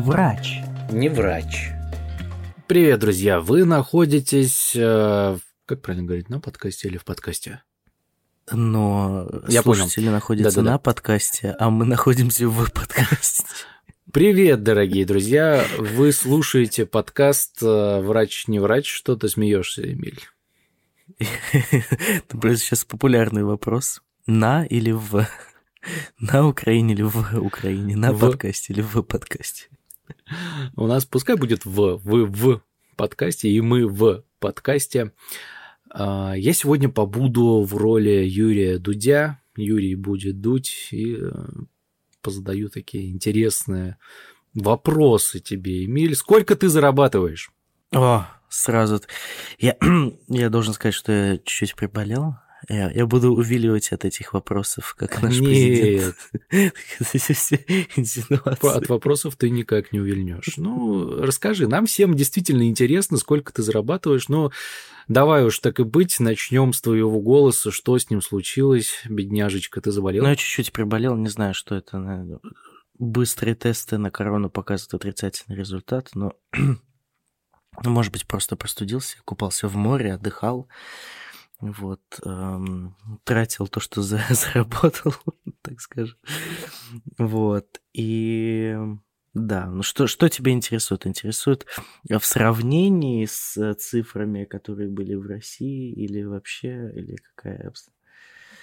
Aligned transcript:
врач. 0.00 0.60
Не 0.90 1.08
врач. 1.08 1.70
Привет, 2.66 3.00
друзья! 3.00 3.40
Вы 3.40 3.64
находитесь, 3.64 4.72
э, 4.74 5.36
как 5.66 5.82
правильно 5.82 6.06
говорить, 6.06 6.28
на 6.28 6.40
подкасте 6.40 6.88
или 6.88 6.96
в 6.96 7.04
подкасте? 7.04 7.62
Но 8.52 9.28
Я 9.48 9.62
понял. 9.62 9.82
слушатели 9.82 10.08
находятся 10.08 10.56
Да-да-да. 10.56 10.72
на 10.72 10.78
подкасте, 10.78 11.54
а 11.58 11.70
мы 11.70 11.84
находимся 11.84 12.48
в 12.48 12.70
подкасте. 12.72 13.44
Привет, 14.12 14.62
дорогие 14.62 15.04
друзья! 15.04 15.64
Вы 15.78 16.12
слушаете 16.12 16.86
подкаст 16.86 17.62
э, 17.62 18.00
«Врач 18.00 18.48
не 18.48 18.58
врач». 18.58 18.90
Что 18.90 19.16
ты 19.16 19.28
смеешься, 19.28 19.82
Эмиль? 19.92 20.20
Это 21.18 22.38
просто 22.38 22.56
сейчас 22.58 22.84
популярный 22.84 23.44
вопрос. 23.44 24.00
На 24.26 24.64
или 24.64 24.90
в? 24.92 25.26
На 26.18 26.46
Украине 26.46 26.94
или 26.94 27.02
в 27.02 27.38
Украине? 27.38 27.96
На 27.96 28.12
В. 28.12 28.18
подкасте 28.20 28.72
или 28.72 28.80
в 28.82 29.02
подкасте? 29.02 29.68
У 30.76 30.86
нас 30.86 31.04
пускай 31.04 31.36
будет 31.36 31.64
в, 31.64 31.96
вы 31.96 32.26
в 32.26 32.62
подкасте, 32.96 33.48
и 33.48 33.60
мы 33.60 33.86
в 33.86 34.24
подкасте. 34.38 35.12
А, 35.90 36.34
Я 36.36 36.52
сегодня 36.52 36.88
побуду 36.88 37.62
в 37.62 37.76
роли 37.76 38.24
Юрия 38.24 38.78
Дудя. 38.78 39.40
Юрий 39.56 39.94
будет 39.94 40.40
дуть 40.40 40.88
и 40.92 41.16
э, 41.20 41.30
позадаю 42.22 42.70
такие 42.70 43.10
интересные 43.10 43.98
вопросы 44.54 45.40
тебе, 45.40 45.84
Эмиль. 45.84 46.14
Сколько 46.14 46.56
ты 46.56 46.68
зарабатываешь? 46.68 47.50
О, 47.92 48.26
сразу. 48.48 49.00
Я, 49.58 49.76
я 50.28 50.50
должен 50.50 50.74
сказать, 50.74 50.94
что 50.94 51.12
я 51.12 51.38
чуть-чуть 51.38 51.74
приболел. 51.74 52.36
Я, 52.70 52.88
я 52.92 53.04
буду 53.04 53.32
увиливать 53.32 53.90
от 53.90 54.04
этих 54.04 54.32
вопросов, 54.32 54.94
как 54.96 55.20
наш 55.22 55.38
президент. 55.38 56.14
Все 57.00 57.64
инсинуации. 57.96 58.76
От 58.76 58.88
вопросов 58.88 59.34
ты 59.34 59.50
никак 59.50 59.92
не 59.92 59.98
увильнешь. 59.98 60.56
Ну, 60.56 61.20
расскажи, 61.20 61.66
нам 61.66 61.86
всем 61.86 62.14
действительно 62.14 62.68
интересно, 62.68 63.16
сколько 63.16 63.52
ты 63.52 63.62
зарабатываешь, 63.62 64.28
но 64.28 64.52
давай 65.08 65.44
уж 65.44 65.58
так 65.58 65.80
и 65.80 65.82
быть, 65.82 66.20
начнем 66.20 66.72
с 66.72 66.80
твоего 66.80 67.20
голоса, 67.20 67.72
что 67.72 67.98
с 67.98 68.08
ним 68.08 68.22
случилось, 68.22 69.02
бедняжечка, 69.08 69.80
ты 69.80 69.90
заболел? 69.90 70.22
Ну, 70.22 70.30
я 70.30 70.36
чуть-чуть 70.36 70.72
приболел, 70.72 71.16
не 71.16 71.28
знаю, 71.28 71.54
что 71.54 71.74
это. 71.74 71.98
наверное, 71.98 72.38
Быстрые 73.00 73.56
тесты 73.56 73.98
на 73.98 74.12
корону 74.12 74.48
показывают 74.48 74.94
отрицательный 74.94 75.58
результат, 75.58 76.10
но, 76.14 76.34
ну, 76.52 76.76
может 77.82 78.12
быть, 78.12 78.28
просто 78.28 78.54
простудился, 78.54 79.16
купался 79.24 79.66
в 79.66 79.74
море, 79.74 80.14
отдыхал, 80.14 80.68
вот, 81.60 82.00
эм, 82.24 82.96
тратил 83.24 83.68
то, 83.68 83.80
что 83.80 84.02
за- 84.02 84.20
заработал, 84.30 85.14
так 85.62 85.80
скажем, 85.80 86.16
вот, 87.18 87.80
и 87.92 88.76
да, 89.34 89.66
ну 89.66 89.82
что, 89.82 90.06
что 90.08 90.28
тебя 90.28 90.52
интересует? 90.52 91.06
Интересует 91.06 91.66
в 92.08 92.24
сравнении 92.24 93.26
с 93.26 93.56
э, 93.56 93.74
цифрами, 93.74 94.44
которые 94.44 94.88
были 94.88 95.14
в 95.14 95.26
России, 95.26 95.92
или 95.92 96.22
вообще, 96.24 96.90
или 96.94 97.16
какая 97.16 97.68
обс- 97.68 97.90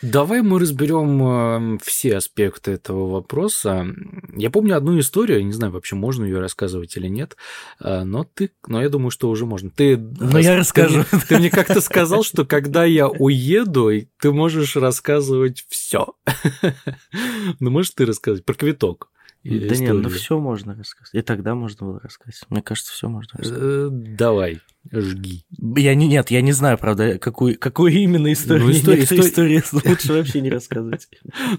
Давай 0.01 0.41
мы 0.41 0.59
разберем 0.59 1.75
э, 1.75 1.77
все 1.83 2.17
аспекты 2.17 2.71
этого 2.71 3.09
вопроса. 3.09 3.87
Я 4.35 4.49
помню 4.51 4.77
одну 4.77 4.99
историю, 4.99 5.45
не 5.45 5.53
знаю, 5.53 5.73
вообще 5.73 5.95
можно 5.95 6.23
ее 6.23 6.39
рассказывать 6.39 6.95
или 6.97 7.07
нет, 7.07 7.35
э, 7.79 8.03
но 8.03 8.23
ты, 8.23 8.51
но 8.67 8.81
я 8.81 8.89
думаю, 8.89 9.09
что 9.09 9.29
уже 9.29 9.45
можно. 9.45 9.69
Ты, 9.71 9.97
Ну, 9.97 10.37
я 10.37 10.51
ты 10.53 10.57
расскажу. 10.57 10.97
мне- 11.11 11.21
Ты, 11.27 11.37
мне 11.39 11.49
как-то 11.49 11.81
сказал, 11.81 12.23
что 12.23 12.45
когда 12.45 12.85
я 12.85 13.07
уеду, 13.07 13.89
ты 14.21 14.31
можешь 14.31 14.75
рассказывать 14.75 15.65
все. 15.69 16.13
Ну, 17.59 17.69
можешь 17.71 17.91
ты 17.91 18.05
рассказать 18.05 18.45
про 18.45 18.53
квиток? 18.53 19.09
Да 19.49 19.75
нет, 19.75 19.93
ну 19.93 19.99
историю? 20.01 20.09
все 20.19 20.39
можно 20.39 20.75
рассказать. 20.75 21.13
И 21.13 21.21
тогда 21.21 21.55
можно 21.55 21.87
было 21.87 21.99
рассказать. 21.99 22.41
Мне 22.49 22.61
кажется, 22.61 22.91
все 22.93 23.07
можно 23.09 23.37
рассказать. 23.37 23.63
Э, 23.63 23.89
Давай, 23.91 24.61
жги. 24.91 25.45
Я 25.77 25.95
не, 25.95 26.07
нет, 26.07 26.31
я 26.31 26.41
не 26.41 26.51
знаю, 26.51 26.77
правда, 26.77 27.17
какую, 27.19 27.57
какую 27.59 27.93
именно 27.93 28.31
историю. 28.33 28.65
Ну, 28.65 28.71
история- 28.71 28.99
Некоторые 29.01 29.29
история- 29.29 29.57
истории 29.59 29.87
лучше 29.89 30.13
вообще 30.13 30.41
не 30.41 30.49
рассказывать. 30.49 31.07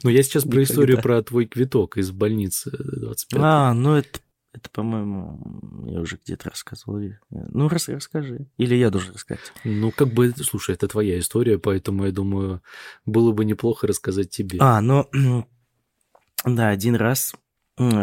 Ну, 0.02 0.10
я 0.10 0.22
сейчас 0.22 0.44
про 0.44 0.62
историю 0.62 1.00
про 1.00 1.22
твой 1.22 1.46
квиток 1.46 1.96
из 1.98 2.10
больницы 2.10 2.70
25 2.78 3.40
А, 3.42 3.72
ну 3.74 3.94
это, 3.94 4.18
это, 4.52 4.70
по-моему, 4.70 5.86
я 5.90 6.00
уже 6.00 6.18
где-то 6.24 6.50
рассказывал. 6.50 7.00
Ну, 7.30 7.68
рас- 7.68 7.88
расскажи. 7.88 8.46
Или 8.56 8.74
я 8.74 8.90
должен 8.90 9.14
рассказать. 9.14 9.52
Ну, 9.64 9.90
как 9.92 10.08
бы, 10.08 10.32
слушай, 10.42 10.74
это 10.74 10.88
твоя 10.88 11.18
история, 11.18 11.58
поэтому 11.58 12.06
я 12.06 12.12
думаю, 12.12 12.62
было 13.06 13.32
бы 13.32 13.44
неплохо 13.44 13.86
рассказать 13.86 14.30
тебе. 14.30 14.58
А, 14.60 14.80
ну, 14.80 15.06
да, 16.44 16.68
один 16.70 16.94
раз, 16.96 17.34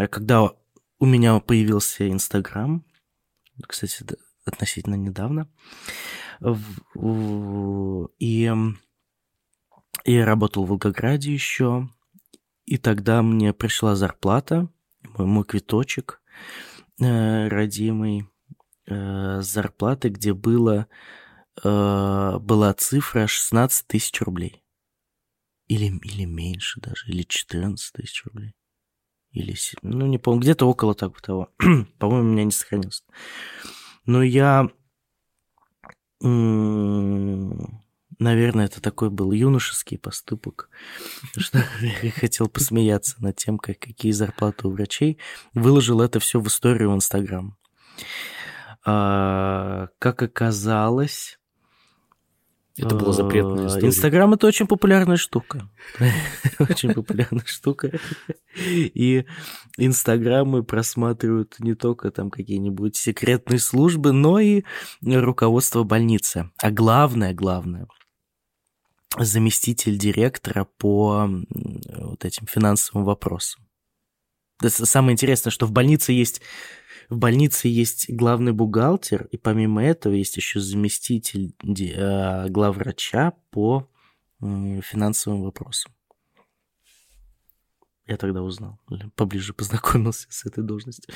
когда 0.09 0.51
у 0.99 1.05
меня 1.05 1.39
появился 1.39 2.09
Инстаграм, 2.09 2.85
кстати, 3.67 4.05
относительно 4.45 4.95
недавно, 4.95 5.49
и 8.19 8.51
я 10.05 10.25
работал 10.25 10.65
в 10.65 10.69
Волгограде 10.69 11.33
еще, 11.33 11.89
и 12.65 12.77
тогда 12.77 13.21
мне 13.21 13.53
пришла 13.53 13.95
зарплата, 13.95 14.69
мой, 15.17 15.27
мой 15.27 15.43
квиточек 15.43 16.21
э, 16.99 17.47
родимый, 17.47 18.27
э, 18.87 19.41
зарплаты, 19.41 20.09
где 20.09 20.33
было, 20.33 20.87
э, 21.63 22.37
была 22.39 22.73
цифра 22.73 23.27
16 23.27 23.87
тысяч 23.87 24.21
рублей. 24.21 24.63
Или, 25.67 25.85
или 25.85 26.25
меньше 26.25 26.79
даже, 26.79 27.07
или 27.07 27.23
14 27.23 27.93
тысяч 27.93 28.23
рублей. 28.25 28.53
Или, 29.35 29.55
ну, 29.81 30.05
не 30.05 30.17
помню, 30.17 30.41
где-то 30.41 30.65
около 30.65 30.95
так, 30.95 31.19
того. 31.19 31.49
По-моему, 31.99 32.29
у 32.29 32.31
меня 32.31 32.45
не 32.45 32.51
сохранилось. 32.51 33.03
Но 34.05 34.23
я, 34.23 34.69
наверное, 36.21 37.59
это 38.65 38.81
такой 38.81 39.09
был 39.09 39.33
юношеский 39.33 39.97
поступок, 39.97 40.69
что 41.37 41.61
я 41.81 42.11
хотел 42.11 42.47
посмеяться 42.47 43.21
над 43.21 43.35
тем, 43.35 43.57
как, 43.57 43.77
какие 43.77 44.13
зарплаты 44.13 44.69
у 44.69 44.71
врачей. 44.71 45.19
Выложил 45.53 45.99
это 45.99 46.21
все 46.21 46.39
в 46.39 46.47
историю 46.47 46.91
в 46.91 46.95
Инстаграм. 46.95 47.57
А, 48.85 49.89
как 49.99 50.21
оказалось, 50.21 51.39
Это 52.77 52.95
была 52.95 53.13
запретная 53.13 53.63
э, 53.63 53.67
история. 53.67 53.87
Инстаграм 53.87 54.33
это 54.33 54.47
очень 54.47 54.67
популярная 54.67 55.15
штука. 55.15 55.69
Очень 56.59 56.93
популярная 56.93 57.45
штука. 57.45 57.91
И 58.57 59.25
Инстаграмы 59.77 60.63
просматривают 60.63 61.55
не 61.59 61.73
только 61.73 62.11
там 62.11 62.29
какие-нибудь 62.29 62.97
секретные 62.97 63.59
службы, 63.59 64.11
но 64.11 64.39
и 64.39 64.63
руководство 65.01 65.83
больницы. 65.83 66.51
А 66.57 66.69
главное, 66.69 67.33
главное, 67.33 67.87
заместитель 69.17 69.97
директора 69.97 70.67
по 70.77 71.29
вот 71.29 72.25
этим 72.25 72.45
финансовым 72.45 73.05
вопросам. 73.05 73.65
Самое 74.67 75.13
интересное, 75.13 75.51
что 75.51 75.65
в 75.65 75.71
больнице 75.71 76.11
есть 76.11 76.41
в 77.09 77.17
больнице 77.17 77.67
есть 77.67 78.09
главный 78.09 78.51
бухгалтер, 78.51 79.27
и 79.31 79.37
помимо 79.37 79.83
этого 79.83 80.13
есть 80.13 80.37
еще 80.37 80.59
заместитель 80.59 81.55
э, 81.63 82.49
главврача 82.49 83.33
по 83.51 83.89
финансовым 84.39 85.43
вопросам. 85.43 85.91
Я 88.07 88.17
тогда 88.17 88.43
узнал, 88.43 88.79
поближе 89.15 89.53
познакомился 89.53 90.27
с 90.29 90.45
этой 90.45 90.63
должностью. 90.63 91.13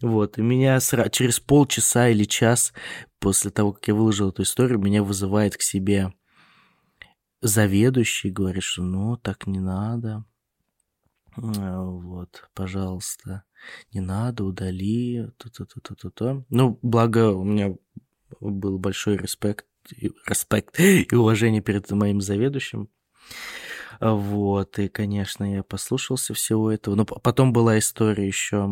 Вот, 0.00 0.38
и 0.38 0.42
меня 0.42 0.76
сра- 0.76 1.10
через 1.10 1.40
полчаса 1.40 2.08
или 2.08 2.24
час 2.24 2.72
после 3.18 3.50
того, 3.50 3.72
как 3.72 3.88
я 3.88 3.94
выложил 3.94 4.28
эту 4.28 4.42
историю, 4.42 4.78
меня 4.78 5.02
вызывает 5.02 5.56
к 5.56 5.62
себе 5.62 6.12
заведующий, 7.40 8.30
говорит, 8.30 8.62
что 8.62 8.82
ну, 8.82 9.16
так 9.16 9.46
не 9.46 9.58
надо. 9.58 10.24
А, 11.36 11.82
Вот, 11.82 12.48
пожалуйста, 12.54 13.44
не 13.92 14.00
надо, 14.00 14.44
удали, 14.44 15.30
то-то-то-то-то. 15.38 16.44
Ну, 16.48 16.78
благо 16.82 17.30
у 17.32 17.44
меня 17.44 17.76
был 18.40 18.78
большой 18.78 19.16
респект, 19.16 19.66
респект 20.26 20.78
и 20.80 21.14
уважение 21.14 21.62
перед 21.62 21.90
моим 21.90 22.20
заведующим. 22.20 22.88
Вот, 24.00 24.78
и, 24.78 24.88
конечно, 24.88 25.52
я 25.52 25.62
послушался 25.62 26.34
всего 26.34 26.70
этого. 26.70 26.94
Но 26.94 27.04
потом 27.04 27.52
была 27.52 27.78
история 27.78 28.26
еще 28.26 28.68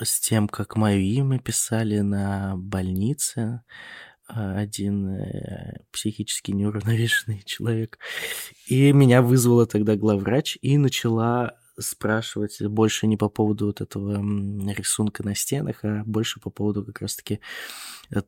с 0.00 0.20
тем, 0.20 0.48
как 0.48 0.76
мое 0.76 0.98
имя 0.98 1.38
писали 1.38 2.00
на 2.00 2.56
больнице. 2.56 3.62
Один 4.26 5.08
э, 5.08 5.80
психически 5.92 6.52
неуравновешенный 6.52 7.42
человек. 7.44 7.98
И 8.66 8.92
меня 8.92 9.20
вызвала 9.20 9.66
тогда 9.66 9.94
главврач 9.96 10.58
и 10.62 10.78
начала 10.78 11.58
спрашивать 11.78 12.60
больше 12.62 13.06
не 13.06 13.16
по 13.16 13.28
поводу 13.28 13.66
вот 13.66 13.80
этого 13.80 14.14
рисунка 14.72 15.24
на 15.24 15.34
стенах, 15.34 15.84
а 15.84 16.02
больше 16.04 16.40
по 16.40 16.50
поводу 16.50 16.84
как 16.84 17.00
раз-таки 17.00 17.40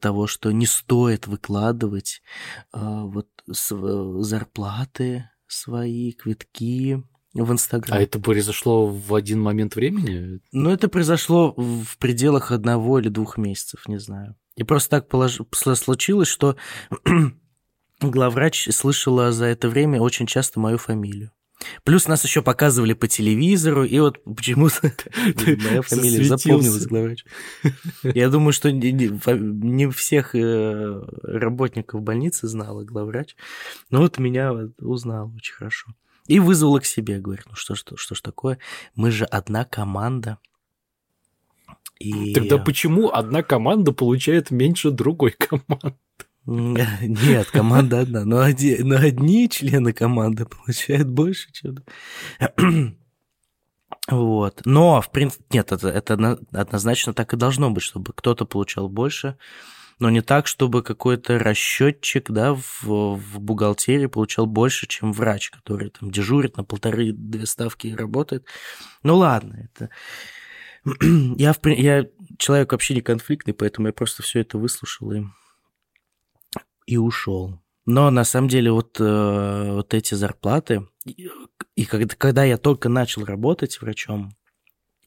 того, 0.01 0.27
что 0.27 0.51
не 0.51 0.67
стоит 0.67 1.27
выкладывать 1.27 2.23
а, 2.73 3.05
вот 3.05 3.29
зарплаты 3.47 5.29
свои, 5.47 6.13
квитки 6.13 7.03
в 7.35 7.53
Инстаграм. 7.53 7.99
А 7.99 8.01
это 8.01 8.21
произошло 8.21 8.87
в 8.87 9.15
один 9.15 9.41
момент 9.41 9.75
времени? 9.75 10.41
Ну, 10.53 10.71
это 10.71 10.89
произошло 10.89 11.53
в 11.57 11.99
пределах 11.99 12.53
одного 12.53 12.99
или 12.99 13.09
двух 13.09 13.37
месяцев, 13.37 13.89
не 13.89 13.99
знаю. 13.99 14.37
И 14.57 14.63
просто 14.63 14.91
так 14.91 15.09
полож... 15.09 15.41
случилось, 15.53 16.29
что 16.29 16.57
главврач 18.01 18.69
слышала 18.71 19.33
за 19.33 19.47
это 19.47 19.69
время 19.69 20.01
очень 20.01 20.27
часто 20.27 20.61
мою 20.61 20.79
фамилию. 20.79 21.33
Плюс 21.85 22.09
нас 22.09 22.25
еще 22.25 22.43
показывали 22.43 22.93
по 22.93 23.09
телевизору, 23.09 23.85
и 23.85 23.99
вот 23.99 24.23
почему-то 24.25 24.81
моя 25.47 25.83
фамилия 25.83 26.25
запомнилась, 26.25 26.87
главврач. 26.87 27.25
Я 28.03 28.29
думаю, 28.29 28.53
что 28.53 28.71
не 28.71 29.91
всех 29.91 30.35
э, 30.35 31.03
работников 31.23 32.03
больницы 32.03 32.49
знала 32.49 32.85
главврач, 32.85 33.37
но 33.91 34.01
вот 34.01 34.19
меня 34.19 34.53
узнал 34.79 35.33
очень 35.35 35.55
хорошо. 35.55 35.95
И 36.27 36.41
вызвала 36.41 36.81
к 36.81 36.87
себе, 36.87 37.21
говорит, 37.21 37.45
ну 37.47 37.55
что, 37.55 37.75
что, 37.75 37.97
что 37.97 38.15
ж 38.15 38.21
такое, 38.21 38.59
мы 38.95 39.11
же 39.11 39.25
одна 39.25 39.65
команда. 39.65 40.39
И... 41.99 42.35
Тогда 42.35 42.59
почему 42.59 43.11
одна 43.11 43.43
команда 43.43 43.93
получает 43.93 44.51
меньше 44.51 44.91
другой 44.91 45.33
команды? 45.33 45.97
Нет, 46.47 47.51
команда 47.51 48.01
одна. 48.01 48.25
Но, 48.25 48.41
оди, 48.41 48.79
но 48.83 48.97
одни 48.97 49.49
члены 49.49 49.93
команды 49.93 50.45
получают 50.67 51.09
больше, 51.09 51.51
чем... 51.53 51.79
Вот. 54.09 54.61
Но, 54.67 55.01
в 55.01 55.11
принципе, 55.11 55.45
нет, 55.51 55.73
это, 55.73 55.89
это 55.89 56.39
однозначно 56.53 57.15
так 57.15 57.33
и 57.33 57.39
должно 57.39 57.71
быть, 57.71 57.85
чтобы 57.85 58.13
кто-то 58.13 58.45
получал 58.45 58.91
больше, 58.91 59.39
но 59.99 60.11
не 60.11 60.21
так, 60.21 60.47
чтобы 60.47 60.83
какой-то 60.83 61.39
расчетчик 61.39 62.31
да, 62.31 62.55
в, 62.55 62.83
в 62.83 63.39
бухгалтерии 63.39 64.07
получал 64.07 64.45
больше, 64.45 64.87
чем 64.87 65.13
врач, 65.13 65.49
который 65.51 65.89
там 65.89 66.11
дежурит 66.11 66.59
на 66.59 66.65
полторы-две 66.65 67.47
ставки 67.47 67.87
и 67.87 67.95
работает. 67.95 68.47
Ну 69.03 69.17
ладно, 69.17 69.71
это... 69.73 69.89
Я, 71.39 71.55
в, 71.55 71.67
я 71.67 72.05
человек 72.37 72.73
вообще 72.73 72.95
не 72.95 73.01
конфликтный, 73.01 73.55
поэтому 73.55 73.87
я 73.87 73.95
просто 73.95 74.23
все 74.23 74.41
это 74.41 74.59
выслушал 74.59 75.13
и 75.13 75.23
и 76.87 76.97
ушел. 76.97 77.61
Но 77.87 78.11
на 78.11 78.25
самом 78.25 78.49
деле 78.49 78.73
вот, 78.73 78.97
э, 78.99 79.73
вот 79.73 79.93
эти 79.93 80.15
зарплаты, 80.15 80.87
и 81.05 81.85
когда, 81.85 82.15
когда 82.17 82.45
я 82.45 82.57
только 82.57 82.89
начал 82.89 83.25
работать 83.25 83.81
врачом 83.81 84.35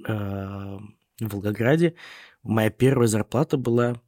э, 0.06 0.14
в 0.14 0.80
Волгограде, 1.20 1.96
моя 2.44 2.70
первая 2.70 3.08
зарплата 3.08 3.58
была 3.58 4.00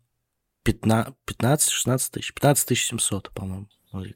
15-16 0.66 2.12
тысяч, 2.12 2.34
15 2.34 2.68
тысяч 2.68 2.88
700, 2.88 3.32
по-моему, 3.32 3.68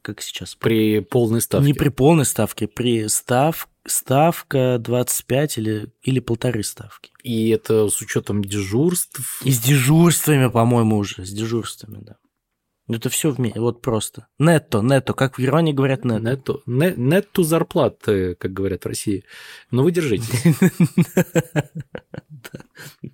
как 0.02 0.22
сейчас. 0.22 0.56
При 0.56 1.00
полной 1.00 1.42
ставке? 1.42 1.66
Не 1.66 1.74
при 1.74 1.90
полной 1.90 2.26
ставке, 2.26 2.68
при 2.68 3.08
став, 3.08 3.68
ставка 3.88 4.78
25 4.80 5.58
или, 5.58 5.94
или 6.04 6.20
полторы 6.20 6.64
ставки. 6.64 7.12
И 7.24 7.50
это 7.50 7.90
с 7.90 8.02
учетом 8.02 8.44
дежурств? 8.44 9.42
И 9.44 9.52
с 9.52 9.60
дежурствами, 9.60 10.48
по-моему, 10.48 10.98
уже, 10.98 11.26
с 11.26 11.32
дежурствами, 11.32 12.00
да. 12.02 12.18
Это 12.90 13.10
все 13.10 13.32
вместе, 13.32 13.62
вот 13.62 13.82
просто. 13.82 14.28
Нетто, 14.40 14.82
нетто, 14.82 15.14
как 15.14 15.38
в 15.38 15.42
Иронии 15.42 15.72
говорят 15.72 16.04
нетто. 16.04 16.20
Нетто, 16.30 16.60
не, 16.66 16.94
нетто 16.98 17.44
зарплаты, 17.44 18.36
как 18.36 18.52
говорят 18.52 18.84
в 18.84 18.88
России. 18.88 19.24
Но 19.72 19.84
вы 19.84 19.92
держитесь. 19.92 20.56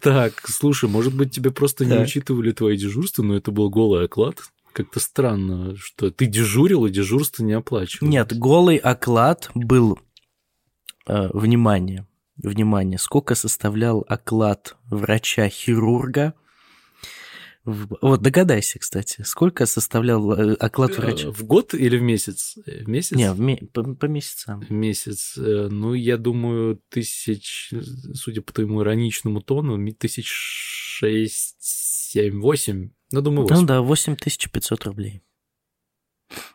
Так, 0.01 0.33
слушай, 0.47 0.89
может 0.89 1.13
быть, 1.13 1.31
тебе 1.31 1.51
просто 1.51 1.85
не 1.85 1.97
учитывали 1.97 2.51
твои 2.51 2.77
дежурства, 2.77 3.21
но 3.21 3.35
это 3.35 3.51
был 3.51 3.69
голый 3.69 4.05
оклад? 4.05 4.41
Как-то 4.73 4.99
странно, 4.99 5.75
что 5.75 6.09
ты 6.09 6.25
дежурил, 6.25 6.85
и 6.85 6.89
дежурство 6.89 7.43
не 7.43 7.53
оплачивал. 7.53 8.07
Нет, 8.07 8.35
голый 8.35 8.77
оклад 8.77 9.51
был... 9.53 9.99
Э, 11.05 11.29
внимание, 11.33 12.07
внимание, 12.37 12.97
сколько 12.97 13.35
составлял 13.35 14.03
оклад 14.07 14.77
врача-хирурга– 14.89 16.33
вот 17.65 18.21
догадайся, 18.21 18.79
кстати, 18.79 19.21
сколько 19.23 19.65
составлял 19.65 20.31
э, 20.31 20.53
оклад 20.53 20.91
э, 20.91 21.01
врача? 21.01 21.31
В 21.31 21.43
год 21.43 21.73
или 21.73 21.97
в 21.97 22.01
месяц? 22.01 22.57
В 22.65 22.87
месяц? 22.87 23.11
Не, 23.11 23.31
в 23.31 23.39
ме... 23.39 23.57
по, 23.57 23.83
по 23.83 24.05
месяцам. 24.05 24.61
В 24.61 24.71
месяц. 24.71 25.37
Э, 25.37 25.67
ну, 25.69 25.93
я 25.93 26.17
думаю, 26.17 26.81
тысяч, 26.89 27.73
судя 28.13 28.41
по 28.41 28.53
твоему 28.53 28.81
ироничному 28.81 29.41
тону, 29.41 29.93
тысяч 29.93 30.27
шесть, 30.27 31.57
семь, 31.59 32.39
восемь. 32.39 32.89
Ну, 33.11 33.21
думаю, 33.21 33.47
8. 33.47 33.55
Ну 33.55 33.67
да, 33.67 33.81
8500 33.81 34.85
рублей. 34.85 35.21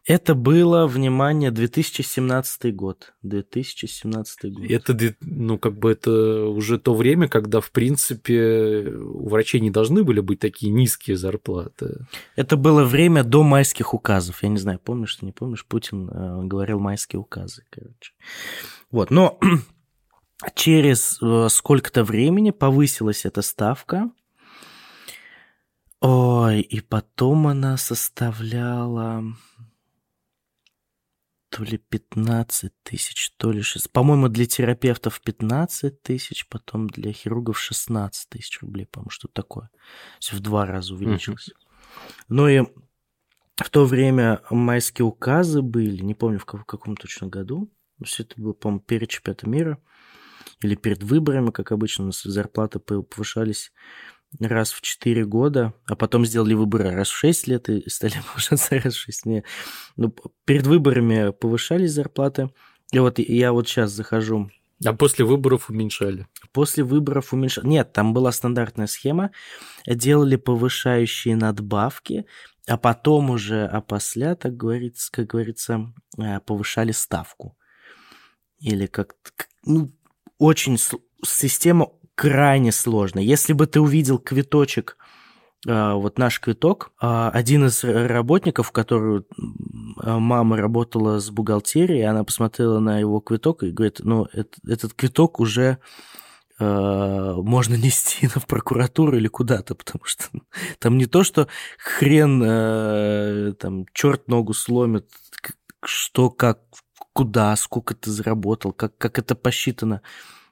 Это 0.07 0.35
было, 0.35 0.87
внимание, 0.87 1.51
2017 1.51 2.75
год. 2.75 3.15
2017 3.23 4.53
год. 4.53 4.71
Это, 4.71 5.17
ну, 5.21 5.59
как 5.59 5.79
бы 5.79 5.93
это 5.93 6.47
уже 6.47 6.79
то 6.79 6.95
время, 6.95 7.29
когда, 7.29 7.61
в 7.61 7.71
принципе, 7.71 8.87
у 8.89 9.29
врачей 9.29 9.61
не 9.61 9.71
должны 9.71 10.05
были 10.05 10.21
быть 10.21 10.39
такие 10.39 10.71
низкие 10.73 11.17
зарплаты. 11.17 12.07
Это 12.37 12.57
было 12.57 12.85
время 12.85 13.25
до 13.25 13.43
майских 13.43 13.95
указов. 13.95 14.43
Я 14.43 14.51
не 14.51 14.59
знаю, 14.59 14.79
помнишь 14.79 15.17
ты, 15.17 15.27
не 15.27 15.33
помнишь, 15.33 15.65
Путин 15.67 16.09
э, 16.09 16.45
говорил 16.45 16.79
майские 16.79 17.21
указы, 17.21 17.65
короче. 17.71 18.13
Вот, 18.91 19.11
но 19.11 19.39
через 20.55 21.19
э, 21.21 21.49
сколько-то 21.51 22.05
времени 22.05 22.51
повысилась 22.51 23.25
эта 23.25 23.43
ставка, 23.43 24.11
Ой, 26.07 26.61
и 26.61 26.83
потом 26.83 27.47
она 27.47 27.79
составляла 27.79 29.25
то 31.55 31.63
ли 31.63 31.79
15 31.79 32.73
тысяч, 32.83 33.31
то 33.37 33.53
ли 33.53 33.63
6. 33.63 33.93
По-моему, 33.93 34.29
для 34.29 34.45
терапевтов 34.45 35.21
15 35.21 36.03
тысяч, 36.03 36.49
потом 36.49 36.89
для 36.89 37.13
хирургов 37.13 37.61
16 37.61 38.29
тысяч 38.29 38.61
рублей, 38.61 38.87
по-моему, 38.87 39.11
что 39.11 39.29
такое. 39.29 39.69
То 39.69 40.19
есть 40.21 40.33
в 40.33 40.41
два 40.41 40.67
раза 40.67 40.95
увеличилось. 40.95 41.51
Mm-hmm. 41.51 42.25
Ну 42.29 42.49
и 42.49 42.63
в 43.55 43.71
то 43.71 43.85
время 43.85 44.43
майские 44.51 45.07
указы 45.07 45.63
были, 45.63 46.03
не 46.03 46.15
помню 46.15 46.41
в, 46.41 46.45
в 46.45 46.65
каком 46.65 46.97
точно 46.97 47.29
году, 47.29 47.71
все 48.05 48.25
это 48.25 48.35
было, 48.37 48.53
по-моему, 48.53 48.81
перед 48.81 49.09
чемпионатом 49.09 49.53
мира 49.53 49.79
или 50.61 50.75
перед 50.75 51.05
выборами, 51.05 51.53
как 51.53 51.71
обычно, 51.71 52.03
у 52.03 52.07
нас 52.09 52.21
зарплаты 52.21 52.81
повышались 52.81 53.73
раз 54.41 54.73
в 54.73 54.81
4 54.81 55.25
года, 55.25 55.75
а 55.87 55.97
потом 55.97 56.25
сделали 56.27 56.55
выборы 56.55 56.91
раз 56.91 57.09
в 57.09 57.17
6 57.17 57.47
лет 57.49 57.69
и 57.69 57.89
стали 57.89 58.15
повышаться 58.33 58.81
раз 58.81 58.95
в 58.95 59.01
6. 59.01 59.27
Не. 59.27 59.45
Ну, 59.97 60.15
перед 60.45 60.67
выборами 60.67 61.31
повышались 61.31 61.93
зарплаты. 61.93 62.51
И 62.93 62.99
вот 62.99 63.19
я 63.19 63.53
вот 63.53 63.69
сейчас 63.69 63.91
захожу. 63.93 64.51
А 64.85 64.93
после 64.93 65.25
выборов 65.25 65.71
уменьшали? 65.71 66.27
После 66.53 66.85
выборов 66.85 67.33
уменьшали. 67.33 67.67
Нет, 67.67 67.93
там 67.93 68.13
была 68.13 68.33
стандартная 68.33 68.87
схема. 68.87 69.31
Делали 69.87 70.37
повышающие 70.37 71.37
надбавки, 71.37 72.27
а 72.67 72.77
потом 72.77 73.31
уже, 73.31 73.67
а 73.67 73.81
после, 73.81 74.35
так 74.35 74.57
говорится, 74.57 75.11
как 75.13 75.27
говорится, 75.27 75.93
э, 76.19 76.41
повышали 76.41 76.93
ставку. 76.93 77.57
Или 78.59 78.87
как... 78.87 79.15
Ну, 79.65 79.93
очень 80.39 80.79
система 81.25 81.91
крайне 82.15 82.73
сложно. 82.73 83.19
Если 83.19 83.53
бы 83.53 83.67
ты 83.67 83.81
увидел 83.81 84.19
квиточек, 84.19 84.97
а, 85.67 85.95
вот 85.95 86.19
наш 86.19 86.41
квиток, 86.41 86.93
а, 87.01 87.31
один 87.31 87.67
из 87.67 87.83
работников, 87.85 88.71
который 88.71 89.25
а, 89.99 90.19
мама 90.19 90.57
работала 90.57 91.19
с 91.19 91.31
бухгалтерией, 91.31 92.07
она 92.07 92.25
посмотрела 92.25 92.81
на 92.81 92.99
его 92.99 93.21
квиток 93.21 93.63
и 93.63 93.71
говорит, 93.71 94.01
ну, 94.01 94.27
этот 94.67 94.95
квиток 94.95 95.41
уже 95.41 95.79
можно 96.61 97.75
нести 97.75 98.27
в 98.29 98.47
прокуратуру 98.47 99.17
или 99.17 99.27
куда-то, 99.27 99.75
потому 99.75 100.05
что 100.05 100.27
там 100.79 100.99
не 100.99 101.07
то, 101.07 101.25
что 101.25 101.49
хрен, 101.79 103.57
там, 103.57 103.87
черт 103.93 104.29
ногу 104.29 104.55
сломит, 104.55 105.09
что, 105.85 106.31
как, 106.31 106.61
куда, 107.13 107.57
сколько 107.57 107.97
ты 107.97 108.13
заработал, 108.13 108.73
как, 108.73 108.97
как 108.99 109.19
это 109.19 109.35
посчитано 109.35 110.01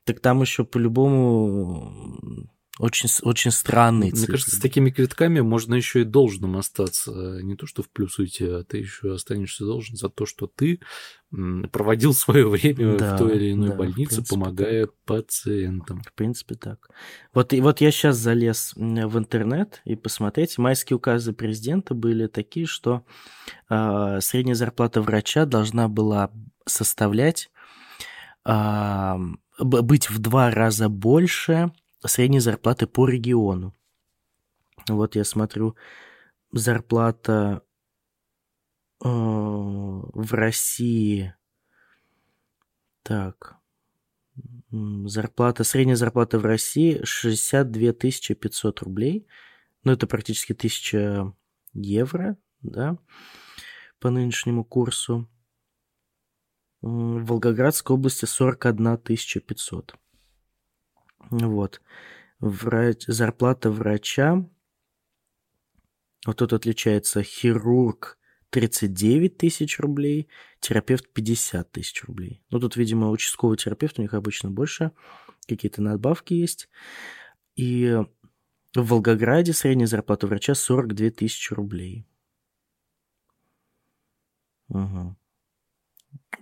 так 0.04 0.21
там 0.21 0.40
еще 0.40 0.64
по-любому 0.64 2.49
очень, 2.78 3.11
очень 3.23 3.50
странные 3.50 4.11
Мне 4.11 4.21
цифры. 4.21 4.32
кажется, 4.32 4.56
с 4.56 4.59
такими 4.59 4.90
квитками 4.90 5.40
можно 5.40 5.75
еще 5.75 6.00
и 6.00 6.04
должным 6.04 6.56
остаться. 6.56 7.12
Не 7.42 7.54
то, 7.54 7.66
что 7.66 7.82
в 7.82 7.90
плюс 7.90 8.18
уйти, 8.18 8.47
а 8.47 8.64
ты 8.64 8.78
еще 8.78 9.14
останешься 9.14 9.64
должен 9.64 9.94
за 9.97 10.09
то, 10.09 10.25
что 10.25 10.47
ты 10.47 10.80
проводил 11.71 12.14
свое 12.14 12.49
время 12.49 12.97
да, 12.97 13.14
в 13.14 13.18
той 13.18 13.37
или 13.37 13.52
иной 13.52 13.68
да, 13.68 13.76
больнице, 13.76 14.16
принципе, 14.16 14.28
помогая 14.30 14.87
так. 14.87 14.94
пациентам. 15.04 16.02
В 16.02 16.14
принципе, 16.14 16.54
так. 16.54 16.88
Вот, 17.35 17.52
и 17.52 17.61
вот 17.61 17.82
я 17.82 17.90
сейчас 17.90 18.16
залез 18.16 18.73
в 18.75 19.18
интернет 19.18 19.82
и 19.85 19.94
посмотреть. 19.94 20.56
Майские 20.56 20.97
указы 20.97 21.35
президента 21.35 21.92
были 21.92 22.26
такие, 22.26 22.64
что 22.64 23.04
э, 23.68 24.18
средняя 24.23 24.54
зарплата 24.54 25.02
врача 25.02 25.44
должна 25.44 25.88
была 25.88 26.30
составлять 26.64 27.50
э, 28.47 29.14
быть 29.64 30.11
в 30.11 30.19
два 30.19 30.50
раза 30.50 30.88
больше 30.88 31.73
средней 32.04 32.40
зарплаты 32.40 32.87
по 32.87 33.07
региону. 33.07 33.75
Вот 34.88 35.14
я 35.14 35.25
смотрю, 35.25 35.76
зарплата 36.52 37.62
э, 39.04 39.09
в 39.09 40.33
России. 40.33 41.35
Так, 43.02 43.62
Зарплата, 44.71 45.64
средняя 45.64 45.97
зарплата 45.97 46.38
в 46.38 46.47
России 46.47 47.00
62 47.04 47.92
500 47.92 48.81
рублей. 48.81 49.26
Ну, 49.85 49.92
это 49.92 50.07
практически 50.07 50.52
1000 50.52 51.35
евро, 51.75 52.38
да, 52.62 52.97
по 54.00 54.09
нынешнему 54.09 54.64
курсу. 54.64 55.28
В 56.83 57.25
Волгоградской 57.25 57.95
области 57.95 58.25
41 58.25 58.99
500. 58.99 59.95
Вот. 61.31 61.81
Врач, 62.41 63.05
зарплата 63.07 63.71
врача. 63.71 64.45
Вот 66.27 66.37
тут 66.37 66.53
отличается 66.53 67.23
хирург 67.23 68.19
39 68.51 69.39
тысяч 69.39 69.79
рублей, 69.79 70.29
терапевт 70.61 71.09
50 71.09 71.73
тысяч 71.73 72.05
рублей. 72.05 72.43
Ну, 72.51 72.61
тут, 72.61 72.77
видимо, 72.77 73.11
участковый 73.11 73.57
терапевт, 73.57 73.99
у 73.99 74.03
них 74.03 74.12
обычно 74.12 74.51
больше, 74.51 74.93
какие-то 75.49 75.81
надбавки 75.81 76.35
есть. 76.35 76.69
И 77.57 77.97
в 78.75 78.87
Волгограде 78.89 79.53
средняя 79.53 79.87
зарплата 79.87 80.27
врача 80.27 80.55
42 80.55 81.11
тысячи 81.11 81.55
рублей. 81.55 82.07
Угу. 84.69 85.17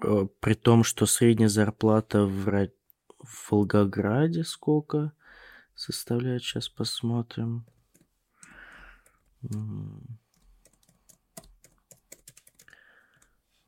При 0.01 0.55
том, 0.55 0.85
что 0.85 1.07
средняя 1.07 1.49
зарплата 1.49 2.25
в, 2.25 2.69
в 3.19 3.51
Волгограде 3.51 4.45
сколько 4.45 5.13
составляет, 5.75 6.43
сейчас 6.43 6.69
посмотрим. 6.69 7.67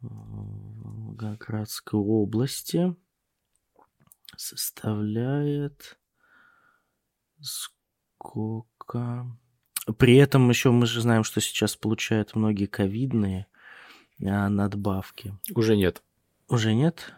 Волгоградской 0.01 2.01
области 2.01 2.97
составляет 4.37 5.99
сколько? 7.41 9.27
При 9.99 10.17
этом 10.17 10.49
еще 10.49 10.71
мы 10.71 10.87
же 10.87 11.01
знаем, 11.01 11.25
что 11.25 11.41
сейчас 11.41 11.77
получают 11.77 12.35
многие 12.35 12.67
ковидные 12.67 13.47
а, 14.25 14.49
надбавки. 14.49 15.37
Уже 15.55 15.77
нет. 15.77 16.03
Уже 16.53 16.75
нет? 16.75 17.15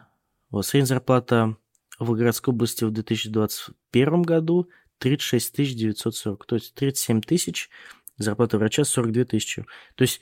Вот 0.49 0.65
средняя 0.65 0.87
зарплата 0.87 1.57
в 1.99 2.05
Волгоградской 2.05 2.53
области 2.53 2.85
в 2.85 2.91
2021 2.91 4.21
году 4.21 4.69
36 4.99 5.75
940, 5.75 6.45
то 6.45 6.55
есть 6.55 6.73
37 6.73 7.19
тысяч, 7.19 7.69
зарплата 8.17 8.57
врача 8.57 8.85
42 8.85 9.25
тысячи. 9.25 9.65
То 9.95 10.03
есть 10.03 10.21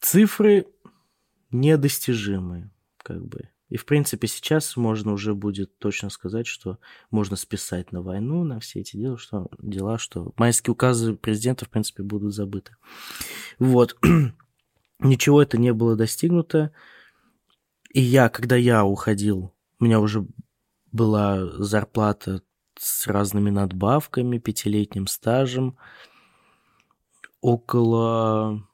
цифры 0.00 0.66
недостижимые, 1.50 2.70
как 2.98 3.24
бы. 3.24 3.48
И, 3.70 3.78
в 3.78 3.86
принципе, 3.86 4.28
сейчас 4.28 4.76
можно 4.76 5.14
уже 5.14 5.34
будет 5.34 5.78
точно 5.78 6.10
сказать, 6.10 6.46
что 6.46 6.78
можно 7.10 7.36
списать 7.36 7.90
на 7.90 8.02
войну, 8.02 8.44
на 8.44 8.60
все 8.60 8.80
эти 8.80 8.98
дела, 8.98 9.16
что, 9.16 9.48
дела, 9.62 9.96
что 9.96 10.34
майские 10.36 10.72
указы 10.72 11.14
президента, 11.14 11.64
в 11.64 11.70
принципе, 11.70 12.02
будут 12.02 12.34
забыты. 12.34 12.76
Вот. 13.58 13.96
Ничего 14.98 15.40
это 15.40 15.56
не 15.56 15.72
было 15.72 15.96
достигнуто. 15.96 16.74
И 17.96 18.00
я, 18.02 18.28
когда 18.28 18.56
я 18.56 18.84
уходил, 18.84 19.54
у 19.80 19.84
меня 19.86 20.00
уже 20.00 20.26
была 20.92 21.46
зарплата 21.64 22.42
с 22.78 23.06
разными 23.06 23.48
надбавками, 23.48 24.36
пятилетним 24.36 25.06
стажем, 25.06 25.78
около 27.40 28.68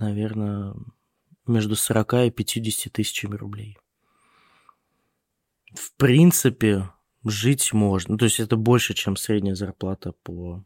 наверное, 0.00 0.74
между 1.46 1.76
40 1.76 2.14
и 2.14 2.30
50 2.32 2.92
тысячами 2.92 3.36
рублей. 3.36 3.78
В 5.72 5.94
принципе, 5.96 6.90
жить 7.24 7.72
можно. 7.72 8.18
То 8.18 8.24
есть 8.24 8.40
это 8.40 8.56
больше, 8.56 8.94
чем 8.94 9.14
средняя 9.14 9.54
зарплата 9.54 10.14
по 10.24 10.64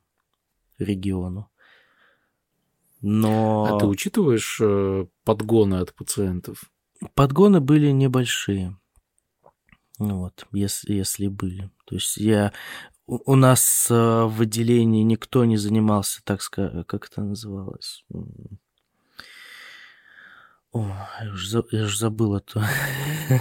региону. 0.78 1.50
Но... 3.06 3.76
А 3.76 3.78
ты 3.78 3.84
учитываешь 3.84 4.58
э, 4.62 5.06
подгоны 5.24 5.74
от 5.74 5.94
пациентов? 5.94 6.70
Подгоны 7.14 7.60
были 7.60 7.90
небольшие. 7.90 8.78
Вот, 9.98 10.46
если, 10.52 10.94
если 10.94 11.26
были. 11.26 11.70
То 11.84 11.96
есть 11.96 12.16
я... 12.16 12.54
У 13.06 13.34
нас 13.34 13.88
э, 13.90 13.94
в 13.94 14.40
отделении 14.40 15.02
никто 15.02 15.44
не 15.44 15.58
занимался, 15.58 16.22
так 16.24 16.40
сказать, 16.40 16.86
как 16.86 17.08
это 17.10 17.20
называлось? 17.20 18.06
О, 20.72 20.88
я 21.22 21.30
уже, 21.30 21.62
я 21.72 21.84
уже 21.84 21.98
забыл 21.98 22.36
эту 22.36 22.62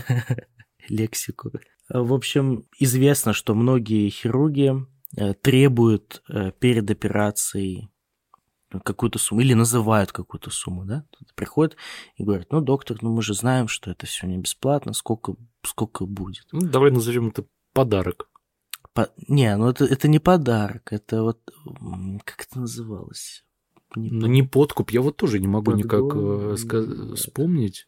лексику. 0.90 1.54
В 1.88 2.14
общем, 2.14 2.66
известно, 2.80 3.32
что 3.32 3.56
многие 3.56 4.10
хирурги 4.10 4.74
э, 5.16 5.34
требуют 5.36 6.22
перед 6.60 6.92
операцией 6.92 7.93
какую-то 8.80 9.20
сумму 9.20 9.42
или 9.42 9.54
называют 9.54 10.12
какую-то 10.12 10.50
сумму, 10.50 10.86
да? 10.86 11.06
Приходят 11.36 11.76
и 12.16 12.24
говорят, 12.24 12.52
ну, 12.52 12.62
доктор, 12.62 12.98
ну 13.02 13.14
мы 13.14 13.22
же 13.22 13.34
знаем, 13.34 13.68
что 13.68 13.92
это 13.92 14.06
все 14.06 14.28
не 14.28 14.38
бесплатно, 14.38 14.94
сколько, 14.94 15.36
сколько 15.64 16.06
будет. 16.06 16.48
Ну, 16.52 16.62
давай 16.62 16.92
назовем 16.92 17.30
это 17.30 17.46
подарок. 17.74 18.30
По... 18.94 19.10
Не, 19.28 19.56
ну 19.58 19.70
это, 19.70 19.86
это 19.86 20.08
не 20.08 20.20
подарок, 20.20 20.94
это 20.94 21.24
вот, 21.24 21.40
как 22.24 22.46
это 22.48 22.60
называлось? 22.60 23.44
Не, 23.96 24.12
ну, 24.12 24.28
не 24.28 24.44
подкуп, 24.44 24.92
я 24.92 25.02
вот 25.02 25.18
тоже 25.18 25.40
не 25.40 25.48
могу 25.48 25.72
Подгон, 25.72 25.80
никак 25.80 26.16
э, 26.16 26.56
ска- 26.56 27.16
вспомнить. 27.16 27.88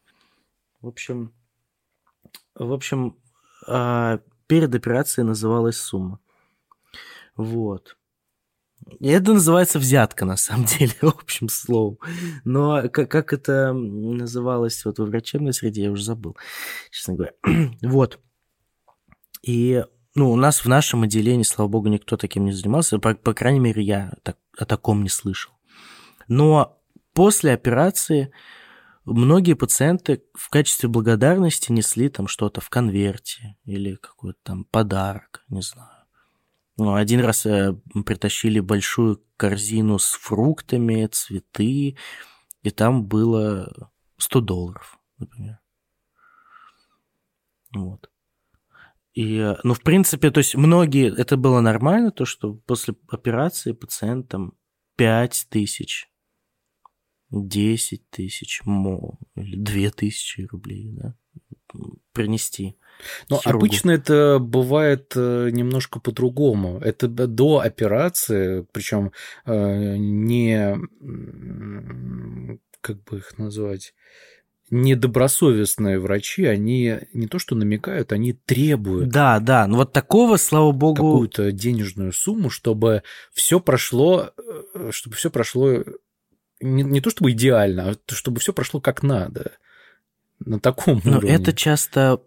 В 0.81 0.87
общем, 0.87 1.33
в 2.53 2.71
общем, 2.71 3.17
э, 3.67 4.19
перед 4.47 4.75
операцией 4.75 5.25
называлась 5.25 5.77
сумма. 5.77 6.19
Вот. 7.35 7.97
Это 8.99 9.33
называется 9.33 9.79
взятка, 9.79 10.25
на 10.25 10.37
самом 10.37 10.65
деле, 10.79 10.93
общим 11.01 11.49
словом. 11.49 11.97
Но 12.43 12.89
как, 12.89 13.09
как 13.09 13.33
это 13.33 13.73
называлось 13.73 14.83
вот 14.85 14.99
во 14.99 15.05
врачебной 15.05 15.53
среде, 15.53 15.83
я 15.83 15.91
уже 15.91 16.03
забыл, 16.03 16.37
честно 16.91 17.15
говоря. 17.15 17.33
вот. 17.81 18.19
И 19.41 19.83
ну, 20.15 20.31
у 20.31 20.35
нас 20.37 20.63
в 20.63 20.67
нашем 20.67 21.03
отделении, 21.03 21.43
слава 21.43 21.67
богу, 21.67 21.89
никто 21.89 22.15
таким 22.15 22.45
не 22.45 22.53
занимался. 22.53 22.99
По, 22.99 23.13
по 23.15 23.33
крайней 23.33 23.59
мере, 23.59 23.83
я 23.83 24.13
так, 24.23 24.37
о 24.57 24.65
таком 24.65 25.03
не 25.03 25.09
слышал. 25.09 25.53
Но 26.27 26.81
после 27.13 27.51
операции 27.51 28.31
многие 29.03 29.53
пациенты 29.53 30.23
в 30.33 30.49
качестве 30.49 30.89
благодарности 30.89 31.71
несли 31.71 32.09
там 32.09 32.27
что-то 32.27 32.61
в 32.61 32.69
конверте 32.69 33.57
или 33.65 33.95
какой-то 33.95 34.39
там 34.43 34.63
подарок, 34.65 35.43
не 35.49 35.61
знаю. 35.61 35.94
Ну, 36.77 36.95
один 36.95 37.21
раз 37.21 37.45
э, 37.45 37.73
притащили 38.05 38.59
большую 38.59 39.23
корзину 39.37 39.97
с 39.97 40.11
фруктами, 40.11 41.07
цветы, 41.07 41.95
и 42.63 42.69
там 42.71 43.05
было 43.05 43.91
100 44.17 44.41
долларов, 44.41 44.99
например. 45.17 45.59
Вот. 47.73 48.09
И, 49.13 49.37
э, 49.37 49.55
ну, 49.63 49.73
в 49.73 49.81
принципе, 49.81 50.31
то 50.31 50.39
есть 50.39 50.55
многие, 50.55 51.17
это 51.17 51.37
было 51.37 51.61
нормально, 51.61 52.11
то, 52.11 52.25
что 52.25 52.53
после 52.53 52.95
операции 53.07 53.71
пациентам 53.71 54.53
5 54.97 55.47
тысяч 55.49 56.09
10 57.31 58.09
тысяч 58.09 58.61
мо 58.65 59.17
или 59.35 59.55
2 59.55 59.91
тысячи 59.91 60.41
рублей, 60.41 60.91
да, 60.91 61.15
принести. 62.13 62.77
Но 63.29 63.39
хирургу. 63.39 63.65
обычно 63.65 63.91
это 63.91 64.37
бывает 64.39 65.13
э, 65.15 65.49
немножко 65.51 65.99
по-другому. 65.99 66.79
Это 66.79 67.07
до 67.07 67.59
операции, 67.59 68.65
причем 68.71 69.11
э, 69.45 69.97
не, 69.97 70.77
как 72.81 73.03
бы 73.03 73.17
их 73.17 73.37
назвать, 73.37 73.93
недобросовестные 74.71 75.99
врачи, 75.99 76.45
они 76.45 76.99
не 77.13 77.27
то 77.27 77.37
что 77.37 77.55
намекают, 77.55 78.11
они 78.11 78.33
требуют. 78.33 79.09
Да, 79.09 79.39
да, 79.39 79.67
ну 79.67 79.77
вот 79.77 79.93
такого, 79.93 80.37
слава 80.37 80.71
богу... 80.71 80.95
Какую-то 80.95 81.51
денежную 81.51 82.13
сумму, 82.13 82.49
чтобы 82.49 83.03
все 83.33 83.59
прошло, 83.59 84.31
э, 84.73 84.89
чтобы 84.91 85.15
все 85.15 85.29
прошло 85.29 85.83
не, 86.61 86.83
не 86.83 87.01
то 87.01 87.09
чтобы 87.09 87.31
идеально, 87.31 87.91
а 87.91 88.13
чтобы 88.13 88.39
все 88.39 88.53
прошло 88.53 88.79
как 88.79 89.03
надо. 89.03 89.57
На 90.39 90.59
таком 90.59 91.01
Но 91.03 91.17
уровне. 91.17 91.31
это 91.31 91.53
часто 91.53 92.21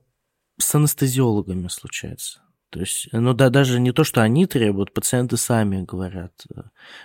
с 0.59 0.75
анестезиологами 0.75 1.69
случается. 1.69 2.41
То 2.71 2.81
есть, 2.81 3.09
ну 3.13 3.33
да, 3.33 3.49
даже 3.49 3.81
не 3.81 3.93
то, 3.93 4.05
что 4.05 4.23
они 4.23 4.47
требуют, 4.47 4.93
пациенты 4.93 5.39
сами 5.39 5.85
говорят, 5.85 6.33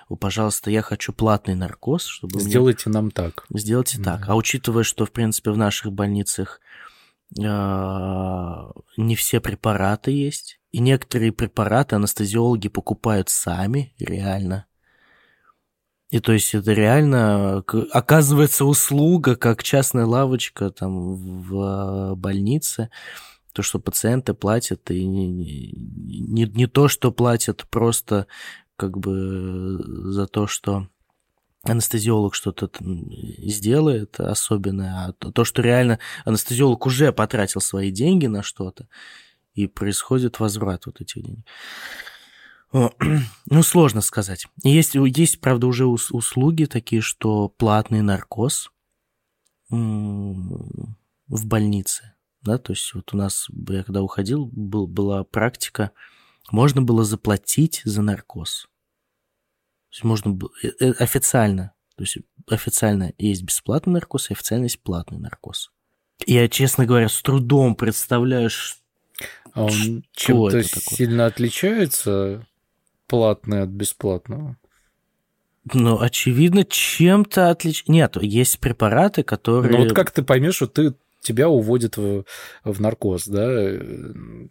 о, 0.10 0.16
пожалуйста, 0.18 0.70
я 0.70 0.82
хочу 0.82 1.14
платный 1.14 1.56
наркоз, 1.56 2.04
чтобы... 2.04 2.42
Сделайте 2.42 2.90
мне... 2.90 2.96
нам 2.96 3.12
так. 3.12 3.46
Сделайте 3.50 3.98
да. 4.00 4.18
так. 4.18 4.30
А 4.30 4.36
учитывая, 4.36 4.84
что, 4.84 5.06
в 5.06 5.12
принципе, 5.12 5.52
в 5.52 5.58
наших 5.58 5.94
больницах 5.94 6.60
э, 7.40 7.42
не 7.42 9.16
все 9.16 9.40
препараты 9.40 10.12
есть, 10.12 10.60
и 10.72 10.80
некоторые 10.80 11.32
препараты 11.32 11.96
анестезиологи 11.96 12.68
покупают 12.68 13.30
сами, 13.30 13.94
реально. 14.00 14.66
И 16.14 16.20
то 16.20 16.32
есть 16.32 16.54
это 16.54 16.74
реально 16.74 17.64
оказывается 17.92 18.66
услуга, 18.66 19.36
как 19.36 19.64
частная 19.64 20.06
лавочка 20.06 20.70
там 20.70 21.16
в 21.16 22.14
больнице. 22.14 22.92
То, 23.52 23.64
что 23.64 23.80
пациенты 23.80 24.36
платят, 24.36 24.92
и 24.92 25.08
не, 25.08 25.26
не, 25.72 26.46
не 26.46 26.68
то, 26.68 26.88
что 26.88 27.12
платят 27.12 27.66
просто 27.68 28.28
как 28.76 28.96
бы 29.00 29.80
за 30.12 30.28
то, 30.28 30.46
что 30.46 30.88
анестезиолог 31.64 32.36
что-то 32.36 32.70
сделает 32.80 34.20
особенное, 34.20 35.08
а 35.08 35.14
то, 35.14 35.44
что 35.44 35.64
реально 35.64 35.98
анестезиолог 36.26 36.86
уже 36.86 37.12
потратил 37.12 37.60
свои 37.60 37.90
деньги 37.90 38.28
на 38.28 38.44
что-то, 38.44 38.88
и 39.56 39.66
происходит 39.66 40.40
возврат 40.40 40.86
вот 40.86 41.02
этих 41.02 41.24
денег. 41.24 41.46
Ну, 43.50 43.62
сложно 43.62 44.02
сказать. 44.02 44.48
Есть, 44.64 44.96
есть, 44.96 45.40
правда, 45.40 45.68
уже 45.68 45.86
услуги 45.86 46.66
такие, 46.66 47.02
что 47.02 47.50
платный 47.50 48.02
наркоз 48.02 48.72
в 49.70 51.46
больнице. 51.46 52.14
Да, 52.42 52.58
то 52.58 52.74
есть 52.74 52.94
вот 52.94 53.14
у 53.14 53.18
нас, 53.18 53.48
я 53.70 53.84
когда 53.84 54.02
уходил, 54.02 54.50
был, 54.52 54.86
была 54.88 55.24
практика, 55.24 55.92
можно 56.52 56.82
было 56.82 57.06
заплатить 57.06 57.82
за 57.86 58.02
наркоз. 58.02 58.64
То 58.64 59.96
есть 59.96 60.04
можно 60.04 60.32
было 60.32 60.50
э, 60.62 60.72
э, 60.80 60.92
официально, 61.00 61.74
то 61.96 62.04
есть 62.04 62.18
официально 62.50 63.14
есть 63.18 63.44
бесплатный 63.44 63.94
наркоз, 63.94 64.30
и 64.30 64.34
официально 64.34 64.64
есть 64.66 64.82
платный 64.82 65.20
наркоз. 65.20 65.72
Я, 66.26 66.50
честно 66.50 66.86
говоря, 66.86 67.08
с 67.08 67.22
трудом 67.22 67.76
представляю, 67.76 68.50
что 68.50 68.82
а 69.54 69.66
он 69.66 70.04
чем-то 70.14 70.64
сильно 70.64 71.28
отличается 71.28 72.46
платный 73.14 73.62
от 73.62 73.70
бесплатного? 73.70 74.58
Ну, 75.72 76.02
очевидно, 76.02 76.64
чем-то 76.64 77.52
отличается. 77.52 77.92
Нет, 77.92 78.18
есть 78.20 78.60
препараты, 78.60 79.22
которые... 79.22 79.72
Ну, 79.72 79.84
вот 79.84 79.94
как 79.94 80.10
ты 80.10 80.24
поймешь, 80.24 80.56
что 80.56 80.66
ты 80.66 80.96
тебя 81.24 81.50
уводят 81.50 81.98
в, 81.98 82.26
в 82.64 82.82
наркоз, 82.82 83.28
да? 83.28 83.48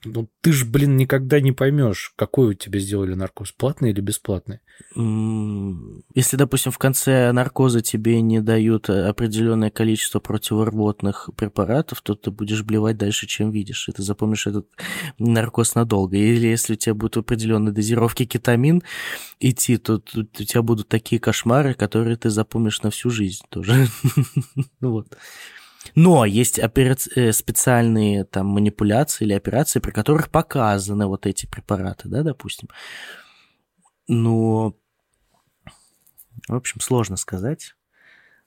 Ну, 0.04 0.28
ты 0.40 0.52
ж, 0.52 0.64
блин, 0.64 0.96
никогда 0.96 1.40
не 1.40 1.52
поймешь, 1.52 2.12
какой 2.16 2.48
у 2.48 2.54
тебя 2.54 2.80
сделали 2.80 3.14
наркоз, 3.14 3.52
платный 3.52 3.90
или 3.90 4.00
бесплатный. 4.00 4.60
Если, 6.14 6.36
допустим, 6.36 6.72
в 6.72 6.78
конце 6.78 7.30
наркоза 7.32 7.82
тебе 7.82 8.20
не 8.20 8.40
дают 8.40 8.90
определенное 8.90 9.70
количество 9.70 10.18
противорвотных 10.18 11.30
препаратов, 11.36 12.00
то 12.00 12.14
ты 12.14 12.30
будешь 12.30 12.62
блевать 12.62 12.96
дальше, 12.96 13.26
чем 13.26 13.50
видишь, 13.50 13.88
и 13.88 13.92
ты 13.92 14.02
запомнишь 14.02 14.46
этот 14.46 14.66
наркоз 15.18 15.74
надолго. 15.74 16.16
Или 16.16 16.48
если 16.48 16.72
у 16.72 16.76
тебя 16.76 16.94
будут 16.94 17.18
определенные 17.18 17.72
дозировки 17.72 18.24
кетамин 18.24 18.82
идти, 19.40 19.76
то, 19.76 19.98
то 19.98 20.20
у 20.20 20.24
тебя 20.24 20.62
будут 20.62 20.88
такие 20.88 21.20
кошмары, 21.20 21.74
которые 21.74 22.16
ты 22.16 22.30
запомнишь 22.30 22.82
на 22.82 22.90
всю 22.90 23.10
жизнь 23.10 23.44
тоже. 23.50 23.86
Ну 24.80 24.92
вот. 24.92 25.16
Но 25.94 26.24
есть 26.24 26.58
операци... 26.58 27.10
Э, 27.14 27.32
специальные 27.32 28.24
там 28.24 28.46
манипуляции 28.46 29.24
или 29.24 29.32
операции, 29.32 29.80
при 29.80 29.90
которых 29.90 30.30
показаны 30.30 31.06
вот 31.06 31.26
эти 31.26 31.46
препараты, 31.46 32.08
да, 32.08 32.22
допустим. 32.22 32.68
Но, 34.08 34.76
в 36.48 36.54
общем, 36.54 36.80
сложно 36.80 37.16
сказать. 37.16 37.74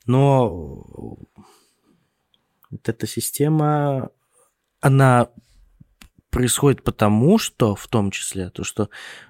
Но 0.06 1.18
вот 2.70 2.89
эта 2.89 3.08
система, 3.08 4.10
она 4.82 5.30
происходит 6.30 6.84
потому, 6.84 7.38
что, 7.38 7.75
в 7.75 7.88
том 7.88 8.12
числе, 8.12 8.50
то, 8.50 8.63
что 8.63 8.89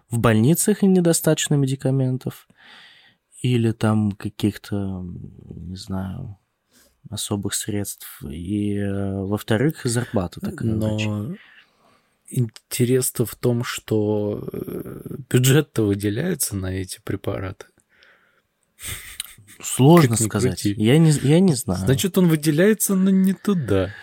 в 0.09 0.19
больницах 0.19 0.81
недостаточно 0.81 1.55
медикаментов, 1.55 2.47
или 3.41 3.71
там 3.71 4.11
каких-то, 4.13 5.03
не 5.03 5.75
знаю, 5.75 6.39
особых 7.09 7.53
средств. 7.53 8.21
И, 8.23 8.75
э, 8.77 9.13
во-вторых, 9.23 9.81
зарплата 9.83 10.39
такая. 10.39 10.69
Но 10.69 11.35
интерес-то 12.27 13.25
в 13.25 13.35
том, 13.35 13.63
что 13.63 14.47
э, 14.51 15.17
бюджет-то 15.29 15.83
выделяется 15.83 16.55
на 16.55 16.67
эти 16.67 16.99
препараты. 17.03 17.65
Сложно 19.61 20.17
сказать. 20.17 20.65
Я 20.65 20.97
не, 20.97 21.11
я 21.11 21.39
не 21.39 21.53
знаю. 21.53 21.79
Значит, 21.79 22.17
он 22.17 22.27
выделяется, 22.27 22.95
но 22.95 23.09
не 23.09 23.33
туда. 23.33 23.93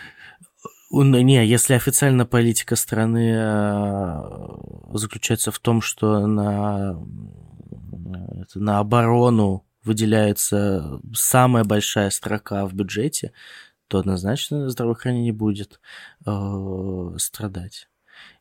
Не, 0.91 1.45
если 1.45 1.73
официальная 1.73 2.25
политика 2.25 2.75
страны 2.75 3.33
э, 3.35 4.97
заключается 4.97 5.51
в 5.51 5.59
том, 5.59 5.81
что 5.81 6.27
на, 6.27 6.99
на 8.53 8.79
оборону 8.79 9.65
выделяется 9.83 10.99
самая 11.13 11.63
большая 11.63 12.09
строка 12.09 12.65
в 12.65 12.73
бюджете, 12.73 13.33
то 13.87 13.99
однозначно 13.99 14.69
здравоохранение 14.69 15.33
будет 15.33 15.79
э, 16.25 17.15
страдать. 17.17 17.89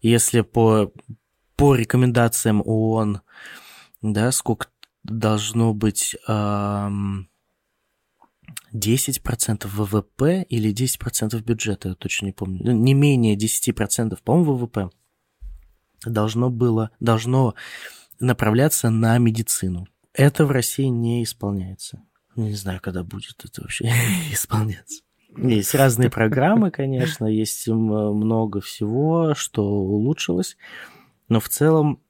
Если 0.00 0.40
по, 0.42 0.92
по 1.57 1.74
рекомендациям 1.74 2.62
ООН, 2.64 3.20
да, 4.02 4.33
сколько 4.33 4.68
должно 5.05 5.74
быть 5.74 6.16
э, 6.26 6.90
10% 8.72 9.66
ВВП 9.66 10.42
или 10.48 10.72
10% 10.72 11.42
бюджета, 11.42 11.90
я 11.90 11.94
точно 11.94 12.26
не 12.26 12.33
помню, 12.33 12.61
ну, 12.64 12.72
не 12.72 12.94
менее 12.94 13.37
10%, 13.37 14.18
по-моему, 14.24 14.55
ВВП 14.55 14.90
должно 16.05 16.50
было, 16.50 16.90
должно 17.00 17.55
направляться 18.20 18.90
на 18.90 19.18
медицину. 19.18 19.87
Это 20.14 20.44
в 20.44 20.51
России 20.51 20.87
не 20.87 21.22
исполняется. 21.25 22.03
Не 22.37 22.55
знаю, 22.55 22.81
когда 22.81 23.03
будет 23.03 23.44
это 23.44 23.62
вообще 23.62 23.90
исполняться. 24.33 25.03
Есть 25.37 25.75
разные 25.75 26.11
программы, 26.11 26.70
конечно, 26.70 27.25
есть 27.25 27.66
много 27.66 28.61
всего, 28.61 29.35
что 29.35 29.64
улучшилось, 29.64 30.59
но 31.29 31.40
в 31.40 31.48
целом 31.48 32.03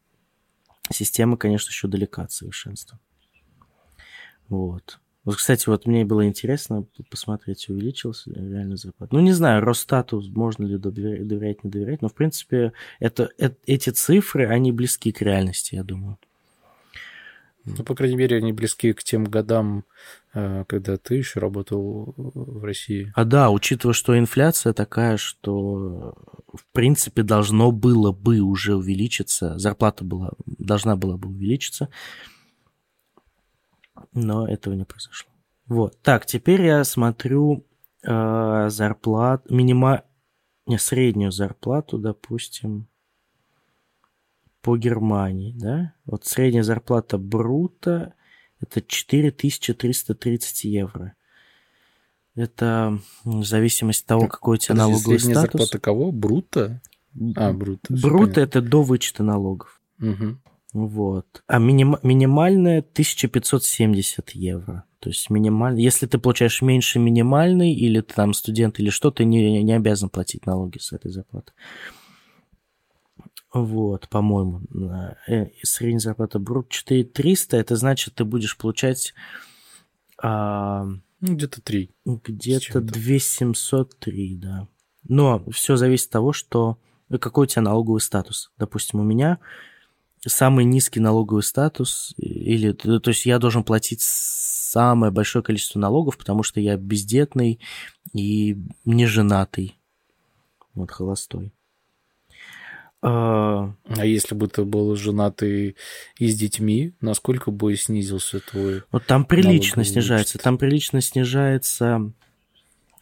система, 0.90 1.36
конечно, 1.36 1.70
еще 1.70 1.86
далека 1.86 2.22
от 2.22 2.32
совершенства. 2.32 2.98
Вот. 4.48 4.98
Вот, 5.24 5.36
кстати, 5.36 5.68
вот 5.68 5.86
мне 5.86 6.04
было 6.04 6.26
интересно 6.26 6.84
посмотреть, 7.08 7.68
увеличился 7.68 8.28
ли 8.30 8.50
реально 8.50 8.76
зарплата. 8.76 9.14
Ну, 9.14 9.20
не 9.20 9.32
знаю, 9.32 9.62
Росстату 9.62 10.20
можно 10.34 10.64
ли 10.64 10.78
доверять, 10.78 11.62
не 11.62 11.70
доверять, 11.70 12.02
но, 12.02 12.08
в 12.08 12.14
принципе, 12.14 12.72
это, 12.98 13.30
это, 13.38 13.56
эти 13.66 13.90
цифры, 13.90 14.48
они 14.48 14.72
близки 14.72 15.12
к 15.12 15.22
реальности, 15.22 15.76
я 15.76 15.84
думаю. 15.84 16.18
Ну, 17.64 17.84
по 17.84 17.94
крайней 17.94 18.16
мере, 18.16 18.38
они 18.38 18.52
близки 18.52 18.92
к 18.92 19.04
тем 19.04 19.24
годам, 19.24 19.84
э, 20.34 20.64
когда 20.66 20.96
ты 20.96 21.14
еще 21.14 21.38
работал 21.38 22.12
в 22.16 22.64
России. 22.64 23.12
А 23.14 23.24
да, 23.24 23.50
учитывая, 23.50 23.94
что 23.94 24.18
инфляция 24.18 24.72
такая, 24.72 25.16
что 25.16 26.14
в 26.52 26.66
принципе 26.72 27.22
должно 27.22 27.70
было 27.70 28.10
бы 28.10 28.40
уже 28.40 28.74
увеличиться, 28.74 29.58
зарплата 29.58 30.04
была, 30.04 30.32
должна 30.46 30.96
была 30.96 31.16
бы 31.16 31.28
увеличиться, 31.28 31.88
но 34.12 34.48
этого 34.48 34.74
не 34.74 34.84
произошло. 34.84 35.30
Вот. 35.66 36.00
Так, 36.02 36.26
теперь 36.26 36.62
я 36.62 36.82
смотрю 36.84 37.64
э, 38.02 38.68
зарплат, 38.68 39.48
минима... 39.50 40.02
не, 40.66 40.78
среднюю 40.78 41.30
зарплату, 41.30 41.98
допустим, 41.98 42.88
по 44.62 44.76
Германии, 44.76 45.54
да, 45.58 45.94
вот 46.06 46.24
средняя 46.24 46.62
зарплата 46.62 47.18
брута 47.18 48.14
это 48.60 48.80
4330 48.80 50.64
евро. 50.64 51.14
Это 52.34 52.98
в 53.24 53.44
зависимости 53.44 54.02
от 54.04 54.06
того, 54.06 54.28
какой 54.28 54.54
у 54.54 54.58
тебя 54.58 54.74
Подожди, 54.74 54.92
налоговый 54.92 55.18
средняя 55.18 55.42
статус. 55.42 55.60
зарплата 55.60 55.78
кого? 55.78 56.12
Брута? 56.12 56.80
А, 57.36 57.52
брута. 57.52 57.92
Брута– 57.92 58.40
это 58.42 58.62
до 58.62 58.82
вычета 58.82 59.22
налогов. 59.22 59.80
Угу. 60.00 60.38
Вот. 60.72 61.42
А 61.46 61.58
миним, 61.58 61.98
минимальная 62.02 62.78
1570 62.78 64.30
евро. 64.30 64.84
То 65.00 65.10
есть 65.10 65.28
минимально, 65.28 65.78
если 65.78 66.06
ты 66.06 66.18
получаешь 66.18 66.62
меньше 66.62 66.98
минимальной, 66.98 67.74
или 67.74 68.00
ты 68.00 68.14
там 68.14 68.32
студент, 68.32 68.78
или 68.78 68.88
что, 68.88 69.10
ты 69.10 69.24
не, 69.24 69.62
не 69.62 69.72
обязан 69.74 70.08
платить 70.08 70.46
налоги 70.46 70.78
с 70.78 70.92
этой 70.92 71.10
зарплаты. 71.10 71.52
Вот, 73.52 74.08
по-моему, 74.08 74.62
э, 75.28 75.48
средняя 75.62 75.98
зарплата 75.98 76.38
брут 76.38 76.70
4300, 76.70 77.56
это 77.58 77.76
значит, 77.76 78.14
ты 78.14 78.24
будешь 78.24 78.56
получать... 78.56 79.14
А, 80.22 80.84
ну, 81.20 81.34
где-то 81.34 81.60
3. 81.60 81.90
Где-то 82.06 82.80
2703, 82.80 84.34
да. 84.36 84.68
Но 85.06 85.44
все 85.50 85.76
зависит 85.76 86.06
от 86.06 86.12
того, 86.12 86.32
что 86.32 86.78
э, 87.10 87.18
какой 87.18 87.44
у 87.44 87.46
тебя 87.46 87.62
налоговый 87.62 88.00
статус. 88.00 88.50
Допустим, 88.56 89.00
у 89.00 89.04
меня 89.04 89.38
самый 90.26 90.64
низкий 90.64 91.00
налоговый 91.00 91.42
статус, 91.42 92.14
или, 92.16 92.72
то 92.72 93.10
есть 93.10 93.26
я 93.26 93.38
должен 93.38 93.64
платить 93.64 94.00
самое 94.00 95.12
большое 95.12 95.42
количество 95.42 95.78
налогов, 95.78 96.16
потому 96.16 96.42
что 96.42 96.58
я 96.60 96.76
бездетный 96.76 97.60
и 98.14 98.56
не 98.86 99.06
женатый, 99.06 99.78
вот 100.74 100.90
холостой. 100.90 101.52
А, 103.04 103.74
а 103.88 104.06
если 104.06 104.36
бы 104.36 104.46
ты 104.46 104.64
был 104.64 104.94
женатый 104.94 105.76
и 106.18 106.28
с 106.28 106.38
детьми, 106.38 106.94
насколько 107.00 107.50
бы 107.50 107.76
снизился 107.76 108.38
твой... 108.38 108.82
Вот 108.92 109.06
там 109.06 109.24
прилично 109.24 109.82
снижается. 109.84 110.38
Там 110.38 110.56
прилично 110.56 111.00
снижается 111.00 112.12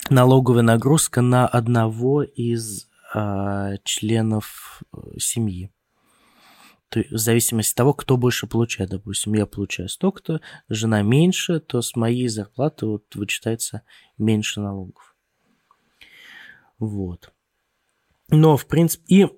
налоговая 0.08 0.62
нагрузка 0.62 1.20
на 1.20 1.46
одного 1.46 2.22
из 2.22 2.88
а, 3.12 3.76
членов 3.84 4.82
э, 4.92 5.18
семьи. 5.18 5.70
То 6.88 7.00
есть, 7.00 7.12
в 7.12 7.18
зависимости 7.18 7.72
от 7.72 7.76
того, 7.76 7.92
кто 7.92 8.16
больше 8.16 8.46
получает. 8.46 8.90
Допустим, 8.90 9.34
я 9.34 9.46
получаю 9.46 9.88
столько-то, 9.88 10.40
жена 10.68 11.02
меньше, 11.02 11.60
то 11.60 11.82
с 11.82 11.94
моей 11.94 12.26
зарплаты 12.28 12.86
вот 12.86 13.14
вычитается 13.14 13.82
меньше 14.16 14.60
налогов. 14.60 15.14
Вот. 16.78 17.32
Но, 18.30 18.56
в 18.56 18.66
принципе, 18.66 19.04
и 19.08 19.28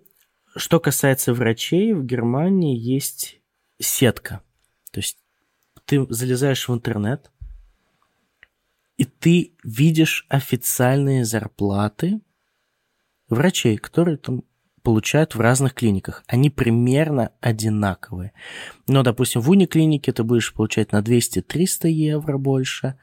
что 0.56 0.80
касается 0.80 1.32
врачей, 1.34 1.92
в 1.92 2.04
Германии 2.04 2.78
есть 2.78 3.40
сетка. 3.78 4.42
То 4.90 5.00
есть 5.00 5.18
ты 5.84 6.06
залезаешь 6.08 6.68
в 6.68 6.74
интернет, 6.74 7.30
и 8.96 9.04
ты 9.04 9.54
видишь 9.64 10.26
официальные 10.28 11.24
зарплаты 11.24 12.20
врачей, 13.28 13.76
которые 13.78 14.16
там 14.16 14.44
получают 14.82 15.34
в 15.34 15.40
разных 15.40 15.74
клиниках. 15.74 16.22
Они 16.26 16.50
примерно 16.50 17.32
одинаковые. 17.40 18.32
Но, 18.86 19.02
допустим, 19.02 19.40
в 19.40 19.50
униклинике 19.50 20.12
ты 20.12 20.24
будешь 20.24 20.52
получать 20.52 20.92
на 20.92 21.00
200-300 21.00 21.88
евро 21.88 22.36
больше, 22.36 22.98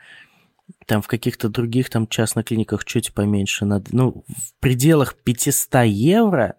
там 0.85 1.01
в 1.01 1.07
каких-то 1.07 1.49
других 1.49 1.89
там 1.89 2.07
частных 2.07 2.45
клиниках 2.45 2.85
чуть 2.85 3.13
поменьше. 3.13 3.65
Ну, 3.65 4.23
в 4.27 4.53
пределах 4.59 5.15
500 5.15 5.85
евро 5.85 6.58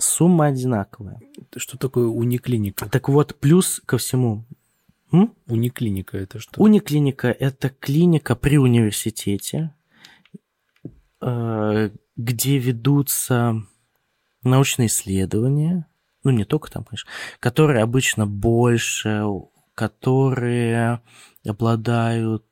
сумма 0.00 0.46
одинаковая. 0.46 1.20
Что 1.56 1.78
такое 1.78 2.06
униклиника? 2.06 2.88
Так 2.88 3.08
вот, 3.08 3.36
плюс 3.38 3.80
ко 3.86 3.98
всему. 3.98 4.44
М? 5.12 5.34
Униклиника 5.46 6.18
это 6.18 6.38
что? 6.38 6.60
Униклиника– 6.60 7.28
это 7.38 7.68
клиника 7.68 8.36
при 8.36 8.58
университете, 8.58 9.74
э, 11.20 11.90
где 12.16 12.58
ведутся 12.58 13.62
научные 14.44 14.86
исследования, 14.86 15.86
ну 16.22 16.30
не 16.30 16.44
только 16.44 16.70
там, 16.70 16.84
конечно, 16.84 17.10
которые 17.40 17.82
обычно 17.82 18.26
больше, 18.26 19.24
которые 19.74 21.00
обладают 21.44 22.44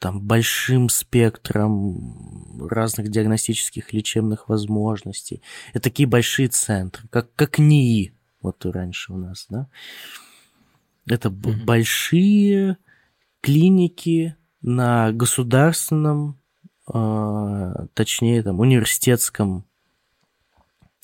там 0.00 0.20
большим 0.20 0.88
спектром 0.88 2.66
разных 2.68 3.10
диагностических 3.10 3.92
лечебных 3.92 4.48
возможностей. 4.48 5.42
Это 5.72 5.84
такие 5.84 6.08
большие 6.08 6.48
центры, 6.48 7.06
как, 7.08 7.32
как 7.34 7.58
НИИ, 7.58 8.14
вот 8.40 8.64
раньше 8.64 9.12
у 9.12 9.18
нас, 9.18 9.46
да. 9.50 9.68
Это 11.06 11.28
mm-hmm. 11.28 11.64
большие 11.64 12.78
клиники 13.42 14.36
на 14.62 15.12
государственном, 15.12 16.40
э, 16.92 17.86
точнее, 17.92 18.42
там, 18.42 18.58
университетском 18.58 19.66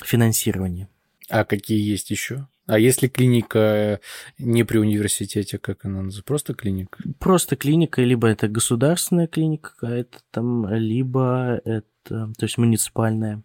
финансировании. 0.02 0.88
А 1.28 1.44
какие 1.44 1.80
есть 1.80 2.10
еще? 2.10 2.48
А 2.66 2.78
если 2.80 3.06
клиника 3.06 4.00
не 4.38 4.64
при 4.64 4.78
университете, 4.78 5.58
как 5.58 5.84
она 5.84 6.02
называется? 6.02 6.24
Просто 6.24 6.54
клиника? 6.54 6.98
Просто 7.20 7.54
клиника, 7.54 8.02
либо 8.02 8.26
это 8.26 8.48
государственная 8.48 9.28
клиника 9.28 9.70
какая-то 9.76 10.18
там, 10.32 10.68
либо 10.74 11.60
это, 11.64 11.90
то 12.02 12.42
есть 12.42 12.58
муниципальная, 12.58 13.42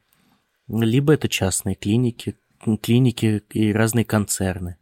либо 0.68 1.14
это 1.14 1.30
частные 1.30 1.76
клиники, 1.76 2.36
клиники 2.82 3.44
и 3.52 3.72
разные 3.72 4.06
концерны. 4.06 4.78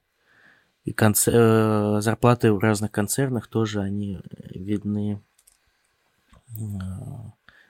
И 0.85 0.93
концер... 0.93 1.33
Э, 1.35 2.01
зарплаты 2.01 2.53
в 2.53 2.59
разных 2.59 2.91
концернах 2.91 3.47
тоже 3.47 3.81
они 3.81 4.21
видны 4.55 5.21
э, 6.47 6.53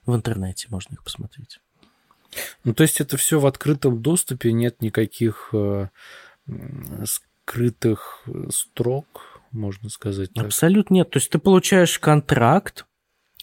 в 0.05 0.15
интернете, 0.15 0.67
можно 0.69 0.93
их 0.93 1.03
посмотреть. 1.03 1.59
Ну, 2.63 2.73
то 2.73 2.83
есть 2.83 3.01
это 3.01 3.17
все 3.17 3.39
в 3.39 3.47
открытом 3.47 4.01
доступе, 4.01 4.51
нет 4.53 4.81
никаких 4.81 5.49
э, 5.53 5.89
скрытых 7.05 8.27
строк, 8.49 9.41
можно 9.51 9.89
сказать. 9.89 10.33
Так. 10.33 10.45
Абсолютно 10.45 10.95
нет. 10.95 11.09
То 11.09 11.17
есть 11.17 11.29
ты 11.29 11.39
получаешь 11.39 11.97
контракт, 11.99 12.85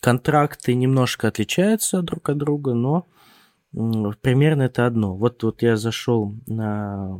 контракты 0.00 0.74
немножко 0.74 1.28
отличаются 1.28 2.02
друг 2.02 2.28
от 2.28 2.38
друга, 2.38 2.74
но 2.74 3.06
примерно 4.20 4.62
это 4.62 4.86
одно. 4.86 5.16
Вот, 5.16 5.42
вот 5.42 5.62
я 5.62 5.76
зашел 5.76 6.34
на... 6.46 7.18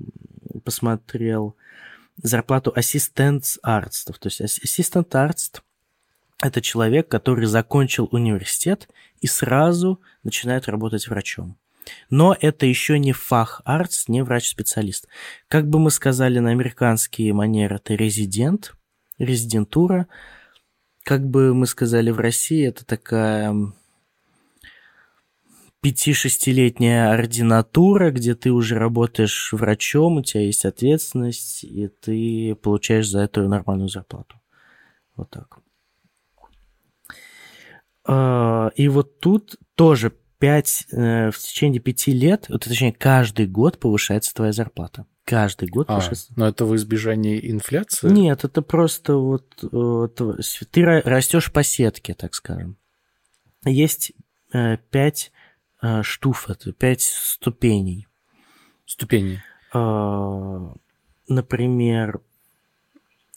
посмотрел 0.64 1.57
зарплату 2.22 2.72
ассистент 2.75 3.44
арстов. 3.62 4.18
То 4.18 4.29
есть 4.29 4.40
ассистент 4.40 5.14
арст– 5.14 5.62
это 6.42 6.61
человек, 6.61 7.09
который 7.09 7.46
закончил 7.46 8.09
университет 8.11 8.88
и 9.20 9.27
сразу 9.27 10.01
начинает 10.22 10.68
работать 10.68 11.09
врачом. 11.09 11.59
Но 12.11 12.37
это 12.38 12.66
еще 12.66 12.99
не 12.99 13.12
фах 13.12 13.62
артс, 13.64 14.09
не 14.09 14.22
врач-специалист. 14.22 15.09
Как 15.49 15.68
бы 15.68 15.79
мы 15.79 15.90
сказали 15.90 16.38
на 16.38 16.51
американские 16.51 17.33
манеры, 17.33 17.77
это 17.77 17.94
резидент, 17.94 18.75
резидентура. 19.18 20.09
Как 21.03 21.27
бы 21.27 21.55
мы 21.55 21.66
сказали 21.66 22.11
в 22.11 22.18
России, 22.18 22.66
это 22.66 22.85
такая 22.85 23.55
пяти-шестилетняя 25.81 27.12
ординатура, 27.12 28.11
где 28.11 28.35
ты 28.35 28.51
уже 28.51 28.77
работаешь 28.77 29.53
врачом, 29.53 30.16
у 30.16 30.22
тебя 30.22 30.42
есть 30.42 30.64
ответственность, 30.64 31.62
и 31.62 31.87
ты 31.87 32.57
получаешь 32.57 33.09
за 33.09 33.20
это 33.20 33.46
нормальную 33.46 33.88
зарплату. 33.88 34.40
Вот 35.14 35.31
так. 35.31 35.61
А, 38.05 38.70
и 38.75 38.88
вот 38.88 39.20
тут 39.20 39.57
тоже 39.77 40.12
5, 40.38 40.87
э, 40.92 41.31
в 41.31 41.38
течение 41.38 41.81
пяти 41.81 42.12
лет, 42.12 42.46
вот, 42.49 42.64
точнее, 42.64 42.92
каждый 42.92 43.46
год 43.46 43.79
повышается 43.79 44.35
твоя 44.35 44.53
зарплата. 44.53 45.07
Каждый 45.25 45.68
год 45.68 45.87
а, 45.88 45.94
повышается. 45.94 46.33
Но 46.37 46.46
это 46.46 46.64
в 46.64 46.77
избежании 46.77 47.51
инфляции? 47.51 48.09
Нет, 48.09 48.44
это 48.44 48.62
просто 48.62 49.16
вот, 49.16 49.59
вот 49.62 50.20
ты 50.70 50.85
растешь 50.85 51.53
по 51.53 51.62
сетке, 51.62 52.14
так 52.14 52.35
скажем. 52.35 52.77
Есть 53.64 54.12
э, 54.53 54.77
пять 54.90 55.33
э, 55.83 56.03
штуф, 56.03 56.49
это 56.49 56.72
пять 56.72 57.03
ступеней. 57.03 58.07
Ступеней. 58.85 59.40
Э, 59.75 60.75
например, 61.29 62.20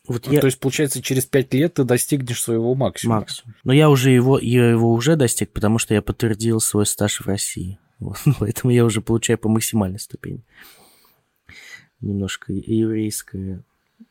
вот 0.10 0.26
ну, 0.26 0.34
я... 0.34 0.42
То 0.42 0.48
есть, 0.48 0.60
получается, 0.60 1.02
через 1.04 1.26
пять 1.26 1.54
лет 1.54 1.76
ты 1.76 1.84
достигнешь 1.84 2.42
своего 2.42 2.74
максимума. 2.74 3.20
Максимум. 3.20 3.56
Но 3.64 3.74
я 3.74 3.90
уже 3.92 4.10
его, 4.10 4.40
я 4.40 4.72
его 4.72 4.92
уже 4.92 5.16
достиг, 5.16 5.52
потому 5.52 5.78
что 5.78 5.94
я 5.94 6.02
подтвердил 6.02 6.60
свой 6.60 6.86
стаж 6.86 7.22
в 7.22 7.28
России. 7.28 7.80
Вот. 8.00 8.18
Поэтому 8.40 8.72
я 8.72 8.86
уже 8.86 9.02
получаю 9.02 9.38
по 9.38 9.50
максимальной 9.50 10.00
ступени. 10.00 10.42
Немножко 12.00 12.54
еврейская... 12.54 13.66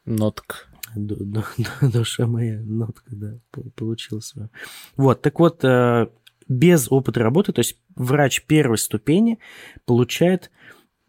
Нотка. 0.04 0.56
Душа 0.94 2.26
моя, 2.26 2.60
нотка, 2.60 3.10
да, 3.16 3.38
получила 3.74 4.20
свою. 4.20 4.50
Вот, 4.96 5.22
так 5.22 5.40
вот, 5.40 5.64
э, 5.64 6.08
без 6.48 6.92
опыта 6.92 7.20
работы, 7.20 7.52
то 7.52 7.60
есть 7.60 7.78
врач 7.94 8.42
первой 8.44 8.76
ступени 8.76 9.38
получает 9.86 10.50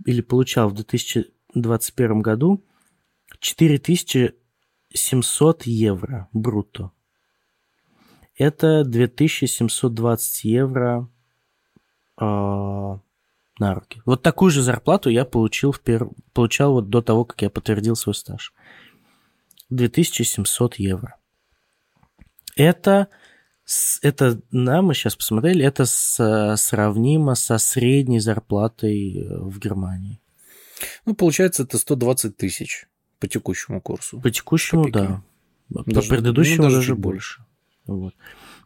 или 0.05 0.21
получал 0.21 0.69
в 0.69 0.75
2021 0.75 2.21
году 2.21 2.63
4000 3.39 4.35
700 4.93 5.63
евро 5.63 6.27
брутто. 6.33 6.91
Это 8.37 8.83
2720 8.85 10.43
евро 10.45 11.09
э, 12.19 12.23
на 12.23 12.99
руки. 13.59 14.01
Вот 14.05 14.23
такую 14.23 14.49
же 14.51 14.61
зарплату 14.61 15.09
я 15.09 15.25
получил, 15.25 15.71
в 15.71 15.81
пер... 15.81 16.07
получал 16.33 16.73
вот 16.73 16.89
до 16.89 17.01
того, 17.01 17.25
как 17.25 17.41
я 17.41 17.49
подтвердил 17.49 17.95
свой 17.95 18.15
стаж. 18.15 18.53
2700 19.69 20.75
евро. 20.75 21.17
Это, 22.55 23.07
это 24.01 24.41
да, 24.51 24.81
мы 24.81 24.93
сейчас 24.93 25.15
посмотрели, 25.15 25.63
это 25.63 25.85
с, 25.85 26.55
сравнимо 26.57 27.35
со 27.35 27.57
средней 27.57 28.19
зарплатой 28.19 29.17
э, 29.17 29.37
в 29.37 29.59
Германии. 29.59 30.21
Ну, 31.05 31.13
получается, 31.13 31.63
это 31.63 31.77
120 31.77 32.37
тысяч. 32.37 32.87
По 33.19 33.27
текущему 33.27 33.81
курсу. 33.81 34.19
По 34.21 34.31
текущему, 34.31 34.85
Копейки. 34.85 35.07
да. 35.07 35.23
Даже, 35.69 36.09
По 36.09 36.15
предыдущему 36.15 36.57
ну, 36.57 36.63
даже, 36.63 36.75
даже 36.77 36.95
больше. 36.95 37.45
Вот. 37.85 38.15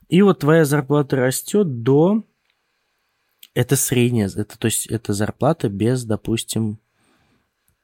И 0.10 0.22
вот 0.22 0.40
твоя 0.40 0.66
зарплата 0.66 1.16
растет 1.18 1.82
до... 1.84 2.24
Это 3.56 3.76
средняя, 3.76 4.30
это, 4.36 4.58
то 4.58 4.66
есть 4.66 4.88
это 4.88 5.14
зарплата 5.14 5.70
без, 5.70 6.06
допустим, 6.06 6.80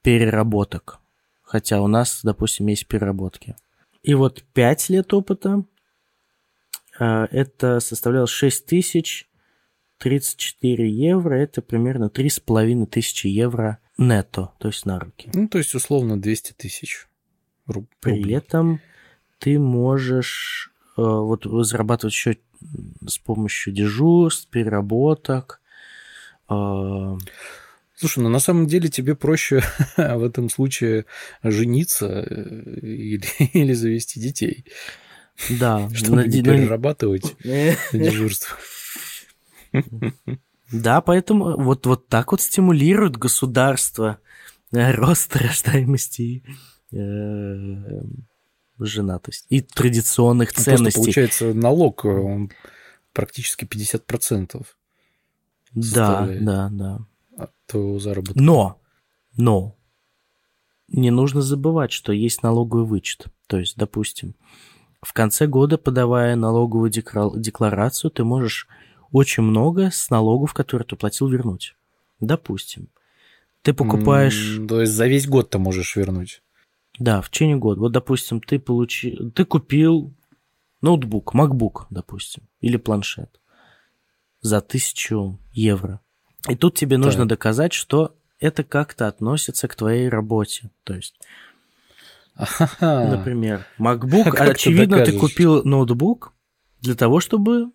переработок. 0.02 0.98
Хотя 1.42 1.80
у 1.80 1.86
нас, 1.86 2.20
допустим, 2.22 2.66
есть 2.66 2.86
переработки. 2.86 3.56
И 4.02 4.14
вот 4.14 4.42
5 4.52 4.88
лет 4.88 5.12
опыта, 5.12 5.64
а, 6.98 7.26
это 7.30 7.80
составляло 7.80 8.26
6 8.26 8.66
тысяч 8.66 9.28
34 9.98 10.90
евро, 10.90 11.34
это 11.34 11.60
примерно 11.62 12.08
3,5 12.08 12.86
тысячи 12.86 13.26
евро 13.26 13.78
нетто, 14.00 14.52
то 14.58 14.68
есть 14.68 14.86
на 14.86 14.98
руки. 14.98 15.30
Ну, 15.32 15.48
то 15.48 15.58
есть, 15.58 15.74
условно, 15.74 16.20
200 16.20 16.52
тысяч 16.54 17.06
рублей. 17.66 17.88
При 18.00 18.32
этом 18.32 18.80
ты 19.38 19.58
можешь 19.58 20.72
э, 20.96 21.02
вот 21.02 21.44
зарабатывать 21.44 22.14
еще 22.14 22.38
с 23.06 23.18
помощью 23.18 23.72
дежурств, 23.72 24.48
переработок, 24.48 25.60
А, 26.48 27.16
Слушай, 28.00 28.20
ну 28.20 28.30
на 28.30 28.38
самом 28.38 28.66
деле 28.66 28.88
тебе 28.88 29.14
проще 29.14 29.62
в 29.98 30.24
этом 30.24 30.48
случае 30.48 31.04
жениться 31.42 32.06
э, 32.06 32.80
или, 32.80 33.26
или 33.52 33.74
завести 33.74 34.18
детей, 34.18 34.64
Да, 35.50 35.90
чтобы 35.94 36.16
на 36.16 36.26
не 36.26 36.42
перерабатывать 36.42 37.36
на 37.44 37.98
дежурство. 37.98 38.56
Да, 40.72 41.00
поэтому 41.00 41.56
вот, 41.62 41.86
вот 41.86 42.08
так 42.08 42.32
вот 42.32 42.40
стимулирует 42.40 43.16
государство 43.16 44.18
э, 44.72 44.92
рост 44.94 45.34
рождаемости 45.36 46.22
и 46.22 46.96
э, 46.96 48.02
женатость 48.78 49.46
и 49.48 49.60
традиционных 49.60 50.50
Ну, 50.50 50.54
Просто 50.54 50.70
ценностей. 50.76 51.00
получается 51.00 51.54
налог, 51.54 52.04
э, 52.04 52.08
он 52.08 52.50
практически 53.12 53.64
50% 53.64 54.64
Да, 55.74 56.28
да, 56.40 56.68
да. 56.70 56.98
от 57.36 57.52
твоего 57.66 57.98
заработка. 57.98 58.40
Но, 58.40 58.80
но, 59.36 59.76
не 60.88 61.10
нужно 61.10 61.42
забывать, 61.42 61.92
что 61.92 62.12
есть 62.12 62.42
налоговый 62.42 62.84
вычет. 62.84 63.26
То 63.46 63.58
есть, 63.58 63.76
допустим, 63.76 64.34
в 65.02 65.12
конце 65.12 65.46
года, 65.46 65.78
подавая 65.78 66.36
налоговую 66.36 66.90
декларацию, 66.90 68.10
ты 68.10 68.24
можешь 68.24 68.68
очень 69.12 69.42
много 69.42 69.90
с 69.90 70.10
налогов, 70.10 70.54
которые 70.54 70.86
ты 70.86 70.96
платил, 70.96 71.28
вернуть. 71.28 71.74
Допустим, 72.20 72.88
ты 73.62 73.72
покупаешь... 73.72 74.58
М, 74.58 74.68
То 74.68 74.80
есть 74.80 74.92
за 74.92 75.06
весь 75.06 75.26
год 75.26 75.50
ты 75.50 75.58
можешь 75.58 75.96
вернуть. 75.96 76.42
Да, 76.98 77.20
в 77.22 77.30
течение 77.30 77.56
года. 77.56 77.80
Вот, 77.80 77.92
допустим, 77.92 78.40
ты 78.40 78.58
получил, 78.58 79.30
ты 79.32 79.44
купил 79.44 80.12
ноутбук, 80.82 81.34
MacBook, 81.34 81.86
допустим, 81.90 82.44
или 82.60 82.76
планшет 82.76 83.40
за 84.42 84.60
тысячу 84.60 85.38
евро. 85.52 86.00
И 86.48 86.56
тут 86.56 86.74
тебе 86.74 86.96
нужно 86.98 87.22
Так. 87.22 87.28
доказать, 87.30 87.72
что 87.72 88.16
это 88.38 88.64
как-то 88.64 89.06
относится 89.06 89.68
к 89.68 89.74
твоей 89.74 90.08
работе. 90.08 90.70
То 90.84 90.94
есть, 90.94 91.14
Ага. 92.34 93.06
например, 93.16 93.66
MacBook, 93.78 94.30
А 94.36 94.44
ты 94.46 94.50
очевидно, 94.50 94.96
ты 94.98 95.12
докажешь? 95.12 95.20
купил 95.20 95.62
ноутбук 95.64 96.32
для 96.80 96.94
того, 96.94 97.20
чтобы 97.20 97.70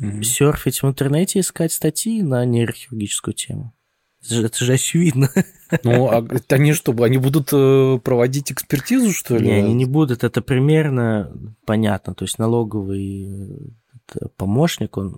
Мгм. 0.00 0.22
серфить 0.22 0.82
в 0.82 0.88
интернете, 0.88 1.40
искать 1.40 1.72
статьи 1.72 2.22
на 2.22 2.44
нейрохирургическую 2.44 3.34
тему. 3.34 3.74
Это 4.22 4.34
же, 4.34 4.46
это 4.46 4.64
же 4.64 4.72
очевидно. 4.74 5.30
Ну, 5.84 6.08
а 6.08 6.26
они 6.48 6.72
что, 6.72 6.90
они 7.04 7.18
будут 7.18 7.50
э, 7.52 8.00
проводить 8.02 8.50
экспертизу, 8.50 9.12
что 9.12 9.36
ли? 9.36 9.46
Не, 9.46 9.52
они 9.52 9.72
не 9.72 9.84
будут, 9.84 10.24
это 10.24 10.42
примерно 10.42 11.32
понятно. 11.64 12.12
То 12.12 12.24
есть 12.24 12.40
налоговый 12.40 13.72
э, 14.12 14.26
помощник, 14.36 14.96
он 14.96 15.16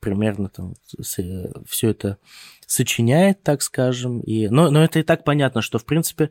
примерно 0.00 0.48
там 0.48 0.74
все 1.00 1.90
это 1.90 2.18
сочиняет, 2.66 3.44
так 3.44 3.62
скажем. 3.62 4.18
И, 4.18 4.48
но, 4.48 4.68
но 4.68 4.82
это 4.82 4.98
и 4.98 5.04
так 5.04 5.22
понятно, 5.22 5.62
что, 5.62 5.78
в 5.78 5.84
принципе, 5.84 6.30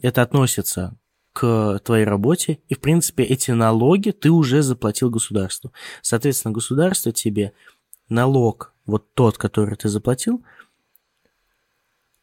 это 0.00 0.22
относится 0.22 0.96
к 1.32 1.80
твоей 1.84 2.04
работе, 2.04 2.58
и, 2.68 2.74
в 2.74 2.80
принципе, 2.80 3.24
эти 3.24 3.50
налоги 3.52 4.10
ты 4.10 4.30
уже 4.30 4.62
заплатил 4.62 5.10
государству. 5.10 5.72
Соответственно, 6.02 6.52
государство 6.52 7.12
тебе 7.12 7.52
налог, 8.08 8.74
вот 8.86 9.14
тот, 9.14 9.38
который 9.38 9.76
ты 9.76 9.88
заплатил, 9.88 10.44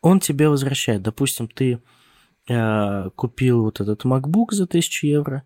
он 0.01 0.19
тебе 0.19 0.47
возвращает. 0.49 1.01
Допустим, 1.01 1.47
ты 1.47 1.81
э, 2.47 3.09
купил 3.15 3.63
вот 3.63 3.81
этот 3.81 4.05
MacBook 4.05 4.51
за 4.51 4.63
1000 4.65 5.07
евро, 5.07 5.43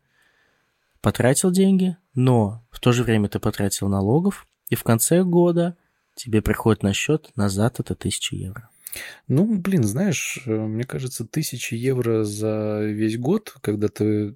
потратил 1.02 1.52
деньги, 1.52 1.98
но 2.14 2.64
в 2.70 2.80
то 2.80 2.92
же 2.92 3.04
время 3.04 3.30
ты 3.30 3.40
потратил 3.40 3.88
налогов, 3.88 4.48
и 4.70 4.76
в 4.76 4.84
конце 4.84 5.24
года 5.24 5.78
тебе 6.16 6.42
приходит 6.42 6.84
на 6.84 6.94
счет 6.94 7.32
назад 7.36 7.80
это 7.80 7.94
1000 7.94 8.36
евро. 8.36 8.70
Ну, 9.28 9.58
блин, 9.58 9.84
знаешь, 9.84 10.42
э, 10.46 10.52
мне 10.52 10.84
кажется, 10.84 11.26
тысячи 11.26 11.74
евро 11.74 12.24
за 12.24 12.82
весь 12.84 13.18
год, 13.18 13.56
когда 13.62 13.88
ты 13.88 14.36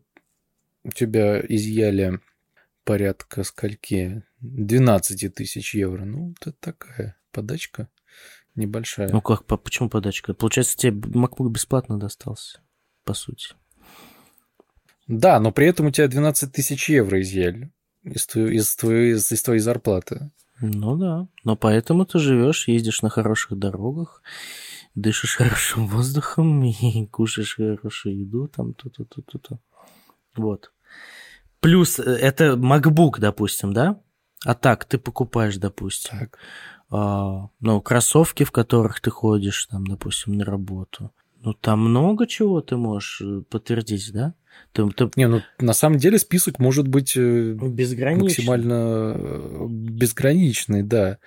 у 0.83 0.91
тебя 0.91 1.39
изъяли 1.39 2.19
порядка 2.83 3.43
скольки? 3.43 4.23
12 4.39 5.33
тысяч 5.33 5.75
евро. 5.75 6.05
Ну, 6.05 6.33
это 6.39 6.53
такая 6.53 7.17
подачка 7.31 7.89
небольшая. 8.57 9.09
Ну 9.11 9.21
как, 9.21 9.45
по- 9.45 9.57
почему 9.57 9.89
подачка? 9.89 10.33
Получается, 10.33 10.75
тебе 10.77 10.91
MacBook 10.91 11.49
бесплатно 11.49 11.99
достался, 11.99 12.59
по 13.03 13.13
сути. 13.13 13.49
Да, 15.07 15.39
но 15.39 15.51
при 15.51 15.67
этом 15.67 15.87
у 15.87 15.91
тебя 15.91 16.07
12 16.07 16.51
тысяч 16.51 16.89
евро 16.89 17.21
изъяли 17.21 17.71
из 18.03 18.25
твоей, 18.27 18.57
из 18.57 18.75
твоей, 18.75 19.11
из, 19.13 19.31
из 19.31 19.41
твоей 19.41 19.59
зарплаты. 19.61 20.31
Ну 20.61 20.97
да, 20.97 21.27
но 21.43 21.55
поэтому 21.55 22.05
ты 22.05 22.19
живешь, 22.19 22.67
ездишь 22.67 23.01
на 23.01 23.09
хороших 23.09 23.57
дорогах, 23.57 24.21
дышишь 24.95 25.35
хорошим 25.35 25.87
воздухом 25.87 26.63
и 26.63 27.05
кушаешь 27.07 27.55
хорошую 27.55 28.19
еду, 28.19 28.47
там 28.47 28.73
то-то, 28.73 29.05
то-то, 29.05 29.37
то. 29.37 29.59
Вот. 30.35 30.71
Плюс 31.59 31.99
э, 31.99 32.03
это 32.03 32.53
MacBook, 32.53 33.19
допустим, 33.19 33.73
да? 33.73 33.99
А 34.45 34.53
так, 34.53 34.85
ты 34.85 34.97
покупаешь, 34.97 35.57
допустим, 35.57 36.19
Так. 36.19 36.39
а, 36.89 37.49
ну, 37.59 37.81
кроссовки, 37.81 38.43
в 38.43 38.51
которых 38.51 39.01
ты 39.01 39.09
ходишь, 39.09 39.65
там, 39.65 39.85
допустим, 39.85 40.33
на 40.33 40.45
работу. 40.45 41.11
Ну, 41.41 41.53
там 41.53 41.79
много 41.79 42.27
чего 42.27 42.61
ты 42.61 42.77
можешь 42.77 43.21
э, 43.21 43.41
подтвердить, 43.49 44.11
да? 44.11 44.33
Ты, 44.71 44.87
ты 44.89 45.09
Не, 45.15 45.27
ну 45.27 45.41
на 45.59 45.73
самом 45.73 45.97
деле 45.97 46.17
список 46.17 46.59
может 46.59 46.87
быть 46.87 47.13
э, 47.15 47.53
безграничный. 47.53 48.23
максимально 48.23 49.13
э, 49.15 49.67
безграничный, 49.69 50.83
да. 50.83 51.19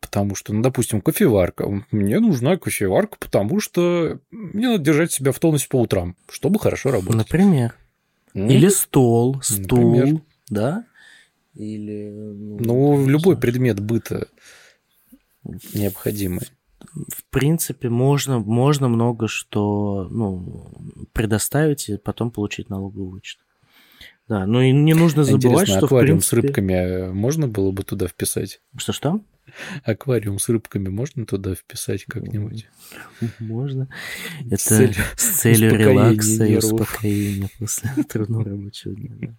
Потому 0.00 0.34
что, 0.34 0.52
ну, 0.52 0.60
допустим, 0.60 1.00
кофеварка. 1.00 1.66
Мне 1.90 2.20
нужна 2.20 2.56
кофеварка, 2.58 3.16
потому 3.18 3.60
что 3.60 4.20
мне 4.30 4.68
надо 4.68 4.84
держать 4.84 5.12
себя 5.12 5.32
в 5.32 5.38
тонусе 5.38 5.66
по 5.68 5.80
утрам, 5.80 6.14
чтобы 6.28 6.58
хорошо 6.58 6.90
работать. 6.90 7.16
Например. 7.16 7.74
М? 8.34 8.48
Или 8.48 8.68
стол, 8.68 9.40
стул, 9.42 9.94
Например. 9.94 10.20
да? 10.50 10.84
Или... 11.54 12.10
Ну, 12.10 13.00
не 13.00 13.08
любой 13.08 13.38
предмет 13.38 13.80
быта 13.80 14.28
необходимый. 15.72 16.48
В 17.34 17.36
принципе, 17.36 17.88
можно, 17.88 18.38
можно 18.38 18.86
много 18.86 19.26
что 19.26 20.06
ну, 20.08 20.72
предоставить 21.12 21.88
и 21.88 21.96
потом 21.96 22.30
получить 22.30 22.70
налоговый 22.70 23.10
вычет. 23.10 23.40
Да, 24.28 24.46
но 24.46 24.62
и 24.62 24.70
не 24.70 24.94
нужно 24.94 25.24
забывать, 25.24 25.62
Интересно, 25.62 25.78
что 25.78 25.80
в 25.80 25.84
аквариум 25.86 26.20
с 26.20 26.28
принципе... 26.28 26.46
рыбками 26.46 26.72
э, 26.74 27.12
можно 27.12 27.48
было 27.48 27.72
бы 27.72 27.82
туда 27.82 28.06
вписать? 28.06 28.60
Что-что? 28.76 29.20
Аквариум 29.82 30.38
с 30.38 30.48
рыбками 30.48 30.90
можно 30.90 31.26
туда 31.26 31.56
вписать 31.56 32.04
как-нибудь? 32.04 32.68
Можно. 33.40 33.88
Это 34.46 34.56
С 34.56 34.62
целью 34.62 35.02
с 35.16 35.40
целью 35.40 35.76
релакса 35.76 36.44
и 36.44 36.56
успокоения 36.56 37.50
после 37.58 37.90
трудного 38.08 38.44
рабочего 38.44 38.94
дня. 38.94 39.36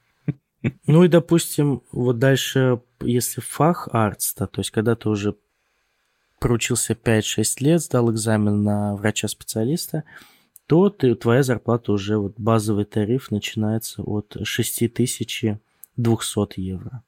Ну 0.85 1.05
и, 1.05 1.07
допустим, 1.07 1.81
вот 1.93 2.19
дальше, 2.19 2.81
если 3.01 3.39
фах 3.39 3.87
артс, 3.93 4.33
да, 4.35 4.47
то 4.47 4.59
есть 4.59 4.71
когда 4.71 4.95
ты 4.97 5.07
уже 5.07 5.37
проучился 6.45 6.93
5-6 6.93 7.43
лет, 7.61 7.81
сдал 7.81 8.11
экзамен 8.11 8.61
на 8.61 8.95
врача-специалиста, 8.95 10.03
то 10.67 10.91
ты, 10.91 11.15
твоя 11.15 11.41
зарплата 11.41 11.91
уже, 11.91 12.19
вот 12.19 12.35
базовый 12.37 12.85
тариф 12.85 13.31
начинается 13.31 14.03
от 14.03 14.37
6200 14.43 16.59
евро. 16.59 17.01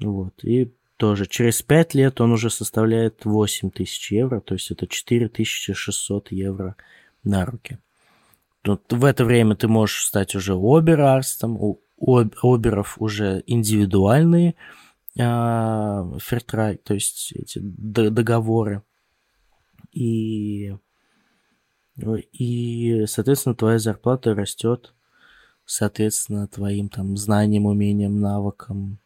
Вот, 0.00 0.32
и 0.42 0.72
тоже 0.96 1.26
через 1.26 1.60
5 1.60 1.94
лет 1.94 2.22
он 2.22 2.32
уже 2.32 2.48
составляет 2.48 3.26
8000 3.26 4.12
евро, 4.12 4.40
то 4.40 4.54
есть 4.54 4.70
это 4.70 4.86
4600 4.86 6.32
евро 6.32 6.76
на 7.22 7.44
руки. 7.44 7.80
Тут 8.62 8.94
в 8.94 9.04
это 9.04 9.26
время 9.26 9.56
ты 9.56 9.68
можешь 9.68 10.06
стать 10.06 10.34
уже 10.34 10.54
оберарстом, 10.54 11.58
у 11.60 11.80
об- 12.00 12.34
оберов 12.42 12.96
уже 12.98 13.44
индивидуальные 13.46 14.54
фертрай, 15.16 16.76
то 16.76 16.94
есть 16.94 17.32
эти 17.32 17.58
договоры. 17.60 18.82
И, 19.92 20.74
и, 22.32 23.04
соответственно, 23.06 23.54
твоя 23.54 23.78
зарплата 23.78 24.34
растет, 24.34 24.92
соответственно, 25.64 26.48
твоим 26.48 26.88
там 26.88 27.16
знанием, 27.16 27.66
умением, 27.66 28.20
навыкам. 28.20 28.98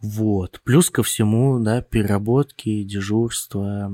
Вот. 0.00 0.60
Плюс 0.64 0.90
ко 0.90 1.02
всему, 1.02 1.58
да, 1.58 1.82
переработки, 1.82 2.84
дежурства, 2.84 3.90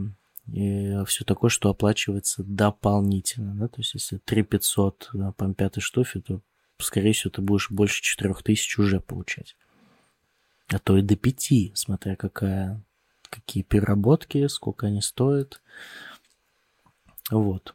и 0.53 0.99
все 1.07 1.25
такое, 1.25 1.49
что 1.51 1.71
оплачивается 1.71 2.43
дополнительно, 2.43 3.55
да, 3.55 3.69
то 3.69 3.79
есть 3.79 3.95
если 3.95 4.19
3 4.19 4.43
500 4.43 5.11
да, 5.15 5.33
по 5.33 5.55
пятой 5.55 5.81
штофе, 5.81 6.21
то, 6.21 6.41
скорее 6.79 7.13
всего, 7.13 7.31
ты 7.31 7.41
будешь 7.41 7.71
больше 7.71 8.03
4 8.03 8.35
тысяч 8.43 8.79
уже 8.79 9.01
получать. 9.01 9.57
А 10.73 10.79
то 10.79 10.97
и 10.97 11.03
до 11.03 11.17
5, 11.17 11.73
смотря 11.75 12.17
какая, 12.17 12.81
какие 13.29 13.63
переработки, 13.63 14.47
сколько 14.47 14.87
они 14.87 15.03
стоят. 15.03 15.61
Вот. 17.31 17.75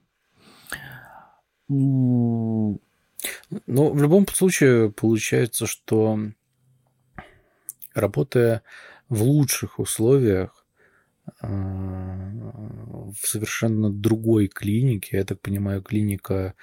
Ну, 1.67 2.79
в 3.67 4.01
любом 4.01 4.27
случае, 4.27 4.91
получается, 4.91 5.65
что 5.67 6.19
работая 7.93 8.61
в 9.09 9.23
лучших 9.23 9.79
условиях, 9.79 10.65
в 11.41 13.15
совершенно 13.23 13.89
другой 13.89 14.47
клинике. 14.47 15.17
Я 15.17 15.23
так 15.25 15.41
понимаю, 15.41 15.81
клиника, 15.81 16.53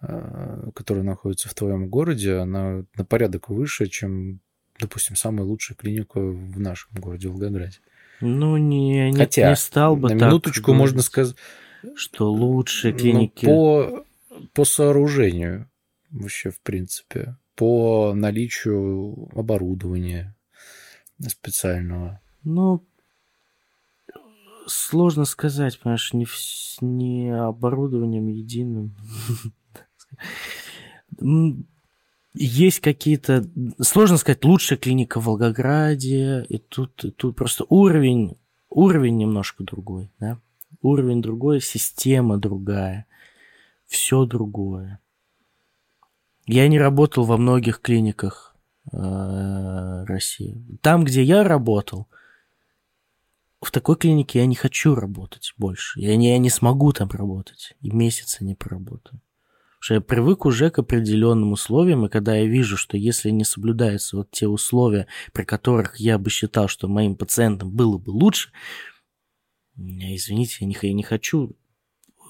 которая 0.00 1.02
находится 1.04 1.48
в 1.48 1.54
твоем 1.54 1.88
городе, 1.88 2.36
она 2.36 2.84
на 2.94 3.04
порядок 3.04 3.48
выше, 3.48 3.86
чем, 3.86 4.40
допустим, 4.82 5.16
самая 5.16 5.46
лучшая 5.46 5.76
клиника 5.76 6.20
в 6.20 6.60
нашем 6.60 6.90
городе, 7.00 7.28
Волгограде. 7.28 7.78
Ну, 8.20 8.56
не, 8.56 9.10
не, 9.10 9.16
Хотя, 9.16 9.50
не 9.50 9.56
стал 9.56 9.96
бы 9.96 10.10
на 10.12 10.18
так 10.18 10.28
минуточку 10.28 10.66
говорить, 10.66 10.80
можно 10.80 11.02
сказать, 11.02 11.36
что 11.94 12.30
лучшие 12.30 12.92
ну, 12.92 12.98
клиники... 12.98 13.46
по, 13.46 14.04
по 14.52 14.64
сооружению 14.64 15.70
вообще, 16.10 16.50
в 16.50 16.60
принципе, 16.60 17.36
по 17.56 18.12
наличию 18.14 19.28
оборудования 19.34 20.36
специального. 21.26 22.20
Ну, 22.44 22.86
сложно 24.66 25.24
сказать, 25.24 25.78
понимаешь, 25.80 26.12
не, 26.12 26.26
не 26.80 27.30
оборудованием 27.30 28.28
единым. 28.28 28.96
Есть 32.34 32.80
какие-то, 32.80 33.44
сложно 33.80 34.16
сказать, 34.16 34.44
лучшая 34.44 34.78
клиника 34.78 35.20
в 35.20 35.26
Волгограде, 35.26 36.44
и 36.48 36.58
тут, 36.58 37.04
и 37.04 37.10
тут 37.10 37.36
просто 37.36 37.66
уровень, 37.68 38.38
уровень 38.70 39.18
немножко 39.18 39.64
другой, 39.64 40.10
да? 40.18 40.38
Уровень 40.80 41.20
другой, 41.20 41.60
система 41.60 42.38
другая, 42.38 43.06
все 43.86 44.24
другое. 44.24 45.00
Я 46.46 46.66
не 46.68 46.78
работал 46.78 47.24
во 47.24 47.36
многих 47.36 47.80
клиниках 47.80 48.56
э, 48.90 50.04
России. 50.06 50.60
Там, 50.80 51.04
где 51.04 51.22
я 51.22 51.44
работал, 51.44 52.08
в 53.60 53.70
такой 53.70 53.96
клинике 53.96 54.40
я 54.40 54.46
не 54.46 54.56
хочу 54.56 54.94
работать 54.94 55.54
больше. 55.56 56.00
Я 56.00 56.16
не, 56.16 56.30
я 56.30 56.38
не 56.38 56.50
смогу 56.50 56.92
там 56.92 57.08
работать. 57.10 57.76
И 57.80 57.90
месяца 57.90 58.42
не 58.44 58.54
поработаю. 58.54 59.20
Что 59.82 59.94
я 59.94 60.00
привык 60.00 60.46
уже 60.46 60.70
к 60.70 60.78
определенным 60.78 61.50
условиям, 61.50 62.06
и 62.06 62.08
когда 62.08 62.36
я 62.36 62.46
вижу, 62.46 62.76
что 62.76 62.96
если 62.96 63.30
не 63.30 63.42
соблюдаются 63.42 64.16
вот 64.16 64.30
те 64.30 64.46
условия, 64.46 65.08
при 65.32 65.42
которых 65.42 65.96
я 65.96 66.18
бы 66.18 66.30
считал, 66.30 66.68
что 66.68 66.86
моим 66.86 67.16
пациентам 67.16 67.72
было 67.72 67.98
бы 67.98 68.10
лучше, 68.10 68.52
извините, 69.76 70.58
я 70.60 70.66
не, 70.68 70.76
я 70.80 70.92
не 70.92 71.02
хочу 71.02 71.56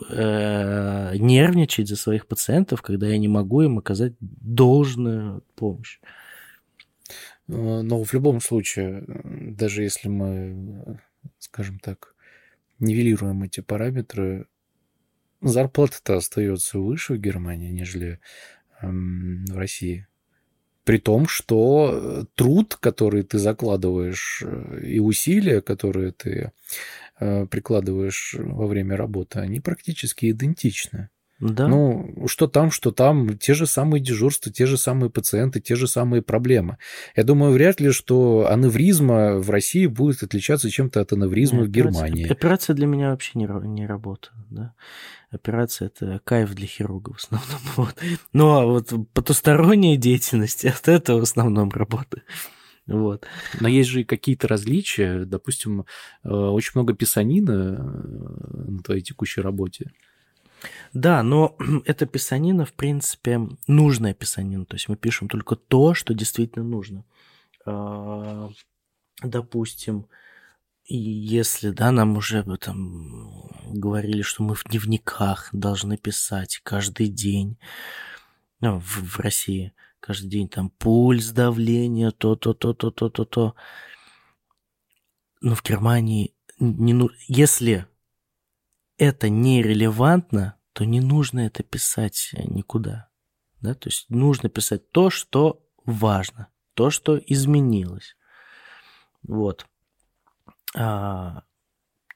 э, 0.09 1.15
нервничать 1.19 1.89
за 1.89 1.97
своих 1.97 2.27
пациентов, 2.27 2.81
когда 2.81 3.07
я 3.07 3.19
не 3.19 3.29
могу 3.29 3.61
им 3.61 3.77
оказать 3.77 4.15
должную 4.19 5.45
помощь. 5.55 6.01
Но 7.49 8.03
в 8.03 8.15
любом 8.15 8.41
случае, 8.41 9.05
даже 9.07 9.83
если 9.83 10.09
мы, 10.09 11.03
скажем 11.39 11.81
так, 11.81 12.15
нивелируем 12.79 13.43
эти 13.43 13.61
параметры, 13.61 14.47
зарплата-то 15.43 16.17
остается 16.17 16.79
выше 16.79 17.15
в 17.15 17.19
Германии, 17.19 17.71
нежели 17.71 18.21
эм, 18.81 19.45
в 19.47 19.57
России. 19.57 20.07
При 20.85 20.99
том, 20.99 21.29
что 21.29 21.91
э, 21.93 22.25
труд, 22.35 22.77
который 22.81 23.23
ты 23.23 23.39
закладываешь, 23.39 24.43
э, 24.45 24.81
и 24.85 24.99
усилия, 24.99 25.61
которые 25.61 26.13
ты 26.13 26.53
э, 27.21 27.47
прикладываешь 27.47 28.35
во 28.39 28.67
время 28.67 28.97
работы, 28.97 29.39
они 29.39 29.61
практически 29.61 30.31
идентичны. 30.31 31.11
Да? 31.43 31.67
Ну, 31.67 32.27
что 32.29 32.47
там, 32.47 32.71
что 32.71 32.93
там, 32.93 33.37
те 33.37 33.55
же 33.55 33.67
самые 33.67 34.01
дежурства, 34.01 34.53
те 34.53 34.65
же 34.65 34.79
самые 34.79 35.11
пациенты, 35.11 35.61
те 35.61 35.75
же 35.75 35.89
самые 35.89 36.23
проблемы. 36.23 36.79
Я 37.17 37.25
думаю, 37.25 37.53
вряд 37.53 37.81
ли, 37.81 37.91
что 37.91 38.49
аневризма 38.49 39.41
в 39.41 39.51
России 39.51 39.87
будет 39.87 40.23
отличаться 40.23 40.71
чем-то 40.71 41.01
от 41.01 41.13
аневризмы 41.13 41.63
Нет, 41.63 41.69
в 41.69 41.71
Германии. 41.73 42.31
Операция 42.31 42.75
для 42.75 42.87
меня 42.87 43.11
вообще 43.11 43.33
не, 43.35 43.49
не 43.67 43.87
работа, 43.87 44.29
да. 44.51 44.75
Операция 45.33 45.87
это 45.87 46.21
кайф 46.25 46.55
для 46.55 46.67
хирурга 46.67 47.13
в 47.13 47.17
основном. 47.17 47.61
Вот. 47.77 47.97
Ну 48.33 48.51
а 48.51 48.67
вот 48.67 48.93
потусторонняя 49.13 49.97
деятельность 49.97 50.65
это, 50.65 50.93
это 50.93 51.15
в 51.15 51.23
основном 51.23 51.71
работа. 51.71 52.23
Вот. 52.87 53.27
Но 53.61 53.69
есть 53.69 53.89
же 53.89 54.03
и 54.03 54.05
какие-то 54.05 54.49
различия. 54.49 55.25
Допустим, 55.25 55.87
э, 56.25 56.29
очень 56.29 56.73
много 56.75 56.95
писанина 56.95 57.51
э, 57.51 58.71
на 58.71 58.83
твоей 58.83 59.03
текущей 59.03 59.41
работе. 59.41 59.93
Да, 60.93 61.23
но 61.23 61.57
эта 61.87 62.07
писанина, 62.07 62.65
в 62.65 62.73
принципе, 62.75 63.41
нужная 63.67 64.15
писанина. 64.15 64.67
То 64.67 64.75
есть 64.75 64.89
мы 64.89 64.97
пишем 64.97 65.29
только 65.29 65.57
то, 65.57 65.95
что 65.95 66.13
действительно 66.13 66.65
нужно. 66.65 67.05
А, 67.65 68.51
Допустим, 69.23 70.07
если, 70.97 71.71
да, 71.71 71.91
нам 71.91 72.17
уже 72.17 72.41
об 72.41 72.51
этом 72.51 73.51
говорили, 73.73 74.23
что 74.23 74.43
мы 74.43 74.55
в 74.55 74.65
дневниках 74.65 75.49
должны 75.53 75.97
писать 75.97 76.61
каждый 76.63 77.09
день, 77.09 77.59
ну, 78.61 78.79
в, 78.79 79.17
в 79.17 79.21
России, 79.21 79.73
каждый 80.01 80.29
день 80.29 80.49
там 80.49 80.71
пульс, 80.71 81.31
давление, 81.31 82.11
то-то, 82.11 82.55
то-то, 82.55 82.91
то-то, 82.91 83.25
то. 83.25 83.55
Но 85.41 85.55
в 85.55 85.63
Германии 85.63 86.35
не 86.59 86.93
ну, 86.93 87.11
если 87.27 87.87
это 88.99 89.29
нерелевантно, 89.29 90.57
то 90.73 90.85
не 90.85 91.01
нужно 91.01 91.41
это 91.41 91.63
писать 91.63 92.35
никуда. 92.45 93.09
Да? 93.61 93.75
То 93.75 93.89
есть 93.89 94.09
нужно 94.11 94.49
писать 94.49 94.91
то, 94.91 95.11
что 95.11 95.65
важно, 95.85 96.49
то, 96.75 96.91
что 96.91 97.17
изменилось. 97.19 98.17
Вот. 99.23 99.67
А, 100.77 101.43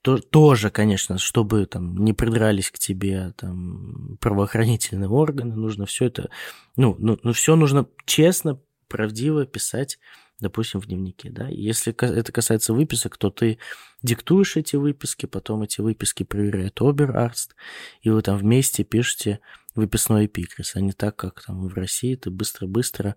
то, 0.03 0.19
тоже, 0.19 0.71
конечно, 0.71 1.19
чтобы 1.19 1.67
там 1.67 1.97
не 2.05 2.13
придрались 2.13 2.71
к 2.71 2.79
тебе 2.79 3.33
там 3.37 4.19
правоохранительные 4.21 5.09
органы, 5.09 5.57
нужно 5.57 5.87
все 5.87 6.07
это, 6.07 6.31
ну, 6.77 6.95
ну, 6.99 7.19
ну 7.23 7.33
все 7.33 7.57
нужно 7.57 7.89
честно, 8.05 8.61
правдиво 8.89 9.47
писать, 9.47 9.99
допустим, 10.41 10.81
в 10.81 10.87
дневнике, 10.87 11.31
да. 11.31 11.49
Если 11.49 11.93
это 11.93 12.31
касается 12.33 12.73
выписок, 12.73 13.17
то 13.17 13.31
ты 13.31 13.59
диктуешь 14.03 14.57
эти 14.57 14.77
выписки, 14.77 15.27
потом 15.27 15.63
эти 15.63 15.81
выписки 15.81 16.23
проверяет 16.23 16.81
оберарст, 16.81 17.57
и 18.03 18.11
вы 18.11 18.23
там 18.23 18.39
вместе 18.39 18.85
пишете 18.85 19.41
выписной 19.75 20.27
эпикрис, 20.27 20.77
а 20.77 20.81
не 20.81 20.93
так, 20.93 21.17
как 21.17 21.45
там 21.45 21.69
в 21.69 21.75
России 21.75 22.15
ты 22.15 22.31
быстро-быстро 22.31 23.17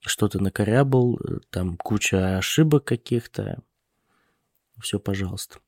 что-то 0.00 0.38
накорябал, 0.38 1.16
э, 1.16 1.38
там 1.50 1.76
куча 1.76 2.38
ошибок 2.38 2.84
каких-то, 2.84 3.62
все, 4.80 4.98
пожалуйста. 4.98 5.58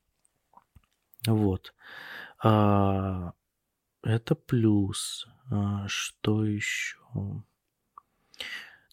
Вот. 1.27 1.73
А, 2.43 3.33
это 4.03 4.35
плюс. 4.35 5.27
А, 5.51 5.87
что 5.87 6.45
еще? 6.45 6.97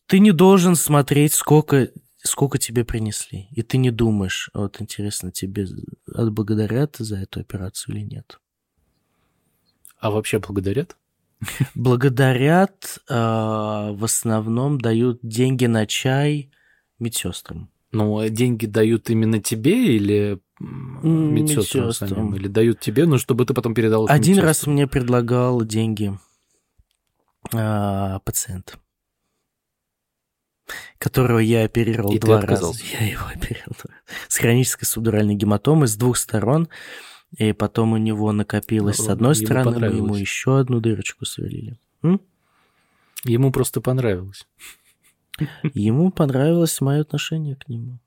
Ты 0.07 0.19
не 0.19 0.33
должен 0.33 0.77
смотреть, 0.77 1.35
сколько, 1.35 1.91
сколько 2.23 2.59
тебе 2.59 2.85
принесли. 2.85 3.49
И 3.53 3.63
ты 3.63 3.77
не 3.77 3.91
думаешь, 3.91 4.51
вот 4.55 4.81
интересно, 4.81 5.33
тебе 5.33 5.67
отблагодарят 6.13 6.97
за 6.97 7.17
эту 7.17 7.41
операцию 7.41 7.97
или 7.97 8.05
нет. 8.05 8.41
А 9.99 10.11
вообще 10.11 10.39
благодарят? 10.39 10.97
Благодарят, 11.75 12.99
а, 13.09 13.93
в 13.93 14.05
основном 14.05 14.81
дают 14.81 15.21
деньги 15.23 15.67
на 15.67 15.87
чай 15.87 16.51
медсестрам. 16.99 17.71
Ну, 17.92 18.29
деньги 18.29 18.66
дают 18.66 19.11
именно 19.11 19.40
тебе 19.40 19.96
или 19.96 20.40
медсестрам 20.59 21.87
медсестрам. 21.87 21.92
самим? 21.92 22.35
Или 22.35 22.49
дают 22.49 22.81
тебе, 22.81 23.07
ну, 23.07 23.18
чтобы 23.18 23.46
ты 23.46 23.55
потом 23.55 23.75
передал 23.75 24.07
Один 24.09 24.38
раз 24.38 24.66
мне 24.66 24.87
предлагал 24.87 25.62
деньги 25.62 26.18
а, 27.53 28.18
пациент, 28.20 28.79
которого 30.99 31.38
я 31.38 31.64
оперировал 31.64 32.12
И 32.12 32.18
два 32.18 32.41
раза. 32.41 32.72
Я 32.99 33.07
его 33.07 33.26
оперировал 33.26 33.76
с 34.28 34.37
хронической 34.39 34.87
субдуральной 34.87 35.34
гематомой 35.34 35.89
с 35.89 35.97
двух 35.97 36.16
сторон. 36.16 36.68
И 37.37 37.53
потом 37.53 37.93
у 37.93 37.97
него 37.97 38.30
накопилось 38.32 38.97
с 38.97 39.07
Ну, 39.07 39.12
одной 39.12 39.34
ему 39.34 39.45
стороны, 39.45 39.78
мы 39.78 39.97
ему 39.97 40.14
еще 40.14 40.61
одну 40.61 40.80
дырочку 40.80 41.24
сверлили. 41.26 41.76
М? 42.03 42.20
Ему 43.24 43.51
просто 43.51 43.80
понравилось. 43.80 44.47
Ему 45.74 46.11
понравилось 46.11 46.80
мое 46.80 47.03
отношение 47.03 47.57
к 47.57 47.68
нему. 47.68 48.01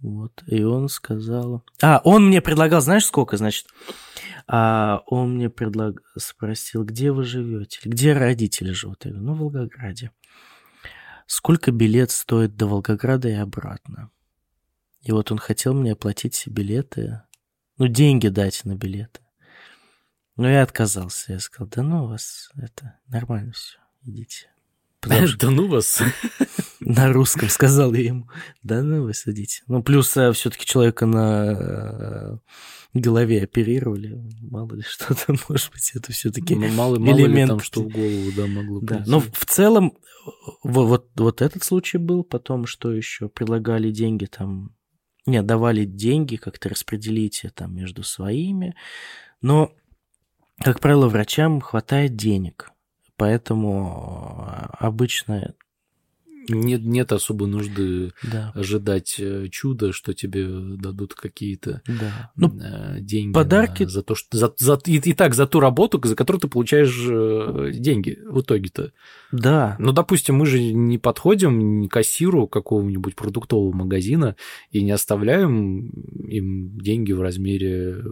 Вот. 0.00 0.42
И 0.46 0.62
он 0.62 0.88
сказал... 0.88 1.64
А, 1.82 2.00
он 2.04 2.26
мне 2.26 2.40
предлагал, 2.40 2.80
знаешь, 2.80 3.06
сколько, 3.06 3.36
значит? 3.36 3.66
А, 4.46 5.02
он 5.06 5.36
мне 5.36 5.48
предлаг... 5.48 6.02
спросил, 6.18 6.84
где 6.84 7.10
вы 7.10 7.24
живете? 7.24 7.80
Где 7.84 8.12
родители 8.12 8.72
живут? 8.72 9.04
Я 9.04 9.12
говорю, 9.12 9.26
ну, 9.26 9.34
в 9.34 9.38
Волгограде. 9.38 10.10
Сколько 11.26 11.72
билет 11.72 12.10
стоит 12.10 12.54
до 12.54 12.66
Волгограда 12.66 13.28
и 13.28 13.32
обратно? 13.32 14.10
И 15.00 15.12
вот 15.12 15.32
он 15.32 15.38
хотел 15.38 15.72
мне 15.72 15.92
оплатить 15.92 16.42
билеты, 16.46 17.22
ну, 17.78 17.88
деньги 17.88 18.28
дать 18.28 18.64
на 18.64 18.74
билеты. 18.74 19.20
Но 20.36 20.48
я 20.48 20.62
отказался. 20.62 21.32
Я 21.32 21.40
сказал, 21.40 21.68
да 21.68 21.82
ну 21.82 22.04
у 22.04 22.08
вас 22.08 22.50
это 22.56 22.98
нормально 23.08 23.52
все, 23.52 23.78
идите. 24.02 24.53
Потому 25.04 25.26
что 25.28 25.38
Да 25.46 25.50
ну 25.50 25.68
вас. 25.68 26.02
на 26.80 27.12
русском 27.12 27.48
сказал 27.48 27.92
я 27.94 28.02
ему. 28.06 28.28
Да 28.62 28.82
ну 28.82 29.02
вы 29.04 29.14
садите. 29.14 29.62
Ну, 29.68 29.82
плюс 29.82 30.08
все-таки 30.08 30.64
человека 30.66 31.06
на 31.06 31.52
э, 31.58 32.38
голове 32.94 33.42
оперировали. 33.42 34.20
Мало 34.42 34.74
ли 34.74 34.82
что-то, 34.82 35.34
может 35.48 35.70
быть, 35.72 35.92
это 35.94 36.12
все-таки 36.12 36.54
Ну, 36.54 36.68
мало, 36.68 36.98
мало 36.98 37.16
ли 37.16 37.24
элемент- 37.24 37.48
там 37.48 37.60
что 37.60 37.82
в 37.82 37.88
голову, 37.88 38.32
да, 38.36 38.46
могло 38.46 38.80
Да, 38.80 38.96
прийти. 38.96 39.10
но 39.10 39.20
в 39.20 39.44
целом 39.46 39.96
во- 40.62 40.86
вот, 40.86 41.08
вот 41.16 41.42
этот 41.42 41.62
случай 41.64 41.98
был, 41.98 42.24
потом 42.24 42.66
что 42.66 42.92
еще? 42.92 43.28
Предлагали 43.28 43.90
деньги 43.90 44.26
там, 44.26 44.74
не, 45.26 45.42
давали 45.42 45.84
деньги, 45.84 46.36
как-то 46.36 46.68
распределите 46.68 47.50
там 47.54 47.74
между 47.74 48.02
своими, 48.02 48.74
но, 49.40 49.72
как 50.62 50.80
правило, 50.80 51.08
врачам 51.08 51.60
хватает 51.60 52.14
денег, 52.16 52.70
поэтому 53.16 54.46
э, 54.46 54.66
обычно, 54.78 55.54
Нет, 56.48 56.82
нет 56.84 57.12
особой 57.12 57.48
нужды 57.48 58.12
да, 58.22 58.52
ожидать 58.54 59.16
э, 59.18 59.48
чуда, 59.50 59.92
что 59.92 60.12
тебе 60.14 60.46
дадут 60.76 61.14
какие-то 61.14 61.82
да. 61.86 62.30
Ну, 62.36 62.52
э, 62.60 63.00
деньги 63.00 63.32
подарки- 63.34 63.84
на- 63.84 63.88
за 63.90 64.02
то, 64.02 64.14
что 64.14 64.36
за, 64.36 64.52
за- 64.58 64.80
и, 64.86 64.96
и 64.98 65.14
так 65.14 65.34
за 65.34 65.46
ту 65.46 65.60
работу, 65.60 66.00
за 66.04 66.14
которую 66.16 66.40
ты 66.40 66.48
получаешь 66.48 66.96
э, 67.08 67.70
деньги 67.74 68.18
в 68.26 68.40
итоге-то. 68.40 68.92
да, 69.32 69.76
Ну, 69.78 69.92
допустим, 69.92 70.36
мы 70.36 70.46
же 70.46 70.62
не 70.62 70.98
подходим 70.98 71.88
к 71.88 71.92
кассиру 71.92 72.46
какого-нибудь 72.46 73.16
продуктового 73.16 73.74
магазина 73.74 74.36
и 74.70 74.82
не 74.82 74.90
оставляем 74.90 75.88
им 76.28 76.78
деньги 76.78 77.12
в 77.12 77.20
размере 77.22 78.02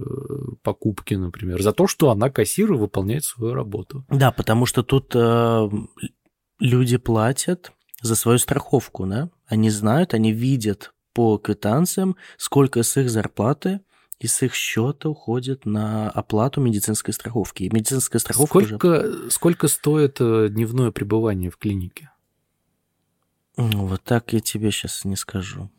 покупки, 0.63 1.15
например, 1.15 1.63
за 1.63 1.73
то, 1.73 1.87
что 1.87 2.11
она 2.11 2.31
кассир 2.31 2.73
и 2.73 2.77
выполняет 2.77 3.25
свою 3.25 3.55
работу. 3.55 4.05
да, 4.11 4.31
потому 4.33 4.67
что 4.67 4.83
тут 4.83 5.13
э, 5.15 5.69
люди 6.61 6.97
платят 6.97 7.73
за 8.03 8.17
свою 8.17 8.39
страховку, 8.39 9.07
да, 9.07 9.31
они 9.47 9.71
знают, 9.71 10.13
они 10.13 10.33
видят 10.33 10.93
по 11.15 11.39
квитанциям, 11.39 12.17
сколько 12.37 12.83
с 12.83 12.97
их 12.97 13.09
зарплаты 13.11 13.81
и 14.19 14.27
с 14.27 14.43
их 14.43 14.55
счета 14.55 15.09
уходит 15.09 15.67
на 15.67 16.11
оплату 16.11 16.61
медицинской 16.61 17.15
страховки. 17.15 17.65
И 17.65 17.71
медицинская 17.75 18.21
страховка 18.21 18.59
уже... 18.59 18.77
Сколько, 18.77 19.31
сколько 19.31 19.69
стоит 19.69 20.17
э, 20.21 20.49
дневное 20.51 20.91
пребывание 20.91 21.51
в 21.51 21.57
клинике? 21.57 22.11
Ну, 23.57 23.87
Вот 23.87 24.03
так 24.03 24.33
я 24.33 24.41
тебе 24.41 24.71
сейчас 24.71 25.05
не 25.05 25.17
скажу. 25.17 25.71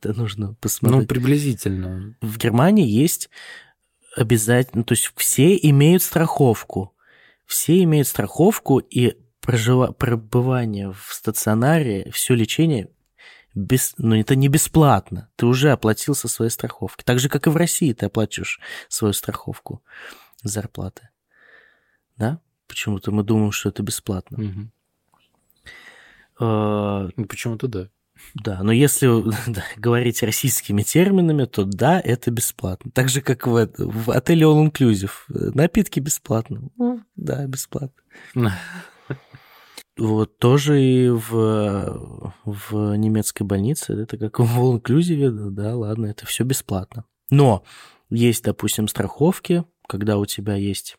Это 0.00 0.18
нужно 0.18 0.48
Ну, 0.48 0.54
посмотреть. 0.54 1.08
приблизительно. 1.08 2.16
В 2.20 2.36
Германии 2.38 2.86
есть 2.86 3.30
обязательно, 4.16 4.84
то 4.84 4.92
есть 4.92 5.12
все 5.16 5.56
имеют 5.56 6.02
страховку. 6.02 6.94
Все 7.46 7.82
имеют 7.82 8.08
страховку, 8.08 8.78
и 8.78 9.16
прожива- 9.46 9.92
пребывание 9.92 10.92
в 10.92 11.12
стационаре, 11.12 12.10
все 12.12 12.34
лечение, 12.34 12.88
без, 13.54 13.94
ну, 13.98 14.16
это 14.16 14.34
не 14.34 14.48
бесплатно. 14.48 15.28
Ты 15.36 15.46
уже 15.46 15.70
оплатил 15.70 16.14
со 16.14 16.28
своей 16.28 16.50
страховки. 16.50 17.04
Так 17.04 17.18
же, 17.20 17.28
как 17.28 17.46
и 17.46 17.50
в 17.50 17.56
России 17.56 17.92
ты 17.92 18.06
оплачиваешь 18.06 18.60
свою 18.88 19.12
страховку 19.14 19.82
зарплаты. 20.42 21.10
Да? 22.16 22.40
Почему-то 22.66 23.12
мы 23.12 23.22
думаем, 23.22 23.52
что 23.52 23.68
это 23.68 23.82
бесплатно. 23.82 24.38
Мгм. 24.38 24.72
Э, 26.40 27.08
Почему-то 27.28 27.68
да. 27.68 27.88
Да, 28.34 28.62
но 28.62 28.72
если 28.72 29.08
да, 29.50 29.64
говорить 29.76 30.22
российскими 30.22 30.82
терминами, 30.82 31.44
то 31.44 31.64
да, 31.64 32.00
это 32.00 32.30
бесплатно. 32.30 32.90
Так 32.92 33.08
же, 33.08 33.20
как 33.20 33.46
в, 33.46 33.68
в 33.76 34.10
отеле 34.10 34.46
All 34.46 34.68
Inclusive. 34.68 35.10
Напитки 35.28 36.00
бесплатно. 36.00 36.70
Ну, 36.76 37.02
да, 37.16 37.46
бесплатно. 37.46 37.92
Вот 39.96 40.38
тоже 40.38 40.82
и 40.82 41.08
в, 41.08 42.32
в 42.44 42.96
немецкой 42.96 43.44
больнице, 43.44 43.92
это 43.92 44.18
как 44.18 44.40
в 44.40 44.58
All 44.58 44.80
Inclusive, 44.80 45.50
да, 45.50 45.76
ладно, 45.76 46.06
это 46.06 46.26
все 46.26 46.42
бесплатно. 46.42 47.04
Но 47.30 47.64
есть, 48.10 48.42
допустим, 48.42 48.88
страховки, 48.88 49.64
когда 49.86 50.18
у 50.18 50.26
тебя 50.26 50.56
есть 50.56 50.96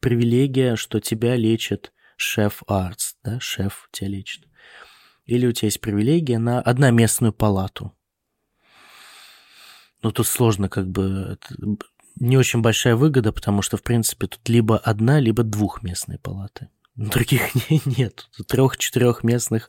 привилегия, 0.00 0.76
что 0.76 1.00
тебя 1.00 1.36
лечит 1.36 1.92
шеф-арц, 2.16 3.14
да, 3.22 3.38
шеф 3.38 3.88
тебя 3.92 4.08
лечит. 4.08 4.46
Или 5.26 5.46
у 5.46 5.52
тебя 5.52 5.66
есть 5.66 5.80
привилегия 5.80 6.38
на 6.38 6.60
одноместную 6.60 7.32
палату. 7.32 7.92
Ну, 10.02 10.10
тут 10.10 10.26
сложно 10.26 10.70
как 10.70 10.88
бы... 10.88 11.38
не 12.16 12.38
очень 12.38 12.62
большая 12.62 12.96
выгода, 12.96 13.32
потому 13.32 13.60
что, 13.60 13.76
в 13.76 13.82
принципе, 13.82 14.26
тут 14.26 14.48
либо 14.48 14.78
одна, 14.78 15.20
либо 15.20 15.42
двухместные 15.42 16.18
палаты. 16.18 16.70
Других 17.08 17.54
не- 17.70 17.80
нет. 17.86 18.28
Тут 18.36 18.46
трех-четырехместных. 18.48 19.68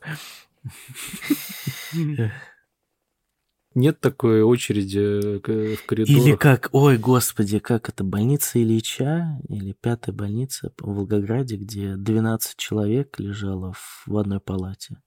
Нет 3.74 4.00
такой 4.00 4.42
очереди 4.42 4.98
э, 4.98 5.76
в 5.76 5.86
коридорах. 5.86 6.22
Или 6.26 6.36
как, 6.36 6.68
ой, 6.72 6.98
господи, 6.98 7.58
как 7.58 7.88
это, 7.88 8.04
больница 8.04 8.62
Ильича, 8.62 9.40
или 9.48 9.72
пятая 9.72 10.14
больница 10.14 10.74
в 10.78 10.94
Волгограде, 10.94 11.56
где 11.56 11.96
12 11.96 12.54
человек 12.58 13.18
лежало 13.18 13.72
в, 13.72 14.02
в 14.06 14.18
одной 14.18 14.40
палате. 14.40 14.98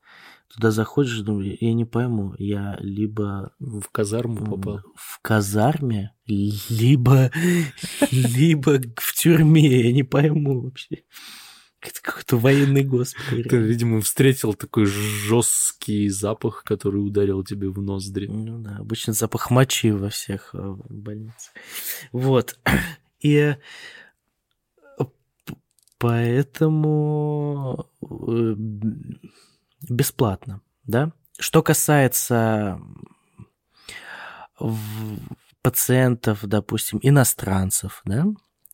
Туда 0.51 0.71
заходишь, 0.71 1.19
думаю, 1.19 1.55
я 1.59 1.73
не 1.73 1.85
пойму, 1.85 2.33
я 2.39 2.75
либо 2.79 3.53
В 3.59 3.83
казарму 3.91 4.43
попал. 4.45 4.79
в 4.95 5.19
казарме, 5.21 6.15
либо, 6.25 7.29
либо 8.11 8.79
в 8.95 9.13
тюрьме, 9.13 9.81
я 9.89 9.93
не 9.93 10.03
пойму 10.03 10.61
вообще. 10.61 11.03
Это 11.81 12.01
какой-то 12.01 12.37
военный 12.37 12.83
госпиталь. 12.83 13.43
Ты, 13.43 13.57
видимо, 13.57 14.01
встретил 14.01 14.53
такой 14.53 14.85
жесткий 14.85 16.09
запах, 16.09 16.63
который 16.63 16.97
ударил 16.97 17.43
тебе 17.43 17.69
в 17.69 17.79
ноздри. 17.81 18.27
Ну 18.27 18.59
да, 18.59 18.77
обычно 18.77 19.13
запах 19.13 19.51
мочи 19.51 19.91
во 19.91 20.09
всех 20.09 20.49
э, 20.53 20.75
больницах. 20.89 21.53
Вот. 22.11 22.59
И 23.19 23.37
э, 23.37 23.57
поэтому 25.99 27.87
э, 28.01 28.55
бесплатно, 29.87 30.61
да? 30.85 31.11
Что 31.37 31.61
касается 31.61 32.79
пациентов, 35.61 36.39
допустим, 36.43 36.99
иностранцев, 37.01 38.01
да, 38.05 38.25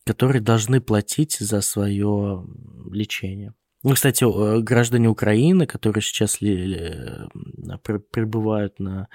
которые 0.05 0.41
должны 0.41 0.81
платить 0.81 1.37
за 1.39 1.61
свое 1.61 2.45
лечение. 2.91 3.53
Ну, 3.83 3.93
кстати, 3.93 4.23
э, 4.23 4.61
граждане 4.61 5.09
Украины, 5.09 5.65
которые 5.65 6.03
сейчас 6.03 6.41
ли- 6.41 6.65
ли- 6.65 7.77
пр- 7.83 7.99
прибывают 7.99 8.79
на, 8.79 9.07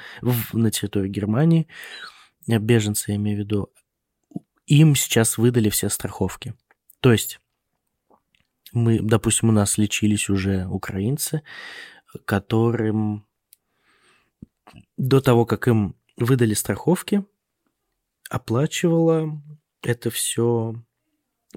на 0.53 0.71
территории 0.71 1.09
Германии, 1.09 1.69
э, 2.49 2.59
беженцы, 2.59 3.13
я 3.13 3.17
имею 3.17 3.37
в 3.37 3.41
виду, 3.41 3.71
им 4.67 4.97
сейчас 4.97 5.39
выдали 5.39 5.69
все 5.69 5.89
страховки. 5.89 6.55
То 7.01 7.13
есть 7.13 7.41
мы, 8.73 8.99
допустим, 9.01 9.51
у 9.51 9.53
нас 9.53 9.79
лечились 9.79 10.29
уже 10.29 10.67
украинцы, 10.67 11.43
которым 12.25 13.25
до 14.97 15.21
того, 15.21 15.47
как 15.47 15.69
им 15.69 15.95
выдали 16.17 16.55
страховки, 16.55 17.25
оплачивало 18.29 19.41
это 19.87 20.11
все 20.11 20.75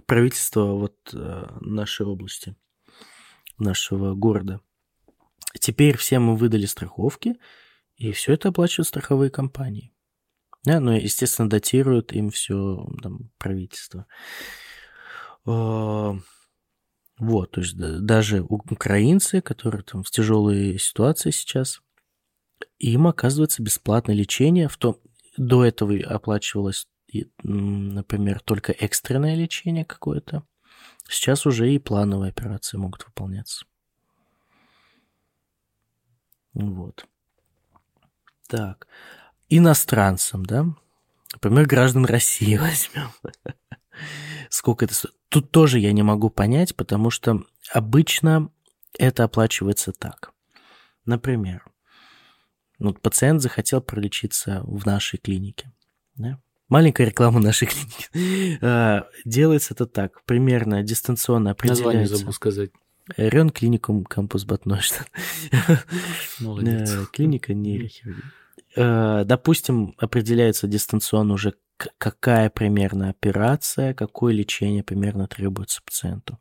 правительство 0.06 0.66
вот 0.74 0.96
э, 1.14 1.58
нашей 1.62 2.06
области, 2.06 2.56
нашего 3.58 4.14
города. 4.14 4.62
Теперь 5.60 5.98
всем 5.98 6.26
мы 6.26 6.36
выдали 6.36 6.68
страховки, 6.68 7.38
и 7.96 8.12
все 8.12 8.34
это 8.34 8.50
оплачивают 8.50 8.88
страховые 8.88 9.32
компании. 9.32 9.92
Да, 10.64 10.80
но, 10.80 10.96
естественно, 10.96 11.50
датируют 11.50 12.14
им 12.14 12.30
все 12.30 12.88
там, 13.02 13.32
правительство. 13.38 14.06
Э, 15.46 16.14
Вот, 17.18 17.52
то 17.52 17.62
есть 17.62 17.76
да- 17.76 18.00
даже 18.00 18.42
украинцы, 18.44 19.42
которые 19.42 19.84
там 19.84 20.04
в 20.04 20.12
тяжелой 20.12 20.78
ситуации 20.78 21.32
сейчас, 21.32 21.82
им 22.78 23.08
оказывается 23.08 23.64
бесплатное 23.64 24.16
лечение. 24.16 24.70
В 24.70 24.78
том, 24.78 24.98
до 25.36 25.66
этого 25.66 25.98
оплачивалось, 26.06 26.88
например, 27.44 28.40
только 28.40 28.72
экстренное 28.72 29.36
лечение 29.36 29.86
какое-то. 29.86 30.44
Сейчас 31.08 31.46
уже 31.46 31.74
и 31.74 31.80
плановые 31.80 32.30
операции 32.30 32.78
могут 32.78 33.06
выполняться. 33.06 33.66
Вот. 36.54 37.08
Так. 38.48 38.88
Иностранцам, 39.50 40.46
да? 40.46 40.66
Например, 41.34 41.66
граждан 41.66 42.06
России 42.06 42.58
возьмем. 42.58 43.12
Сколько 44.50 44.86
это 44.86 44.94
стоит? 44.94 45.16
Тут 45.30 45.52
тоже 45.52 45.80
я 45.80 45.92
не 45.92 46.02
могу 46.02 46.30
понять, 46.30 46.76
потому 46.76 47.12
что 47.12 47.44
обычно 47.72 48.52
это 48.98 49.24
оплачивается 49.24 49.92
так. 49.92 50.34
Например, 51.06 51.64
вот 52.80 53.02
пациент 53.02 53.42
захотел 53.42 53.82
пролечиться 53.82 54.62
в 54.64 54.86
нашей 54.86 55.18
клинике. 55.18 55.72
Да? 56.16 56.42
Маленькая 56.70 57.06
реклама 57.08 57.40
нашей 57.40 57.68
клиники. 57.68 58.60
А, 58.64 59.08
Делается 59.26 59.74
это 59.74 59.86
так. 59.88 60.24
Примерно 60.26 60.84
дистанционно 60.84 61.56
Название 61.64 61.74
определяется. 61.82 62.16
забыл 62.18 62.34
сказать. 62.34 62.72
Рен 63.18 63.50
клиникум 63.50 64.06
кампус 64.06 64.46
Батной. 64.46 64.82
Молодец. 66.40 66.92
Э, 66.94 67.06
Клиника 67.12 67.54
нейрохирургии. 67.56 68.24
Э, 68.76 69.24
Допустим, 69.26 69.96
определяется 69.98 70.68
дистанционно 70.68 71.34
уже 71.34 71.56
какая 71.98 72.50
примерно 72.50 73.10
операция, 73.10 73.94
какое 73.94 74.34
лечение 74.34 74.84
примерно 74.84 75.28
требуется 75.28 75.82
пациенту. 75.84 76.38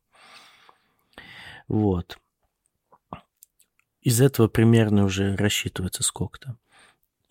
Вот. 1.69 2.19
Из 4.03 4.21
этого 4.21 4.49
примерно 4.49 5.05
уже 5.05 5.37
рассчитывается 5.37 6.03
сколько-то. 6.03 6.57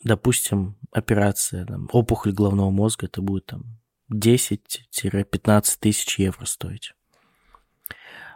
Допустим, 0.03 0.77
операция, 0.91 1.65
там, 1.65 1.89
опухоль 1.91 2.31
головного 2.31 2.69
мозга, 2.69 3.07
это 3.07 3.21
будет 3.21 3.47
там 3.47 3.79
10-15 4.11 5.77
тысяч 5.79 6.19
евро 6.19 6.45
стоить. 6.45 6.93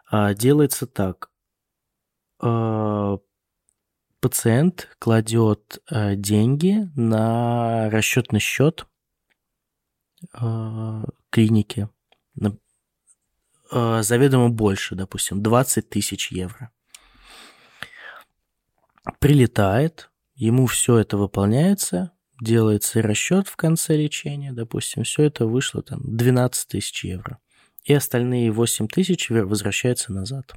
А, 0.09 0.33
делается 0.33 0.87
так. 0.87 1.31
А, 2.39 3.17
пациент 4.19 4.89
кладет 4.99 5.81
а, 5.89 6.15
деньги 6.15 6.89
на 6.95 7.89
расчетный 7.89 8.39
счет 8.39 8.87
а, 10.33 11.05
клиники. 11.29 11.89
На- 12.35 12.57
заведомо 14.03 14.49
больше, 14.49 14.95
допустим, 14.95 15.41
20 15.41 15.89
тысяч 15.89 16.31
евро. 16.31 16.71
Прилетает, 19.19 20.10
ему 20.45 20.65
все 20.65 20.97
это 20.97 21.17
выполняется, 21.17 22.11
делается 22.41 23.01
расчет 23.01 23.47
в 23.47 23.55
конце 23.55 23.95
лечения, 23.95 24.51
допустим, 24.51 25.03
все 25.03 25.23
это 25.23 25.45
вышло 25.45 25.83
там 25.83 26.01
12 26.03 26.67
тысяч 26.67 27.03
евро. 27.03 27.39
И 27.83 27.93
остальные 27.93 28.51
8 28.51 28.87
тысяч 28.87 29.29
возвращаются 29.29 30.11
назад. 30.11 30.53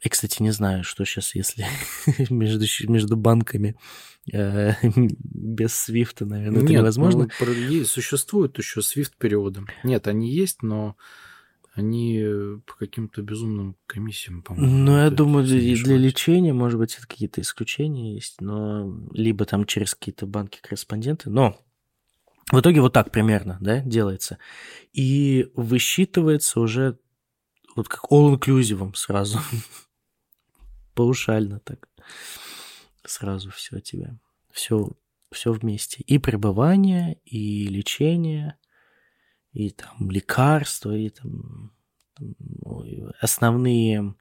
И, 0.00 0.08
кстати, 0.08 0.42
не 0.42 0.50
знаю, 0.50 0.84
что 0.84 1.04
сейчас, 1.04 1.34
если 1.34 1.66
между, 2.30 2.64
между 2.90 3.16
банками 3.16 3.76
э, 4.32 4.72
без 4.82 5.74
свифта, 5.74 6.26
наверное, 6.26 6.58
это 6.62 6.68
Нет, 6.70 6.80
невозможно. 6.80 7.24
ну, 7.24 7.30
про- 7.38 7.52
есть- 7.52 7.90
существуют 7.90 8.58
еще 8.58 8.80
SWIFT 8.80 9.12
переводы. 9.18 9.62
Нет, 9.82 10.06
они 10.06 10.30
есть, 10.30 10.62
но 10.62 10.96
они 11.76 12.18
э, 12.22 12.58
по 12.66 12.74
каким-то 12.74 13.20
безумным 13.20 13.76
комиссиям, 13.86 14.42
по-моему. 14.42 14.76
Ну, 14.76 14.96
я 14.96 15.10
думаю, 15.10 15.46
для 15.46 15.76
шло. 15.76 15.94
лечения, 15.94 16.54
может 16.54 16.78
быть, 16.78 16.94
это 16.96 17.06
какие-то 17.06 17.42
исключения 17.42 18.14
есть, 18.14 18.40
но 18.40 18.98
либо 19.12 19.44
там 19.44 19.66
через 19.66 19.94
какие-то 19.94 20.26
банки-корреспонденты, 20.26 21.28
но 21.28 21.60
в 22.50 22.58
итоге 22.58 22.80
вот 22.80 22.94
так 22.94 23.10
примерно, 23.10 23.58
да, 23.60 23.80
делается. 23.80 24.38
И 24.94 25.50
высчитывается 25.54 26.60
уже 26.60 26.98
вот 27.74 27.88
как 27.88 28.10
all-inclusive 28.10 28.94
сразу. 28.94 29.38
Паушально 30.94 31.60
так. 31.60 31.88
Сразу 33.04 33.50
все 33.50 33.80
тебе. 33.80 34.18
Все, 34.50 34.92
все 35.30 35.52
вместе. 35.52 36.02
И 36.06 36.16
пребывание, 36.16 37.18
и 37.26 37.66
лечение, 37.66 38.56
и 39.56 39.70
там 39.70 40.10
лекарства, 40.10 40.94
и 40.94 41.08
там 41.08 41.72
ой, 42.62 43.04
основные 43.20 44.14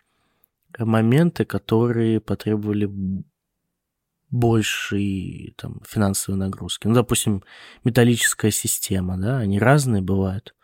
моменты, 0.80 1.44
которые 1.44 2.22
потребовали 2.22 2.90
большей 4.30 5.54
там, 5.58 5.82
финансовой 5.86 6.40
нагрузки. 6.40 6.88
Ну, 6.88 6.94
допустим, 6.94 7.44
металлическая 7.84 8.52
система, 8.52 9.18
да, 9.18 9.40
они 9.40 9.60
разные 9.60 10.02
бывают. 10.02 10.56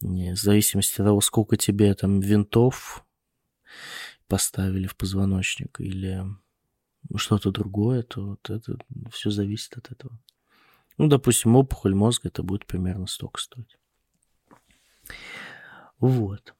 Не, 0.00 0.34
в 0.34 0.40
зависимости 0.40 1.00
от 1.00 1.06
того, 1.06 1.20
сколько 1.20 1.58
тебе 1.58 1.94
там 1.94 2.20
винтов 2.20 3.04
поставили 4.26 4.86
в 4.86 4.96
позвоночник 4.96 5.80
или 5.80 6.24
что-то 7.16 7.50
другое, 7.50 8.04
то 8.04 8.26
вот 8.26 8.48
это 8.48 8.78
все 9.12 9.30
зависит 9.30 9.76
от 9.76 9.90
этого. 9.90 10.18
Ну, 11.00 11.08
допустим, 11.08 11.56
опухоль 11.56 11.94
мозга, 11.94 12.28
это 12.28 12.42
будет 12.42 12.66
примерно 12.66 13.06
столько 13.06 13.40
стоить. 13.40 13.78
Вот. 15.98 16.54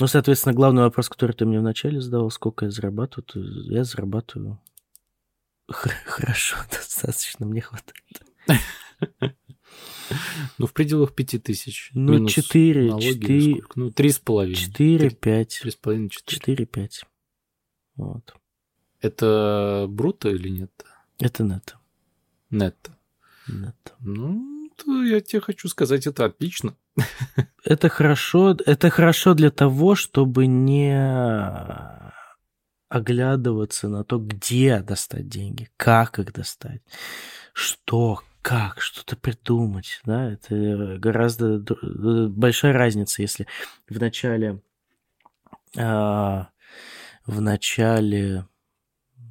Ну, 0.00 0.08
соответственно, 0.08 0.56
главный 0.56 0.82
вопрос, 0.82 1.08
который 1.08 1.36
ты 1.36 1.46
мне 1.46 1.60
вначале 1.60 2.00
задавал, 2.00 2.32
сколько 2.32 2.64
я 2.64 2.72
зарабатываю, 2.72 3.24
то 3.26 3.38
я 3.72 3.84
зарабатываю 3.84 4.60
хорошо, 5.68 6.56
достаточно, 6.72 7.46
мне 7.46 7.60
хватает. 7.60 8.24
Ну, 10.58 10.66
в 10.66 10.72
пределах 10.72 11.14
пяти 11.14 11.38
тысяч. 11.38 11.92
Ну, 11.94 12.26
четыре, 12.26 12.88
четыре-? 12.98 13.62
Ну, 13.76 13.92
три 13.92 14.10
с 14.10 14.18
половиной. 14.18 14.56
4, 14.56 14.98
Три- 14.98 15.16
5, 15.16 15.58
Три 15.62 15.70
с 15.70 15.76
половиной, 15.76 16.08
четыре. 16.08 16.40
4, 16.40 16.66
5. 16.66 17.04
Вот. 17.94 18.34
Это 19.00 19.86
бруто 19.88 20.28
или 20.30 20.48
нет? 20.48 20.72
Это 21.18 21.42
нетто. 21.42 21.74
Нетто. 22.50 22.92
нетто. 23.48 23.92
Ну, 24.00 24.70
то 24.76 25.02
я 25.04 25.20
тебе 25.20 25.40
хочу 25.40 25.68
сказать, 25.68 26.06
это 26.06 26.24
отлично. 26.24 26.76
Это 27.64 27.88
хорошо, 27.88 28.56
это 28.64 28.90
хорошо 28.90 29.34
для 29.34 29.50
того, 29.50 29.94
чтобы 29.94 30.46
не 30.46 30.96
оглядываться 32.88 33.88
на 33.88 34.04
то, 34.04 34.18
где 34.18 34.80
достать 34.80 35.28
деньги, 35.28 35.68
как 35.76 36.18
их 36.18 36.32
достать, 36.32 36.80
что, 37.52 38.22
как, 38.42 38.80
что-то 38.80 39.16
придумать, 39.16 40.00
да, 40.04 40.32
это 40.32 40.96
гораздо 40.98 41.58
большая 42.28 42.72
разница, 42.72 43.22
если 43.22 43.46
в 43.88 44.00
начале, 44.00 44.60
а, 45.76 46.48
в 47.26 47.40
начале, 47.40 48.46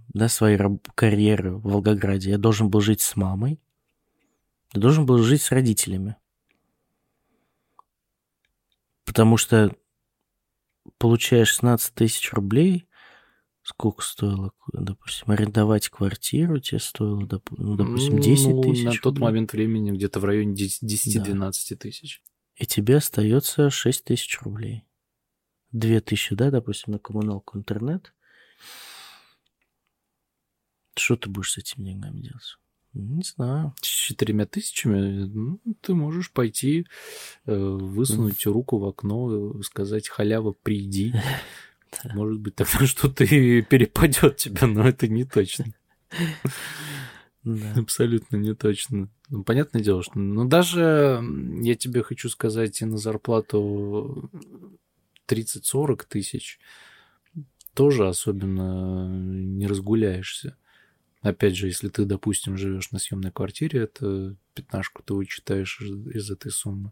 да, 0.09 0.29
своей 0.29 0.57
карьеры 0.95 1.55
в 1.55 1.61
Волгограде 1.63 2.31
я 2.31 2.37
должен 2.37 2.69
был 2.69 2.81
жить 2.81 3.01
с 3.01 3.15
мамой, 3.15 3.59
я 4.73 4.81
должен 4.81 5.05
был 5.05 5.17
жить 5.19 5.41
с 5.41 5.51
родителями, 5.51 6.15
потому 9.05 9.37
что 9.37 9.75
получаешь 10.97 11.49
16 11.49 11.93
тысяч 11.93 12.31
рублей, 12.33 12.87
сколько 13.63 14.01
стоило, 14.01 14.51
допустим, 14.71 15.31
арендовать 15.31 15.89
квартиру, 15.89 16.59
тебе 16.59 16.79
стоило, 16.79 17.19
ну, 17.51 17.75
допустим, 17.75 18.19
10 18.19 18.47
Ну, 18.47 18.61
тысяч 18.63 18.83
На 18.85 18.91
тот 18.93 19.05
рублей, 19.05 19.23
момент 19.23 19.51
времени 19.53 19.91
где-то 19.91 20.19
в 20.19 20.25
районе 20.25 20.55
10-12 20.55 21.75
тысяч. 21.75 22.21
и 22.55 22.65
тебе 22.65 22.97
остается 22.97 23.69
6 23.69 24.03
тысяч 24.05 24.39
рублей. 24.41 24.83
2 25.73 25.99
тысячи, 25.99 26.33
да, 26.33 26.49
допустим, 26.49 26.93
на 26.93 26.99
коммуналку 26.99 27.57
интернет. 27.57 28.13
Что 30.97 31.15
ты 31.15 31.29
будешь 31.29 31.53
с 31.53 31.57
этими 31.57 31.85
деньгами 31.85 32.21
делать? 32.21 32.57
Не 32.93 33.23
знаю. 33.23 33.75
С 33.81 33.85
четырьмя 33.85 34.45
тысячами 34.45 35.25
ну, 35.25 35.59
ты 35.81 35.93
можешь 35.93 36.31
пойти, 36.31 36.87
э, 37.45 37.55
высунуть 37.55 38.45
руку 38.45 38.79
в 38.79 38.85
окно, 38.85 39.61
сказать 39.61 40.09
«халява, 40.09 40.53
приди». 40.53 41.13
Может 42.13 42.39
быть, 42.39 42.55
тогда 42.55 42.85
что-то 42.85 43.23
и 43.23 43.61
перепадет 43.61 44.37
тебе, 44.37 44.65
но 44.65 44.87
это 44.87 45.07
не 45.07 45.25
точно. 45.25 45.65
Да. 47.43 47.73
Абсолютно 47.77 48.35
не 48.35 48.53
точно. 48.55 49.09
Ну, 49.29 49.43
понятное 49.43 49.81
дело, 49.81 50.03
что... 50.03 50.19
Ну, 50.19 50.45
даже 50.45 51.23
я 51.61 51.75
тебе 51.75 52.03
хочу 52.03 52.29
сказать, 52.29 52.81
и 52.81 52.85
на 52.85 52.97
зарплату 52.97 54.29
30-40 55.29 56.05
тысяч 56.09 56.59
тоже 57.73 58.07
особенно 58.07 59.07
не 59.07 59.67
разгуляешься. 59.67 60.57
Опять 61.21 61.55
же, 61.55 61.67
если 61.67 61.89
ты, 61.89 62.05
допустим, 62.05 62.57
живешь 62.57 62.91
на 62.91 62.99
съемной 62.99 63.31
квартире, 63.31 63.81
это 63.81 64.35
пятнашку 64.53 65.03
ты 65.03 65.13
вычитаешь 65.13 65.81
из, 65.81 66.29
этой 66.29 66.51
суммы. 66.51 66.91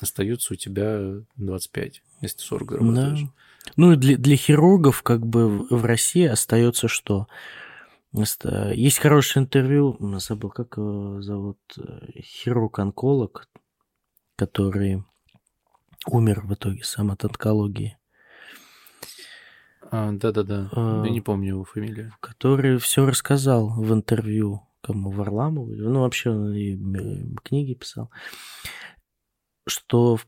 Остается 0.00 0.54
у 0.54 0.56
тебя 0.56 1.20
25, 1.36 2.02
если 2.20 2.40
40 2.40 2.70
зарабатываешь. 2.70 3.20
Да. 3.20 3.32
Ну 3.76 3.92
и 3.92 3.96
для, 3.96 4.16
для 4.16 4.36
хирургов 4.36 5.02
как 5.02 5.24
бы 5.24 5.66
в, 5.70 5.84
России 5.84 6.26
остается 6.26 6.88
что? 6.88 7.28
Есть 8.12 8.98
хорошее 8.98 9.44
интервью, 9.44 9.98
забыл, 10.20 10.50
как 10.50 10.76
его 10.76 11.20
зовут, 11.20 11.58
э, 11.76 12.20
хирург-онколог, 12.20 13.48
который 14.36 15.02
умер 16.06 16.42
в 16.42 16.54
итоге 16.54 16.84
сам 16.84 17.10
от 17.10 17.24
онкологии, 17.24 17.96
А, 19.96 20.10
да-да-да, 20.10 20.70
А. 20.72 21.02
я 21.04 21.10
не 21.12 21.20
помню 21.20 21.50
его 21.50 21.64
фамилию. 21.64 22.12
который 22.18 22.78
все 22.78 23.06
рассказал 23.06 23.68
в 23.68 23.92
интервью 23.92 24.62
кому 24.80 25.10
Варламову, 25.10 25.72
ну 25.72 26.00
вообще 26.00 26.30
он 26.30 26.52
и 26.52 26.74
м, 26.74 27.36
книги 27.44 27.74
писал, 27.74 28.10
что 29.68 30.18